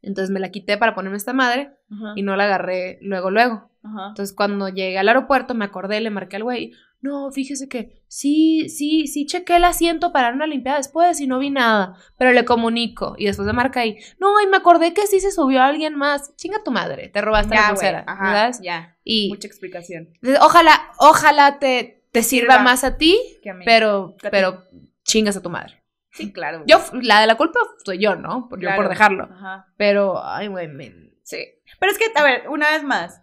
Entonces 0.03 0.31
me 0.31 0.41
la 0.41 0.51
quité 0.51 0.79
para 0.79 0.95
ponerme 0.95 1.17
esta 1.17 1.33
madre 1.33 1.71
Ajá. 1.91 2.13
y 2.17 2.23
no 2.23 2.37
la 2.37 2.45
agarré 2.45 2.99
luego, 3.03 3.31
luego. 3.31 3.71
Ajá. 3.83 4.09
Entonces 4.09 4.35
cuando 4.35 4.69
llegué 4.69 4.99
al 4.99 5.09
aeropuerto 5.09 5.55
me 5.55 5.65
acordé, 5.65 6.01
le 6.01 6.11
marqué 6.11 6.37
al 6.37 6.45
güey. 6.45 6.73
No, 7.01 7.31
fíjese 7.31 7.69
que 7.69 8.03
sí, 8.09 8.69
sí, 8.69 9.07
sí 9.07 9.27
chequé 9.27 9.57
el 9.57 9.65
asiento 9.65 10.13
para 10.13 10.33
una 10.33 10.47
limpiada 10.47 10.79
después 10.79 11.21
y 11.21 11.27
no 11.27 11.39
vi 11.39 11.51
nada. 11.51 11.97
Pero 12.19 12.33
le 12.33 12.45
comunico. 12.45 13.15
Y 13.19 13.27
después 13.27 13.47
me 13.47 13.53
marca 13.53 13.81
ahí. 13.81 13.99
No, 14.19 14.41
y 14.41 14.47
me 14.47 14.57
acordé 14.57 14.93
que 14.95 15.07
sí 15.07 15.21
se 15.21 15.31
subió 15.31 15.63
alguien 15.63 15.95
más. 15.95 16.35
Chinga 16.37 16.65
tu 16.65 16.71
madre, 16.73 17.09
te 17.09 17.21
robaste 17.21 17.55
la 17.55 17.61
Ya, 17.61 17.69
pulsera. 17.69 18.05
¿verdad? 18.07 18.55
Ya. 18.63 18.97
Y 19.05 19.29
Mucha 19.29 19.47
explicación. 19.47 20.09
ojalá, 20.41 20.91
ojalá 20.99 21.59
te, 21.59 22.03
te 22.13 22.23
sirva 22.23 22.55
Sirva. 22.55 22.65
más 22.65 22.83
a 22.83 22.97
ti, 22.97 23.19
Que 23.43 23.51
a 23.51 23.55
mí. 23.55 23.65
pero, 23.65 24.15
a 24.19 24.23
ti. 24.23 24.29
pero 24.31 24.65
chingas 25.05 25.37
a 25.37 25.43
tu 25.43 25.51
madre. 25.51 25.83
Sí, 26.13 26.33
claro. 26.33 26.65
Yo, 26.67 26.79
la 27.03 27.21
de 27.21 27.27
la 27.27 27.37
culpa 27.37 27.61
soy 27.85 27.99
yo, 27.99 28.17
¿no? 28.17 28.49
Por, 28.49 28.59
yo 28.59 28.71
por 28.75 28.89
dejarlo. 28.89 29.29
Ajá. 29.31 29.67
Pero, 29.77 30.25
ay, 30.25 30.49
güey, 30.49 30.67
me- 30.67 31.13
Sí. 31.23 31.45
Pero 31.79 31.93
es 31.93 31.99
que, 31.99 32.07
a 32.15 32.23
ver, 32.23 32.49
una 32.49 32.71
vez 32.71 32.83
más. 32.83 33.21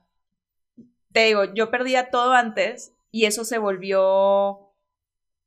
Te 1.11 1.26
digo, 1.26 1.45
yo 1.53 1.69
perdía 1.71 2.09
todo 2.11 2.34
antes 2.34 2.93
y 3.14 3.26
eso 3.26 3.45
se 3.45 3.59
volvió 3.59 4.72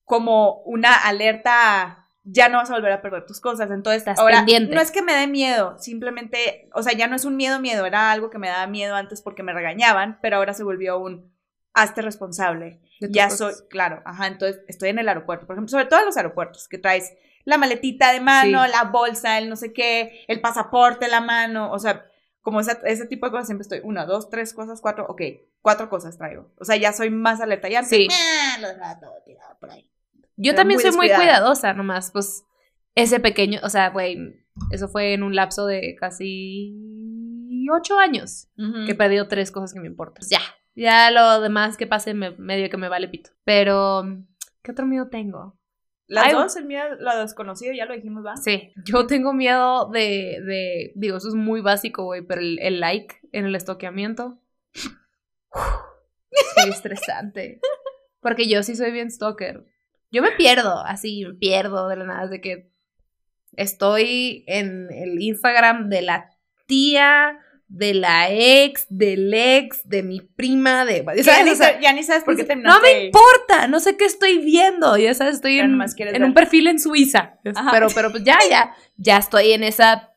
como 0.05 0.63
una 0.63 0.95
alerta 0.95 2.05
ya 2.29 2.49
no 2.49 2.59
vas 2.59 2.71
a 2.71 2.75
volver 2.75 2.91
a 2.93 3.03
perder 3.03 3.25
tus 3.27 3.41
cosas. 3.41 3.71
Entonces, 3.71 3.99
Estás 4.03 4.19
ahora 4.19 4.39
pendiente. 4.39 4.75
no 4.75 4.81
es 4.81 4.91
que 4.91 5.01
me 5.03 5.15
dé 5.15 5.27
miedo, 5.29 5.79
simplemente, 5.79 6.69
o 6.75 6.83
sea, 6.83 6.93
ya 6.93 7.07
no 7.07 7.15
es 7.15 7.25
un 7.25 7.37
miedo, 7.37 7.61
miedo, 7.61 7.87
era 7.87 8.11
algo 8.11 8.31
que 8.31 8.39
me 8.39 8.49
daba 8.49 8.67
miedo 8.67 8.97
antes 8.97 9.23
porque 9.23 9.43
me 9.45 9.53
regañaban, 9.53 10.19
pero 10.23 10.37
ahora 10.39 10.53
se 10.53 10.65
volvió 10.65 10.99
un 10.99 11.33
hazte 11.73 12.03
responsable. 12.03 12.81
Ya 13.01 13.31
soy, 13.31 13.53
claro, 13.71 14.03
ajá, 14.05 14.27
entonces 14.27 14.61
estoy 14.67 14.89
en 14.89 14.99
el 14.99 15.09
aeropuerto, 15.09 15.47
por 15.47 15.55
ejemplo, 15.55 15.71
sobre 15.71 15.85
todo 15.87 16.01
en 16.01 16.07
los 16.07 16.17
aeropuertos, 16.17 16.67
que 16.69 16.79
traes 16.79 17.13
la 17.45 17.59
maletita 17.59 18.13
de 18.13 18.21
mano, 18.21 18.65
Sí. 18.65 18.71
la 18.73 18.85
bolsa, 18.91 19.39
el 19.39 19.49
no 19.49 19.55
sé 19.57 19.73
qué, 19.73 20.25
el 20.27 20.41
pasaporte 20.41 21.07
la 21.09 21.21
mano, 21.21 21.71
o 21.71 21.79
sea, 21.79 22.07
como 22.41 22.59
esa- 22.61 22.81
ese 22.85 23.07
tipo 23.07 23.27
de 23.27 23.33
cosas 23.33 23.47
siempre 23.47 23.63
estoy, 23.63 23.81
una, 23.85 24.05
dos, 24.05 24.31
tres 24.31 24.53
cosas, 24.55 24.81
cuatro, 24.81 25.07
ok, 25.09 25.21
cuatro 25.67 25.89
cosas 25.89 26.17
traigo, 26.17 26.53
o 26.61 26.65
sea, 26.65 26.77
ya 26.77 26.93
soy 26.93 27.11
más 27.11 27.41
alerta, 27.41 27.69
ya 27.69 27.83
Sí. 27.83 28.07
"Ah, 28.09 28.57
lo 28.61 28.69
dejaba 28.69 29.01
todo 29.01 29.11
tirado 29.25 29.59
por 29.59 29.69
ahí. 29.73 29.91
Yo 30.37 30.53
Pero 30.53 30.55
también 30.59 30.77
muy 30.77 30.83
soy 30.85 30.97
muy 30.97 31.09
cuidadosa, 31.09 31.73
nomás, 31.75 32.13
pues, 32.13 32.45
ese 32.95 33.19
pequeño, 33.19 33.59
o 33.65 33.69
sea, 33.69 33.89
güey, 33.91 34.17
eso 34.71 34.87
fue 34.87 35.13
en 35.15 35.25
un 35.25 35.35
lapso 35.35 35.67
de 35.67 35.97
casi 35.99 36.73
ocho 37.73 37.99
años 37.99 38.47
que 38.87 38.93
he 38.93 38.95
perdido 38.95 39.27
tres 39.27 39.51
cosas 39.51 39.75
que 39.75 39.81
me 39.81 39.89
importan. 39.89 40.25
Ya, 40.31 40.39
ya 40.77 41.11
lo 41.11 41.41
demás 41.41 41.77
que 41.77 41.89
pase 41.89 42.15
me, 42.15 42.31
medio 42.37 42.71
que 42.71 42.77
me 42.77 42.89
vale 42.89 43.09
pito. 43.09 43.31
Pero, 43.43 44.05
¿qué 44.63 44.71
otro 44.71 44.87
miedo 44.87 45.09
tengo? 45.09 45.59
Las 46.07 46.27
Ay, 46.27 46.33
dos, 46.35 46.55
el 46.55 46.67
miedo, 46.67 46.95
lo 47.01 47.19
desconocido, 47.19 47.73
ya 47.75 47.87
lo 47.87 47.95
dijimos, 47.95 48.25
¿va? 48.25 48.37
Sí, 48.37 48.73
yo 48.85 49.09
tengo 49.09 49.33
miedo 49.33 49.91
de, 49.91 50.39
de 50.47 50.93
digo, 50.95 51.17
eso 51.17 51.27
es 51.29 51.35
muy 51.35 51.61
básico, 51.61 52.05
güey, 52.05 52.23
pero 52.23 52.41
el, 52.41 52.61
el 52.61 52.79
like 52.79 53.17
en 53.33 53.47
el 53.47 53.57
estoqueamiento. 53.57 54.39
Es 56.31 56.65
muy 56.65 56.71
estresante. 56.75 57.61
Porque 58.21 58.49
yo 58.49 58.63
sí 58.63 58.77
soy 58.77 58.91
bien 58.93 59.11
stalker. 59.11 59.65
Yo 60.11 60.23
me 60.23 60.33
pierdo, 60.33 60.81
así, 60.85 61.25
me 61.27 61.35
pierdo 61.35 61.89
de 61.89 61.97
la 61.97 62.05
nada, 62.05 62.27
de 62.29 62.41
que 62.41 62.71
estoy 63.57 64.45
en 64.47 64.89
el 64.91 65.21
Instagram 65.21 65.89
de 65.89 66.03
la 66.03 66.31
tía, 66.67 67.39
de 67.69 67.95
la 67.95 68.31
ex, 68.31 68.87
del 68.89 69.33
ex, 69.35 69.89
de 69.89 70.03
mi 70.03 70.21
prima, 70.21 70.85
de... 70.85 71.05
Ya, 71.17 71.23
¿sabes? 71.25 71.45
ni, 71.45 71.51
O 71.51 71.55
sea, 71.57 71.73
sa- 71.75 71.81
ya 71.81 71.93
ni 71.93 72.03
sabes 72.03 72.25
por 72.25 72.37
qué 72.37 72.43
no 72.43 72.49
terminaste 72.49 72.83
me 72.83 72.89
ahí. 72.89 73.07
importa, 73.07 73.67
no 73.69 73.81
sé 73.81 73.97
qué 73.97 74.05
estoy 74.05 74.39
viendo, 74.39 74.97
ya 74.97 75.15
sabes, 75.15 75.37
estoy 75.37 75.59
en, 75.59 75.75
un 76.25 76.35
perfil 76.35 76.69
en 76.69 76.79
Suiza, 76.79 77.39
Ajá. 77.55 77.71
pero, 77.73 77.89
pero 77.95 78.11
pues 78.11 78.23
ya, 78.25 78.39
ya, 78.49 78.75
ya 78.97 79.19
estoy 79.19 79.53
en 79.53 79.65
esa, 79.65 80.13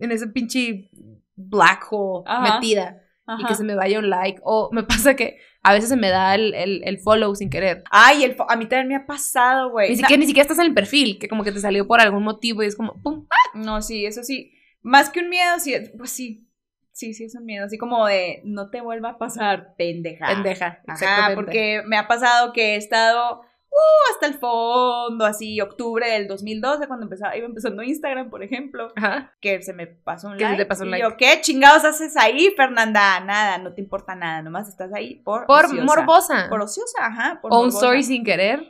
en 0.00 0.12
ese 0.12 0.28
pinche 0.28 0.88
black 1.36 1.86
hole 1.90 2.24
Ajá. 2.26 2.54
metida 2.54 3.02
y 3.26 3.32
Ajá. 3.32 3.48
que 3.48 3.54
se 3.54 3.64
me 3.64 3.74
vaya 3.74 3.98
un 3.98 4.10
like, 4.10 4.40
o 4.44 4.70
me 4.72 4.82
pasa 4.84 5.14
que 5.16 5.38
a 5.62 5.72
veces 5.72 5.88
se 5.88 5.96
me 5.96 6.10
da 6.10 6.34
el, 6.34 6.52
el, 6.54 6.82
el 6.84 6.98
follow 6.98 7.34
sin 7.34 7.48
querer. 7.48 7.82
Ay, 7.90 8.24
el 8.24 8.36
a 8.48 8.56
mí 8.56 8.66
también 8.66 8.88
me 8.88 8.96
ha 8.96 9.06
pasado, 9.06 9.70
güey. 9.70 9.90
Ni 9.90 9.96
siquiera, 9.96 10.20
ni 10.20 10.26
siquiera 10.26 10.42
estás 10.42 10.58
en 10.58 10.66
el 10.66 10.74
perfil, 10.74 11.18
que 11.18 11.28
como 11.28 11.42
que 11.42 11.52
te 11.52 11.60
salió 11.60 11.86
por 11.86 12.00
algún 12.00 12.22
motivo 12.22 12.62
y 12.62 12.66
es 12.66 12.76
como, 12.76 13.00
pum, 13.02 13.26
No, 13.54 13.80
sí, 13.80 14.04
eso 14.04 14.22
sí. 14.22 14.52
Más 14.82 15.08
que 15.08 15.20
un 15.20 15.30
miedo, 15.30 15.58
sí, 15.58 15.74
pues 15.96 16.10
sí. 16.10 16.50
Sí, 16.92 17.14
sí, 17.14 17.24
es 17.24 17.34
un 17.34 17.44
miedo. 17.46 17.64
Así 17.64 17.78
como 17.78 18.06
de 18.06 18.42
no 18.44 18.70
te 18.70 18.80
vuelva 18.80 19.10
a 19.10 19.18
pasar, 19.18 19.74
pendeja. 19.76 20.26
pendeja. 20.26 20.66
Ajá, 20.86 20.92
exactamente. 20.92 21.34
porque 21.36 21.82
me 21.86 21.96
ha 21.96 22.06
pasado 22.06 22.52
que 22.52 22.74
he 22.74 22.76
estado 22.76 23.40
uh, 23.74 24.12
hasta 24.14 24.26
el 24.26 24.34
fondo, 24.34 25.24
así, 25.24 25.60
octubre 25.60 26.08
del 26.08 26.28
2012, 26.28 26.86
cuando 26.86 27.04
empezaba, 27.04 27.36
iba 27.36 27.46
empezando 27.46 27.82
Instagram, 27.82 28.30
por 28.30 28.42
ejemplo, 28.42 28.92
Ajá. 28.96 29.34
que 29.40 29.62
se 29.62 29.72
me 29.72 29.86
pasó 29.86 30.28
un 30.28 30.38
like. 30.38 30.66
pasó 30.66 30.82
un 30.82 30.88
y 30.88 30.90
like. 30.92 31.02
yo, 31.04 31.16
¿qué 31.16 31.40
chingados 31.40 31.84
haces 31.84 32.16
ahí, 32.16 32.52
Fernanda? 32.56 33.20
Nada, 33.20 33.58
no 33.58 33.74
te 33.74 33.80
importa 33.80 34.14
nada, 34.14 34.42
nomás 34.42 34.68
estás 34.68 34.92
ahí 34.94 35.16
por 35.16 35.46
Por 35.46 35.66
ociosa. 35.66 35.84
morbosa. 35.84 36.46
Por 36.48 36.60
ociosa, 36.60 37.06
ajá. 37.06 37.38
Por 37.42 37.52
o 37.52 37.60
un 37.60 37.68
story 37.68 38.02
sin 38.02 38.24
querer. 38.24 38.66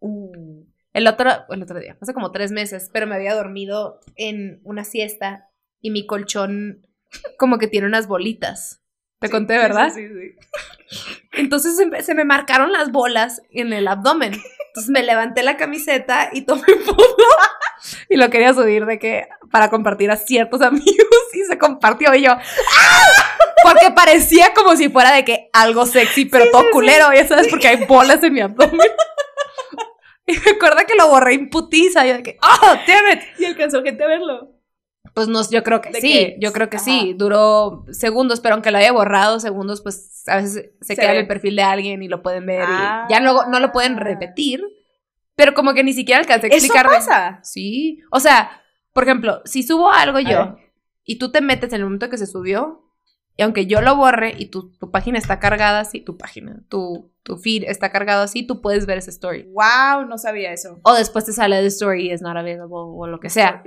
Uh, 0.00 0.64
El 0.92 1.06
otro, 1.06 1.30
el 1.50 1.62
otro 1.62 1.78
día, 1.78 1.96
hace 2.00 2.14
como 2.14 2.30
tres 2.32 2.52
meses, 2.52 2.90
pero 2.92 3.06
me 3.06 3.14
había 3.14 3.34
dormido 3.34 4.00
en 4.14 4.60
una 4.64 4.84
siesta 4.84 5.48
y 5.80 5.90
mi 5.90 6.06
colchón 6.06 6.86
como 7.38 7.58
que 7.58 7.68
tiene 7.68 7.86
unas 7.86 8.06
bolitas. 8.08 8.82
Te 9.18 9.28
sí, 9.28 9.32
conté, 9.32 9.56
¿verdad? 9.56 9.90
Sí, 9.94 10.06
sí, 10.08 10.14
sí. 10.14 11.16
Entonces 11.32 11.76
se 11.76 11.86
me, 11.86 12.02
se 12.02 12.14
me 12.14 12.24
marcaron 12.24 12.72
las 12.72 12.92
bolas 12.92 13.42
en 13.50 13.72
el 13.72 13.88
abdomen. 13.88 14.32
Entonces 14.68 14.90
me 14.90 15.02
levanté 15.02 15.42
la 15.42 15.56
camiseta 15.56 16.30
y 16.32 16.42
tomé 16.42 16.62
foto 16.84 17.06
y 18.10 18.16
lo 18.16 18.28
quería 18.28 18.52
subir 18.52 18.84
de 18.84 18.98
que 18.98 19.26
para 19.50 19.70
compartir 19.70 20.10
a 20.10 20.16
ciertos 20.16 20.60
amigos 20.62 20.84
y 21.32 21.44
se 21.44 21.58
compartió 21.58 22.14
y 22.14 22.22
yo 22.22 22.32
¡ah! 22.32 23.36
porque 23.62 23.90
parecía 23.90 24.52
como 24.54 24.76
si 24.76 24.88
fuera 24.90 25.12
de 25.12 25.24
que 25.24 25.48
algo 25.52 25.86
sexy 25.86 26.26
pero 26.26 26.50
todo 26.50 26.70
culero, 26.72 27.12
ya 27.12 27.26
sabes, 27.26 27.48
porque 27.48 27.68
hay 27.68 27.84
bolas 27.86 28.22
en 28.22 28.32
mi 28.34 28.40
abdomen. 28.40 28.80
Y 30.28 30.32
me 30.32 30.50
acuerdo 30.56 30.78
que 30.88 30.96
lo 30.96 31.06
borré 31.06 31.34
en 31.34 31.48
putiza, 31.48 32.04
yo 32.04 32.14
de 32.14 32.22
que 32.24 32.36
¡oh, 32.42 32.66
damn 32.66 33.12
it! 33.12 33.22
Y 33.38 33.44
alcanzó 33.44 33.80
gente 33.84 34.02
a 34.02 34.08
verlo. 34.08 34.55
Pues 35.14 35.28
no, 35.28 35.40
yo 35.50 35.62
creo 35.62 35.80
que 35.80 35.90
¿De 35.90 36.00
sí, 36.00 36.08
qué? 36.12 36.36
yo 36.40 36.52
creo 36.52 36.68
que 36.68 36.76
Ajá. 36.76 36.84
sí, 36.84 37.14
duró 37.16 37.84
segundos, 37.90 38.40
pero 38.40 38.54
aunque 38.54 38.70
lo 38.70 38.78
haya 38.78 38.92
borrado 38.92 39.40
segundos, 39.40 39.80
pues 39.82 40.24
a 40.28 40.36
veces 40.36 40.70
se, 40.80 40.84
Se 40.84 40.96
queda 40.96 41.10
en 41.10 41.16
ve. 41.16 41.20
el 41.20 41.26
perfil 41.28 41.56
de 41.56 41.62
alguien 41.62 42.02
y 42.02 42.08
lo 42.08 42.22
pueden 42.22 42.46
ver 42.46 42.64
Ah. 42.66 43.06
y 43.08 43.12
ya 43.12 43.20
luego 43.20 43.46
no 43.46 43.60
lo 43.60 43.72
pueden 43.72 43.96
repetir, 43.96 44.62
pero 45.34 45.54
como 45.54 45.74
que 45.74 45.84
ni 45.84 45.92
siquiera 45.92 46.20
alcancé 46.20 46.46
a 46.46 46.48
¿Eso 46.50 46.56
explicar. 46.66 46.88
de- 46.88 46.96
pasa? 46.96 47.40
Sí, 47.42 48.00
o 48.10 48.20
sea, 48.20 48.62
por 48.92 49.04
ejemplo, 49.04 49.42
si 49.44 49.62
subo 49.62 49.90
algo 49.90 50.18
yo 50.20 50.56
y 51.04 51.18
tú 51.18 51.30
te 51.30 51.40
metes 51.40 51.70
en 51.72 51.76
el 51.80 51.84
momento 51.84 52.08
que 52.10 52.18
se 52.18 52.26
subió, 52.26 52.82
y 53.36 53.42
aunque 53.42 53.66
yo 53.66 53.82
lo 53.82 53.96
borre 53.96 54.34
y 54.38 54.46
tu, 54.46 54.70
tu 54.78 54.90
página 54.90 55.18
está 55.18 55.38
cargada 55.38 55.80
así, 55.80 56.00
tu 56.00 56.16
página, 56.16 56.62
tu, 56.68 57.12
tu 57.22 57.36
feed 57.36 57.64
está 57.66 57.92
cargado 57.92 58.22
así, 58.22 58.46
tú 58.46 58.62
puedes 58.62 58.86
ver 58.86 58.96
esa 58.98 59.10
story. 59.10 59.42
Wow, 59.52 60.06
no 60.08 60.16
sabía 60.16 60.52
eso. 60.52 60.80
O 60.82 60.94
después 60.94 61.26
te 61.26 61.32
sale 61.32 61.60
the 61.60 61.66
story 61.66 62.10
is 62.10 62.22
not 62.22 62.36
available 62.36 62.78
o 62.78 63.06
lo 63.06 63.20
que 63.20 63.28
sea. 63.28 63.62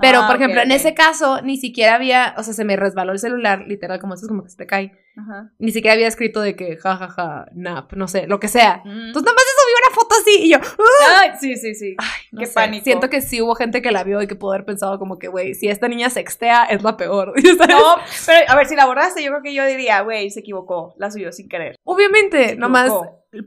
Pero, 0.00 0.20
Ah, 0.22 0.26
por 0.28 0.36
ejemplo, 0.36 0.60
en 0.60 0.70
ese 0.70 0.94
caso, 0.94 1.42
ni 1.42 1.56
siquiera 1.56 1.96
había, 1.96 2.34
o 2.36 2.44
sea, 2.44 2.54
se 2.54 2.64
me 2.64 2.76
resbaló 2.76 3.12
el 3.12 3.18
celular, 3.18 3.64
literal, 3.66 3.98
como 3.98 4.14
eso 4.14 4.24
es 4.26 4.28
como 4.28 4.44
que 4.44 4.50
se 4.50 4.56
te 4.56 4.66
cae. 4.66 4.92
Ajá. 5.16 5.50
Ni 5.58 5.72
siquiera 5.72 5.92
había 5.94 6.08
escrito 6.08 6.40
de 6.40 6.56
que, 6.56 6.76
jajaja, 6.76 7.08
ja, 7.08 7.22
ja, 7.44 7.46
nap, 7.54 7.92
no 7.92 8.08
sé, 8.08 8.26
lo 8.26 8.40
que 8.40 8.48
sea. 8.48 8.80
Mm. 8.84 9.06
Entonces, 9.08 9.22
nada 9.24 9.34
más 9.34 9.44
se 9.44 9.62
subió 9.62 9.76
una 9.86 9.94
foto 9.94 10.14
así 10.20 10.36
y 10.44 10.50
yo, 10.50 10.58
¡ah! 10.58 11.20
Ay, 11.20 11.30
sí, 11.40 11.56
sí, 11.56 11.74
sí. 11.74 11.96
no 12.32 12.40
Qué 12.40 12.46
sé, 12.46 12.54
pánico. 12.54 12.84
Siento 12.84 13.10
que 13.10 13.20
sí 13.20 13.42
hubo 13.42 13.54
gente 13.54 13.82
que 13.82 13.90
la 13.92 14.04
vio 14.04 14.22
y 14.22 14.26
que 14.26 14.34
pudo 14.36 14.52
haber 14.52 14.64
pensado 14.64 14.98
como 14.98 15.18
que, 15.18 15.28
güey, 15.28 15.54
si 15.54 15.68
esta 15.68 15.86
niña 15.88 16.08
sextea, 16.08 16.64
es 16.64 16.82
la 16.82 16.96
peor. 16.96 17.34
¿sabes? 17.58 17.76
No, 17.76 17.96
pero 18.26 18.50
a 18.50 18.56
ver, 18.56 18.66
si 18.66 18.74
la 18.76 18.86
borraste, 18.86 19.22
yo 19.22 19.30
creo 19.30 19.42
que 19.42 19.54
yo 19.54 19.66
diría, 19.66 20.00
güey, 20.00 20.30
se 20.30 20.40
equivocó, 20.40 20.94
la 20.98 21.10
subió 21.10 21.30
sin 21.32 21.48
querer. 21.48 21.76
Obviamente, 21.84 22.56
nomás, 22.56 22.90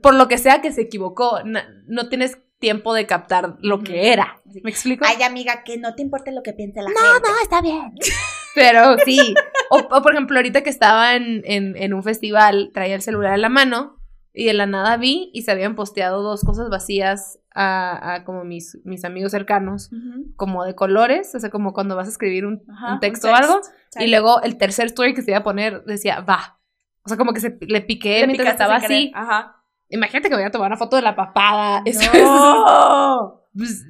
por 0.02 0.14
lo 0.14 0.28
que 0.28 0.38
sea 0.38 0.60
que 0.62 0.70
se 0.72 0.82
equivocó, 0.82 1.40
na- 1.44 1.68
no 1.88 2.08
tienes 2.08 2.38
tiempo 2.58 2.94
de 2.94 3.06
captar 3.06 3.56
lo 3.60 3.82
que 3.82 4.12
era. 4.12 4.40
¿Me 4.62 4.70
explico? 4.70 5.04
Ay, 5.06 5.22
amiga, 5.22 5.62
que 5.64 5.76
no 5.76 5.94
te 5.94 6.02
importe 6.02 6.32
lo 6.32 6.42
que 6.42 6.52
piense 6.54 6.80
la 6.80 6.88
No, 6.88 6.96
gente. 7.14 7.28
no, 7.28 7.38
está 7.42 7.60
bien. 7.60 7.92
Pero 8.56 8.96
sí. 9.04 9.34
O, 9.70 9.78
o, 9.78 10.02
por 10.02 10.12
ejemplo, 10.12 10.36
ahorita 10.38 10.62
que 10.62 10.70
estaba 10.70 11.14
en, 11.14 11.42
en, 11.44 11.76
en 11.76 11.94
un 11.94 12.02
festival, 12.02 12.70
traía 12.72 12.94
el 12.94 13.02
celular 13.02 13.34
en 13.34 13.42
la 13.42 13.48
mano 13.48 13.96
y 14.32 14.44
de 14.44 14.52
la 14.52 14.66
nada 14.66 14.96
vi 14.96 15.30
y 15.32 15.42
se 15.42 15.50
habían 15.50 15.74
posteado 15.74 16.22
dos 16.22 16.42
cosas 16.44 16.68
vacías 16.68 17.40
a, 17.54 18.14
a 18.14 18.24
como 18.24 18.44
mis, 18.44 18.78
mis 18.84 19.04
amigos 19.04 19.32
cercanos, 19.32 19.90
como 20.36 20.64
de 20.64 20.74
colores, 20.74 21.34
o 21.34 21.40
sea, 21.40 21.50
como 21.50 21.72
cuando 21.72 21.96
vas 21.96 22.06
a 22.06 22.10
escribir 22.10 22.44
un, 22.44 22.62
Ajá, 22.70 22.94
un 22.94 23.00
texto 23.00 23.30
o 23.30 23.34
algo. 23.34 23.60
Y 23.98 24.08
luego 24.08 24.42
el 24.42 24.58
tercer 24.58 24.86
story 24.86 25.14
que 25.14 25.22
se 25.22 25.30
iba 25.30 25.38
a 25.38 25.42
poner 25.42 25.84
decía, 25.84 26.20
va. 26.20 26.58
O 27.04 27.08
sea, 27.08 27.16
como 27.16 27.32
que 27.32 27.40
se, 27.40 27.56
le 27.60 27.80
piqué 27.80 28.20
Le 28.20 28.26
mientras 28.26 28.52
estaba 28.52 28.76
así. 28.76 29.10
Ajá. 29.14 29.56
Imagínate 29.88 30.28
que 30.28 30.34
voy 30.34 30.44
a 30.44 30.50
tomar 30.50 30.68
una 30.68 30.76
foto 30.76 30.96
de 30.96 31.02
la 31.02 31.16
papada. 31.16 31.82
Eso 31.86 32.10
No. 32.12 33.42
Pues, 33.56 33.84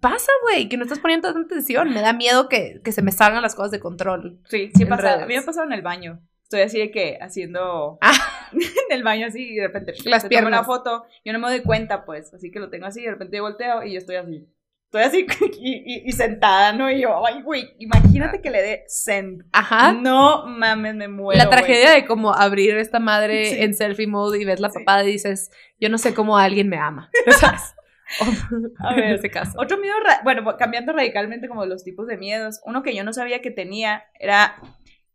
pasa, 0.00 0.30
güey, 0.42 0.68
que 0.68 0.76
no 0.76 0.84
estás 0.84 0.98
poniendo 0.98 1.32
tanta 1.32 1.46
atención. 1.54 1.92
Me 1.92 2.00
da 2.00 2.12
miedo 2.12 2.48
que, 2.48 2.80
que 2.84 2.92
se 2.92 3.02
me 3.02 3.12
salgan 3.12 3.42
las 3.42 3.54
cosas 3.54 3.70
de 3.70 3.80
control. 3.80 4.40
Sí, 4.48 4.70
sí. 4.76 4.82
A 4.84 4.86
mí 5.26 5.26
me 5.26 5.38
ha 5.38 5.42
pasado 5.44 5.66
en 5.66 5.72
el 5.72 5.82
baño. 5.82 6.20
Estoy 6.42 6.60
así 6.60 6.78
de 6.78 6.90
que 6.92 7.18
haciendo 7.20 7.98
Ah. 8.00 8.12
en 8.52 8.60
el 8.96 9.02
baño 9.02 9.26
así 9.26 9.42
y 9.52 9.56
de 9.56 9.66
repente 9.66 9.94
Las 10.04 10.28
te 10.28 10.34
tomo 10.36 10.46
una 10.48 10.62
foto. 10.64 11.04
Yo 11.24 11.32
no 11.32 11.38
me 11.40 11.48
doy 11.48 11.60
cuenta, 11.62 12.04
pues. 12.04 12.32
Así 12.34 12.50
que 12.50 12.60
lo 12.60 12.70
tengo 12.70 12.86
así 12.86 13.00
y 13.00 13.04
de 13.04 13.10
repente 13.12 13.36
yo 13.38 13.42
volteo 13.42 13.82
y 13.82 13.92
yo 13.94 13.98
estoy 13.98 14.16
así. 14.16 14.46
Estoy 14.84 15.02
así 15.02 15.26
y, 15.60 15.82
y- 15.84 16.02
y 16.08 16.12
sentada, 16.12 16.72
¿no? 16.72 16.88
Y 16.88 17.00
yo, 17.02 17.26
ay, 17.26 17.42
güey, 17.42 17.74
imagínate 17.80 18.40
que 18.40 18.50
le 18.52 18.62
dé 18.62 18.84
send. 18.86 19.42
Ajá. 19.50 19.92
No 19.92 20.46
mames, 20.46 20.94
me 20.94 21.08
muero. 21.08 21.42
la 21.42 21.50
tragedia 21.50 21.90
de 21.90 22.06
como 22.06 22.32
abrir 22.32 22.76
esta 22.76 23.00
madre 23.00 23.46
Sí. 23.50 23.56
en 23.62 23.74
selfie 23.74 24.06
mode 24.06 24.40
y 24.40 24.44
ves 24.44 24.60
la 24.60 24.70
Sí. 24.70 24.78
papada 24.78 25.02
y 25.02 25.10
dices, 25.10 25.50
yo 25.80 25.88
no 25.88 25.98
sé 25.98 26.14
cómo 26.14 26.38
alguien 26.38 26.68
me 26.68 26.78
ama. 26.78 27.10
¿Sabes? 27.40 27.74
A 28.78 28.94
en 28.94 29.14
ese 29.14 29.30
caso. 29.30 29.58
Otro 29.58 29.78
miedo, 29.78 29.94
bueno, 30.24 30.56
cambiando 30.56 30.92
radicalmente 30.92 31.48
como 31.48 31.66
los 31.66 31.84
tipos 31.84 32.06
de 32.06 32.16
miedos, 32.16 32.60
uno 32.64 32.82
que 32.82 32.94
yo 32.94 33.04
no 33.04 33.12
sabía 33.12 33.42
que 33.42 33.50
tenía 33.50 34.04
era 34.18 34.56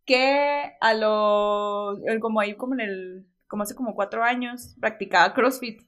que 0.06 0.74
a 0.82 0.94
los, 0.94 2.00
como 2.20 2.40
ahí 2.40 2.56
como 2.56 2.74
en 2.74 2.82
el, 2.82 3.28
como 3.48 3.64
hace 3.64 3.76
como 3.76 3.96
cuatro 3.96 4.24
años, 4.24 4.76
practicaba 4.80 5.34
CrossFit 5.34 5.84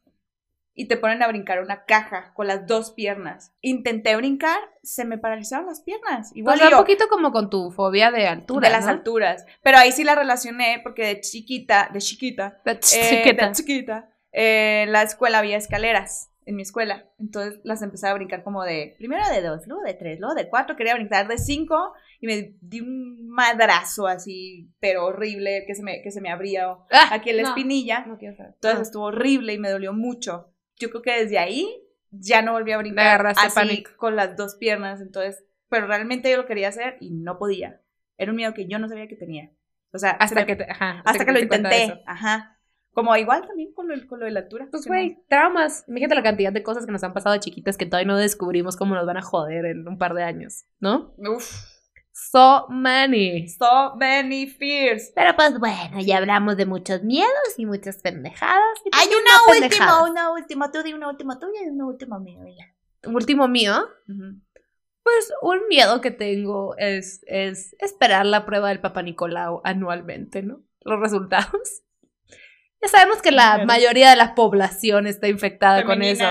y 0.76 0.88
te 0.88 0.97
ponen 0.97 1.22
a 1.22 1.28
brincar 1.28 1.62
una 1.62 1.86
caja 1.86 2.34
con 2.34 2.47
las 2.47 2.66
dos 2.66 2.91
piernas. 2.91 3.54
Intenté 3.62 4.16
brincar, 4.16 4.58
se 4.82 5.06
me 5.06 5.20
paralizaron 5.20 5.68
las 5.68 5.82
piernas. 5.82 6.32
Igual 6.36 6.60
yo, 6.60 6.66
un 6.66 6.78
poquito 6.78 7.08
como 7.10 7.32
con 7.32 7.49
tu 7.49 7.72
fobia 7.72 8.12
de 8.12 8.28
altura. 8.28 8.68
de 8.68 8.74
las 8.74 8.86
¿no? 8.86 8.91
alturas. 8.91 9.45
Pero 9.62 9.78
ahí 9.78 9.91
sí 9.91 10.04
la 10.04 10.16
relacioné 10.16 10.80
porque 10.84 11.06
de 11.06 11.22
chiquita, 11.22 11.89
de 11.93 11.99
chiquita, 11.99 12.62
eh, 12.66 12.80
chiquita. 12.80 13.47
de 13.47 13.51
chiquita, 13.54 14.10
eh, 14.32 14.84
en 14.84 14.91
la 14.91 15.04
escuela 15.04 15.39
había 15.39 15.58
escaleras 15.58 16.32
en 16.46 16.56
mi 16.56 16.62
escuela. 16.64 17.06
Entonces 17.20 17.60
las 17.64 17.82
empecé 17.82 18.08
a 18.08 18.14
brincar 18.14 18.44
como 18.44 18.64
de, 18.64 18.96
primero 18.98 19.24
de 19.30 19.41
dos, 19.41 19.66
luego 19.68 19.84
de 19.84 19.94
tres, 19.94 20.20
luego 20.20 20.36
de 20.36 20.50
cuatro, 20.50 20.76
quería 20.76 20.96
brincar 20.96 21.28
de 21.28 21.38
cinco 21.38 21.94
y 22.20 22.28
me 22.28 22.56
di 22.62 22.82
un 22.82 23.28
madrazo 23.30 24.08
así, 24.08 24.70
pero 24.80 25.06
horrible, 25.06 25.64
que 25.68 25.76
se 25.76 25.84
me, 25.84 26.02
que 26.02 26.12
se 26.12 26.22
me 26.22 26.30
abría 26.32 26.68
Ah, 26.91 27.10
aquí 27.12 27.30
en 27.32 27.38
la 27.38 27.44
no, 27.44 27.50
espinilla. 27.50 28.06
no 28.06 28.18
quiero 28.18 28.36
saber. 28.36 28.54
Entonces 28.56 28.80
Ah. 28.80 28.84
estuvo 28.84 29.04
horrible 29.06 29.54
y 29.54 29.60
me 29.60 29.70
dolió 29.70 29.94
mucho. 29.94 30.54
Yo 30.78 30.89
creo 30.89 31.02
que 31.02 31.20
desde 31.24 31.38
ahí 31.39 31.68
ya 32.12 32.41
no 32.41 32.54
volví 32.54 32.72
a 32.72 32.78
brincar 32.78 33.06
agarraste 33.08 33.48
así 33.48 33.56
pánico. 33.56 33.91
con 33.98 34.16
las 34.16 34.36
dos 34.38 34.56
piernas. 34.56 35.02
Entonces, 35.02 35.44
pero 35.70 35.88
realmente 35.88 36.30
yo 36.30 36.38
lo 36.38 36.46
quería 36.46 36.68
hacer 36.70 36.98
y 37.00 37.10
no 37.12 37.38
podía. 37.39 37.82
Era 38.18 38.32
un 38.32 38.38
miedo 38.38 38.54
que 38.54 38.68
yo 38.68 38.78
no 38.80 38.88
sabía 38.88 39.08
que 39.08 39.16
tenía. 39.16 39.50
O 39.91 39.98
sea, 39.98 40.12
se 40.12 40.18
Hasta 40.20 40.39
me- 40.41 40.46
que, 40.46 40.56
te- 40.56 40.70
ajá, 40.72 41.02
hasta 41.06 41.26
que 41.26 41.32
lo 41.32 41.38
te 41.39 41.41
diste 41.41 41.48
cuenta 41.48 41.70
de 41.70 41.82
intenté. 41.84 42.04
Ajá. 42.08 42.53
Como 42.94 43.16
igual 43.18 43.46
también 43.48 43.74
con 43.74 43.88
lo, 43.88 43.96
con 44.08 44.20
lo 44.20 44.26
de 44.26 44.32
la 44.32 44.41
altura. 44.41 44.68
Pues, 44.70 44.84
que 44.84 44.89
no- 44.89 44.96
güey, 44.96 45.18
traumas. 45.28 45.84
Imagínate 45.88 46.16
la 46.16 46.24
cantidad 46.24 46.54
de 46.54 46.62
cosas 46.64 46.86
que 46.86 46.91
nos 46.91 47.04
han 47.04 47.14
pasado 47.14 47.34
de 47.34 47.39
chiquitas 47.39 47.76
que 47.78 47.86
todavía 47.88 48.08
no 48.08 48.18
descubrimos 48.18 48.78
cómo 48.78 48.94
nos 48.96 49.06
van 49.08 49.18
a 49.18 49.22
joder 49.22 49.66
en 49.66 49.88
un 49.88 49.98
par 49.98 50.14
de 50.14 50.24
años, 50.24 50.66
¿no? 50.80 51.14
Uf. 51.18 51.52
So 52.12 52.68
many. 52.70 53.48
So 53.50 53.96
many 53.96 54.46
fears. 54.46 55.12
Pero 55.16 55.36
pues 55.36 55.58
bueno, 55.60 56.00
ya 56.02 56.18
hablamos 56.18 56.56
de 56.58 56.68
muchos 56.68 57.02
miedos 57.02 57.32
y 57.58 57.66
muchas 57.66 57.98
pendejadas. 57.98 58.62
y 58.86 58.89
Hay 58.94 59.08
una 59.08 59.66
última, 59.66 60.04
una 60.04 60.32
última. 60.32 60.72
Tú 60.72 60.84
di 60.84 60.94
una 60.94 61.10
última 61.10 61.39
tuya 61.39 61.62
y 61.66 61.70
una 61.70 61.88
última 61.88 62.20
mía. 62.20 62.39
ya. 62.56 63.10
Último 63.10 63.48
mío, 63.48 63.74
pues 65.04 65.34
un 65.41 65.68
miedo 65.68 66.00
que 66.02 66.12
tengo 66.12 66.76
es, 66.78 67.22
es 67.28 67.76
esperar 67.80 68.26
la 68.26 68.46
prueba 68.46 68.70
del 68.70 68.80
Papa 68.80 69.02
Nicolau 69.02 69.62
anualmente, 69.64 70.41
¿no? 70.44 70.62
Los 70.82 71.00
resultados. 71.00 71.82
Ya 72.84 72.89
sabemos 72.89 73.21
que 73.21 73.31
la 73.31 73.65
mayoría 73.65 74.09
de 74.09 74.15
la 74.17 74.36
población 74.36 75.07
está 75.07 75.27
infectada 75.27 75.84
con 75.86 76.01
eso. 76.03 76.25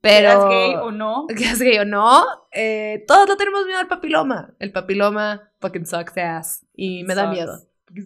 Pero. 0.00 0.30
Seas 0.30 0.48
gay 0.48 0.74
o 0.74 0.90
no. 0.90 1.26
que 1.36 1.44
es 1.44 1.60
gay 1.60 1.78
o 1.78 1.84
no, 1.84 2.24
eh, 2.50 3.04
todos 3.06 3.28
no 3.28 3.36
tenemos 3.36 3.64
miedo 3.66 3.78
al 3.78 3.86
papiloma. 3.88 4.54
El 4.58 4.72
papiloma 4.72 5.50
fucking 5.60 5.86
sucks 5.86 6.16
ass. 6.18 6.66
Y 6.74 7.04
me 7.04 7.14
da 7.14 7.30
miedo. 7.30 7.58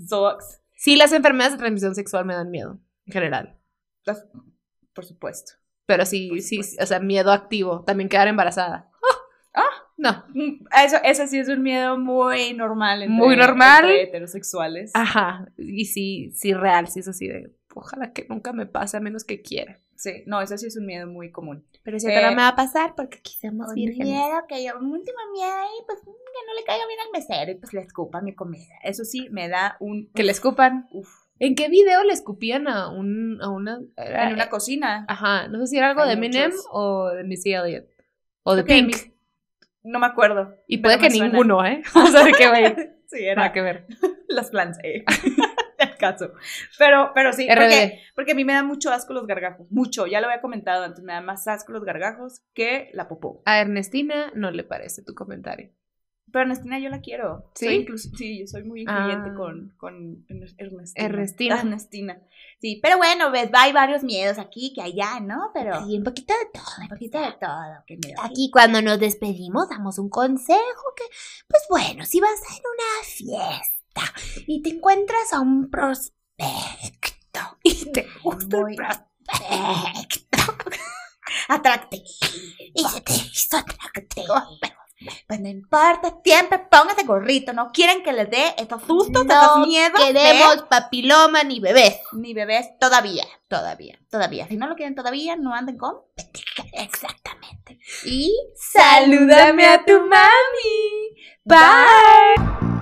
Sucks. 0.08 0.60
Sí, 0.74 0.96
las 0.96 1.12
enfermedades 1.12 1.54
de 1.54 1.58
transmisión 1.58 1.94
sexual 1.94 2.26
me 2.26 2.34
dan 2.34 2.50
miedo, 2.50 2.78
en 3.06 3.12
general. 3.12 3.56
Las- 4.04 4.26
Por 4.92 5.04
supuesto. 5.06 5.52
Pero 5.86 6.04
sí, 6.04 6.40
sí, 6.42 6.62
sí, 6.62 6.76
o 6.80 6.84
sea, 6.86 6.98
miedo 7.00 7.32
activo. 7.32 7.82
También 7.84 8.08
quedar 8.08 8.28
embarazada. 8.28 8.90
Ah. 9.54 9.62
No. 9.96 10.24
Mm, 10.34 10.66
Eso, 10.84 10.96
eso 11.02 11.26
sí 11.26 11.38
es 11.38 11.48
un 11.48 11.62
miedo 11.62 11.96
muy 11.96 12.52
normal. 12.52 13.02
Entre, 13.02 13.16
Muy 13.16 13.36
normal. 13.36 13.84
entre 13.84 14.02
heterosexuales. 14.02 14.90
Ajá. 14.92 15.48
Y 15.56 15.86
sí, 15.86 16.30
sí, 16.34 16.52
real, 16.52 16.88
sí 16.88 17.00
es 17.00 17.08
así 17.08 17.26
de. 17.28 17.55
Ojalá 17.78 18.12
que 18.12 18.26
nunca 18.28 18.52
me 18.54 18.64
pase 18.66 18.96
a 18.96 19.00
menos 19.00 19.24
que 19.24 19.42
quiera. 19.42 19.80
Sí, 19.96 20.22
no, 20.26 20.40
eso 20.40 20.56
sí 20.56 20.66
es 20.66 20.76
un 20.78 20.86
miedo 20.86 21.06
muy 21.06 21.30
común. 21.30 21.66
Pero 21.82 21.98
si 22.00 22.10
ahora 22.12 22.30
me 22.30 22.36
va 22.38 22.48
a 22.48 22.56
pasar 22.56 22.94
porque 22.96 23.18
somos 23.40 23.68
Un 23.68 23.74
miedo 23.74 24.36
que 24.48 24.64
yo, 24.64 24.78
un 24.78 24.92
último 24.92 25.18
miedo 25.32 25.52
ahí, 25.52 25.84
pues 25.86 26.00
que 26.00 26.06
no 26.46 26.54
le 26.58 26.64
caiga 26.64 26.86
bien 26.86 27.00
al 27.00 27.12
mesero 27.12 27.50
y 27.52 27.54
pues 27.56 27.72
le 27.74 27.82
escupa 27.82 28.22
mi 28.22 28.34
comida. 28.34 28.74
Eso 28.82 29.04
sí, 29.04 29.28
me 29.30 29.48
da 29.48 29.76
un... 29.80 30.10
Que 30.14 30.22
le 30.22 30.32
escupan. 30.32 30.86
Uf. 30.90 31.08
¿En 31.38 31.54
qué 31.54 31.68
video 31.68 32.02
le 32.04 32.14
escupían 32.14 32.66
a 32.66 32.88
un 32.88 33.38
a 33.42 33.50
una 33.50 33.78
era- 33.98 34.28
En 34.28 34.32
una 34.34 34.48
cocina. 34.48 35.04
Ajá, 35.06 35.48
no 35.48 35.60
sé 35.60 35.66
si 35.66 35.76
era 35.76 35.90
algo 35.90 36.00
Hay 36.00 36.08
de 36.08 36.14
Eminem 36.14 36.50
muchos. 36.50 36.66
o 36.70 37.08
de 37.10 37.24
Missy 37.24 37.52
Elliott 37.52 37.84
o 38.42 38.54
de 38.56 38.64
Pink. 38.64 38.96
No 39.82 39.98
me 39.98 40.06
acuerdo. 40.06 40.56
Y 40.66 40.78
puede 40.78 40.98
que 40.98 41.10
ninguno, 41.10 41.64
¿eh? 41.64 41.82
O 41.94 42.06
sea, 42.06 42.24
de 42.24 42.32
que 42.32 42.48
güey, 42.48 42.64
Sí, 43.08 43.20
nada 43.20 43.32
era 43.32 43.52
que 43.52 43.60
ver. 43.62 43.86
las 44.28 44.50
plans, 44.50 44.78
eh. 44.82 45.04
Caso. 45.98 46.32
Pero, 46.78 47.12
pero 47.14 47.32
sí, 47.32 47.46
porque, 47.48 48.00
porque 48.14 48.32
a 48.32 48.34
mí 48.34 48.44
me 48.44 48.52
da 48.52 48.62
mucho 48.62 48.90
asco 48.92 49.12
los 49.12 49.26
gargajos. 49.26 49.66
Mucho, 49.70 50.06
ya 50.06 50.20
lo 50.20 50.26
había 50.28 50.40
comentado 50.40 50.84
antes, 50.84 51.02
me 51.04 51.12
da 51.12 51.20
más 51.20 51.46
asco 51.48 51.72
los 51.72 51.84
gargajos 51.84 52.42
que 52.54 52.90
la 52.92 53.08
popó. 53.08 53.42
A 53.46 53.60
Ernestina 53.60 54.30
no 54.34 54.50
le 54.50 54.64
parece 54.64 55.02
tu 55.02 55.14
comentario. 55.14 55.70
Pero 56.32 56.42
Ernestina 56.42 56.78
yo 56.80 56.88
la 56.90 57.00
quiero. 57.00 57.50
¿Sí? 57.54 57.66
Soy 57.66 57.76
inclus- 57.86 58.10
sí, 58.16 58.40
yo 58.40 58.46
soy 58.48 58.64
muy 58.64 58.82
incluyente 58.82 59.30
Ah. 59.30 59.34
con, 59.36 59.74
con 59.76 60.24
Ernestina. 60.28 60.68
Ernestina. 60.96 61.60
Ernestina. 61.60 62.20
Sí, 62.60 62.80
pero 62.82 62.96
bueno, 62.98 63.30
ves, 63.30 63.48
hay 63.52 63.72
varios 63.72 64.02
miedos 64.02 64.36
aquí 64.38 64.72
que 64.74 64.82
allá, 64.82 65.20
¿no? 65.20 65.50
Pero 65.54 65.84
Sí, 65.86 65.96
un 65.96 66.02
poquito 66.04 66.34
de 66.34 66.50
todo. 66.52 66.64
un 66.82 66.88
poquito 66.88 67.20
de 67.20 67.32
todo. 67.40 67.84
Que 67.86 67.96
me. 67.96 68.12
Aquí 68.22 68.50
cuando 68.52 68.82
nos 68.82 68.98
despedimos 68.98 69.68
damos 69.68 69.98
un 70.00 70.08
consejo 70.10 70.92
que, 70.96 71.04
pues 71.46 71.62
bueno, 71.70 72.04
si 72.04 72.18
vas 72.20 72.30
a 72.42 72.54
ir 72.56 72.60
a 72.60 72.70
una 72.70 73.04
fiesta 73.04 73.75
y 74.46 74.62
te 74.62 74.70
encuentras 74.70 75.32
a 75.32 75.40
un 75.40 75.70
prospecto 75.70 77.58
y 77.62 77.90
te 77.92 78.06
gusta 78.22 78.56
Muy 78.58 78.72
el 78.72 78.76
prospecto 78.76 80.38
atractivo 81.48 82.04
y 82.74 82.84
se 82.84 83.00
te 83.00 83.12
hizo 83.12 83.56
atractivo, 83.56 84.34
Pues 85.28 85.40
no 85.40 85.48
importa, 85.48 86.14
siempre 86.24 86.58
póngase 86.70 87.04
gorrito. 87.04 87.52
No 87.52 87.70
quieren 87.72 88.02
que 88.02 88.12
les 88.12 88.30
dé 88.30 88.54
estos 88.56 88.82
sustos, 88.82 89.24
no 89.26 89.34
estos 89.42 89.66
miedos. 89.66 90.00
queremos 90.00 90.62
papiloma 90.68 91.42
ni 91.44 91.60
bebés. 91.60 91.94
de- 92.12 92.18
Ni 92.20 92.32
bebés 92.34 92.78
todavía. 92.80 93.24
Todavía, 93.48 93.98
todavía. 94.10 94.48
Si 94.48 94.56
no 94.56 94.66
lo 94.66 94.74
quieren 94.74 94.94
todavía, 94.94 95.36
no 95.36 95.54
anden 95.54 95.76
con. 95.78 95.96
Exactamente. 96.72 97.78
Y 98.04 98.34
Salúdame 98.56 99.66
a 99.66 99.84
tu 99.84 100.00
mami. 100.00 101.14
Bye. 101.44 102.75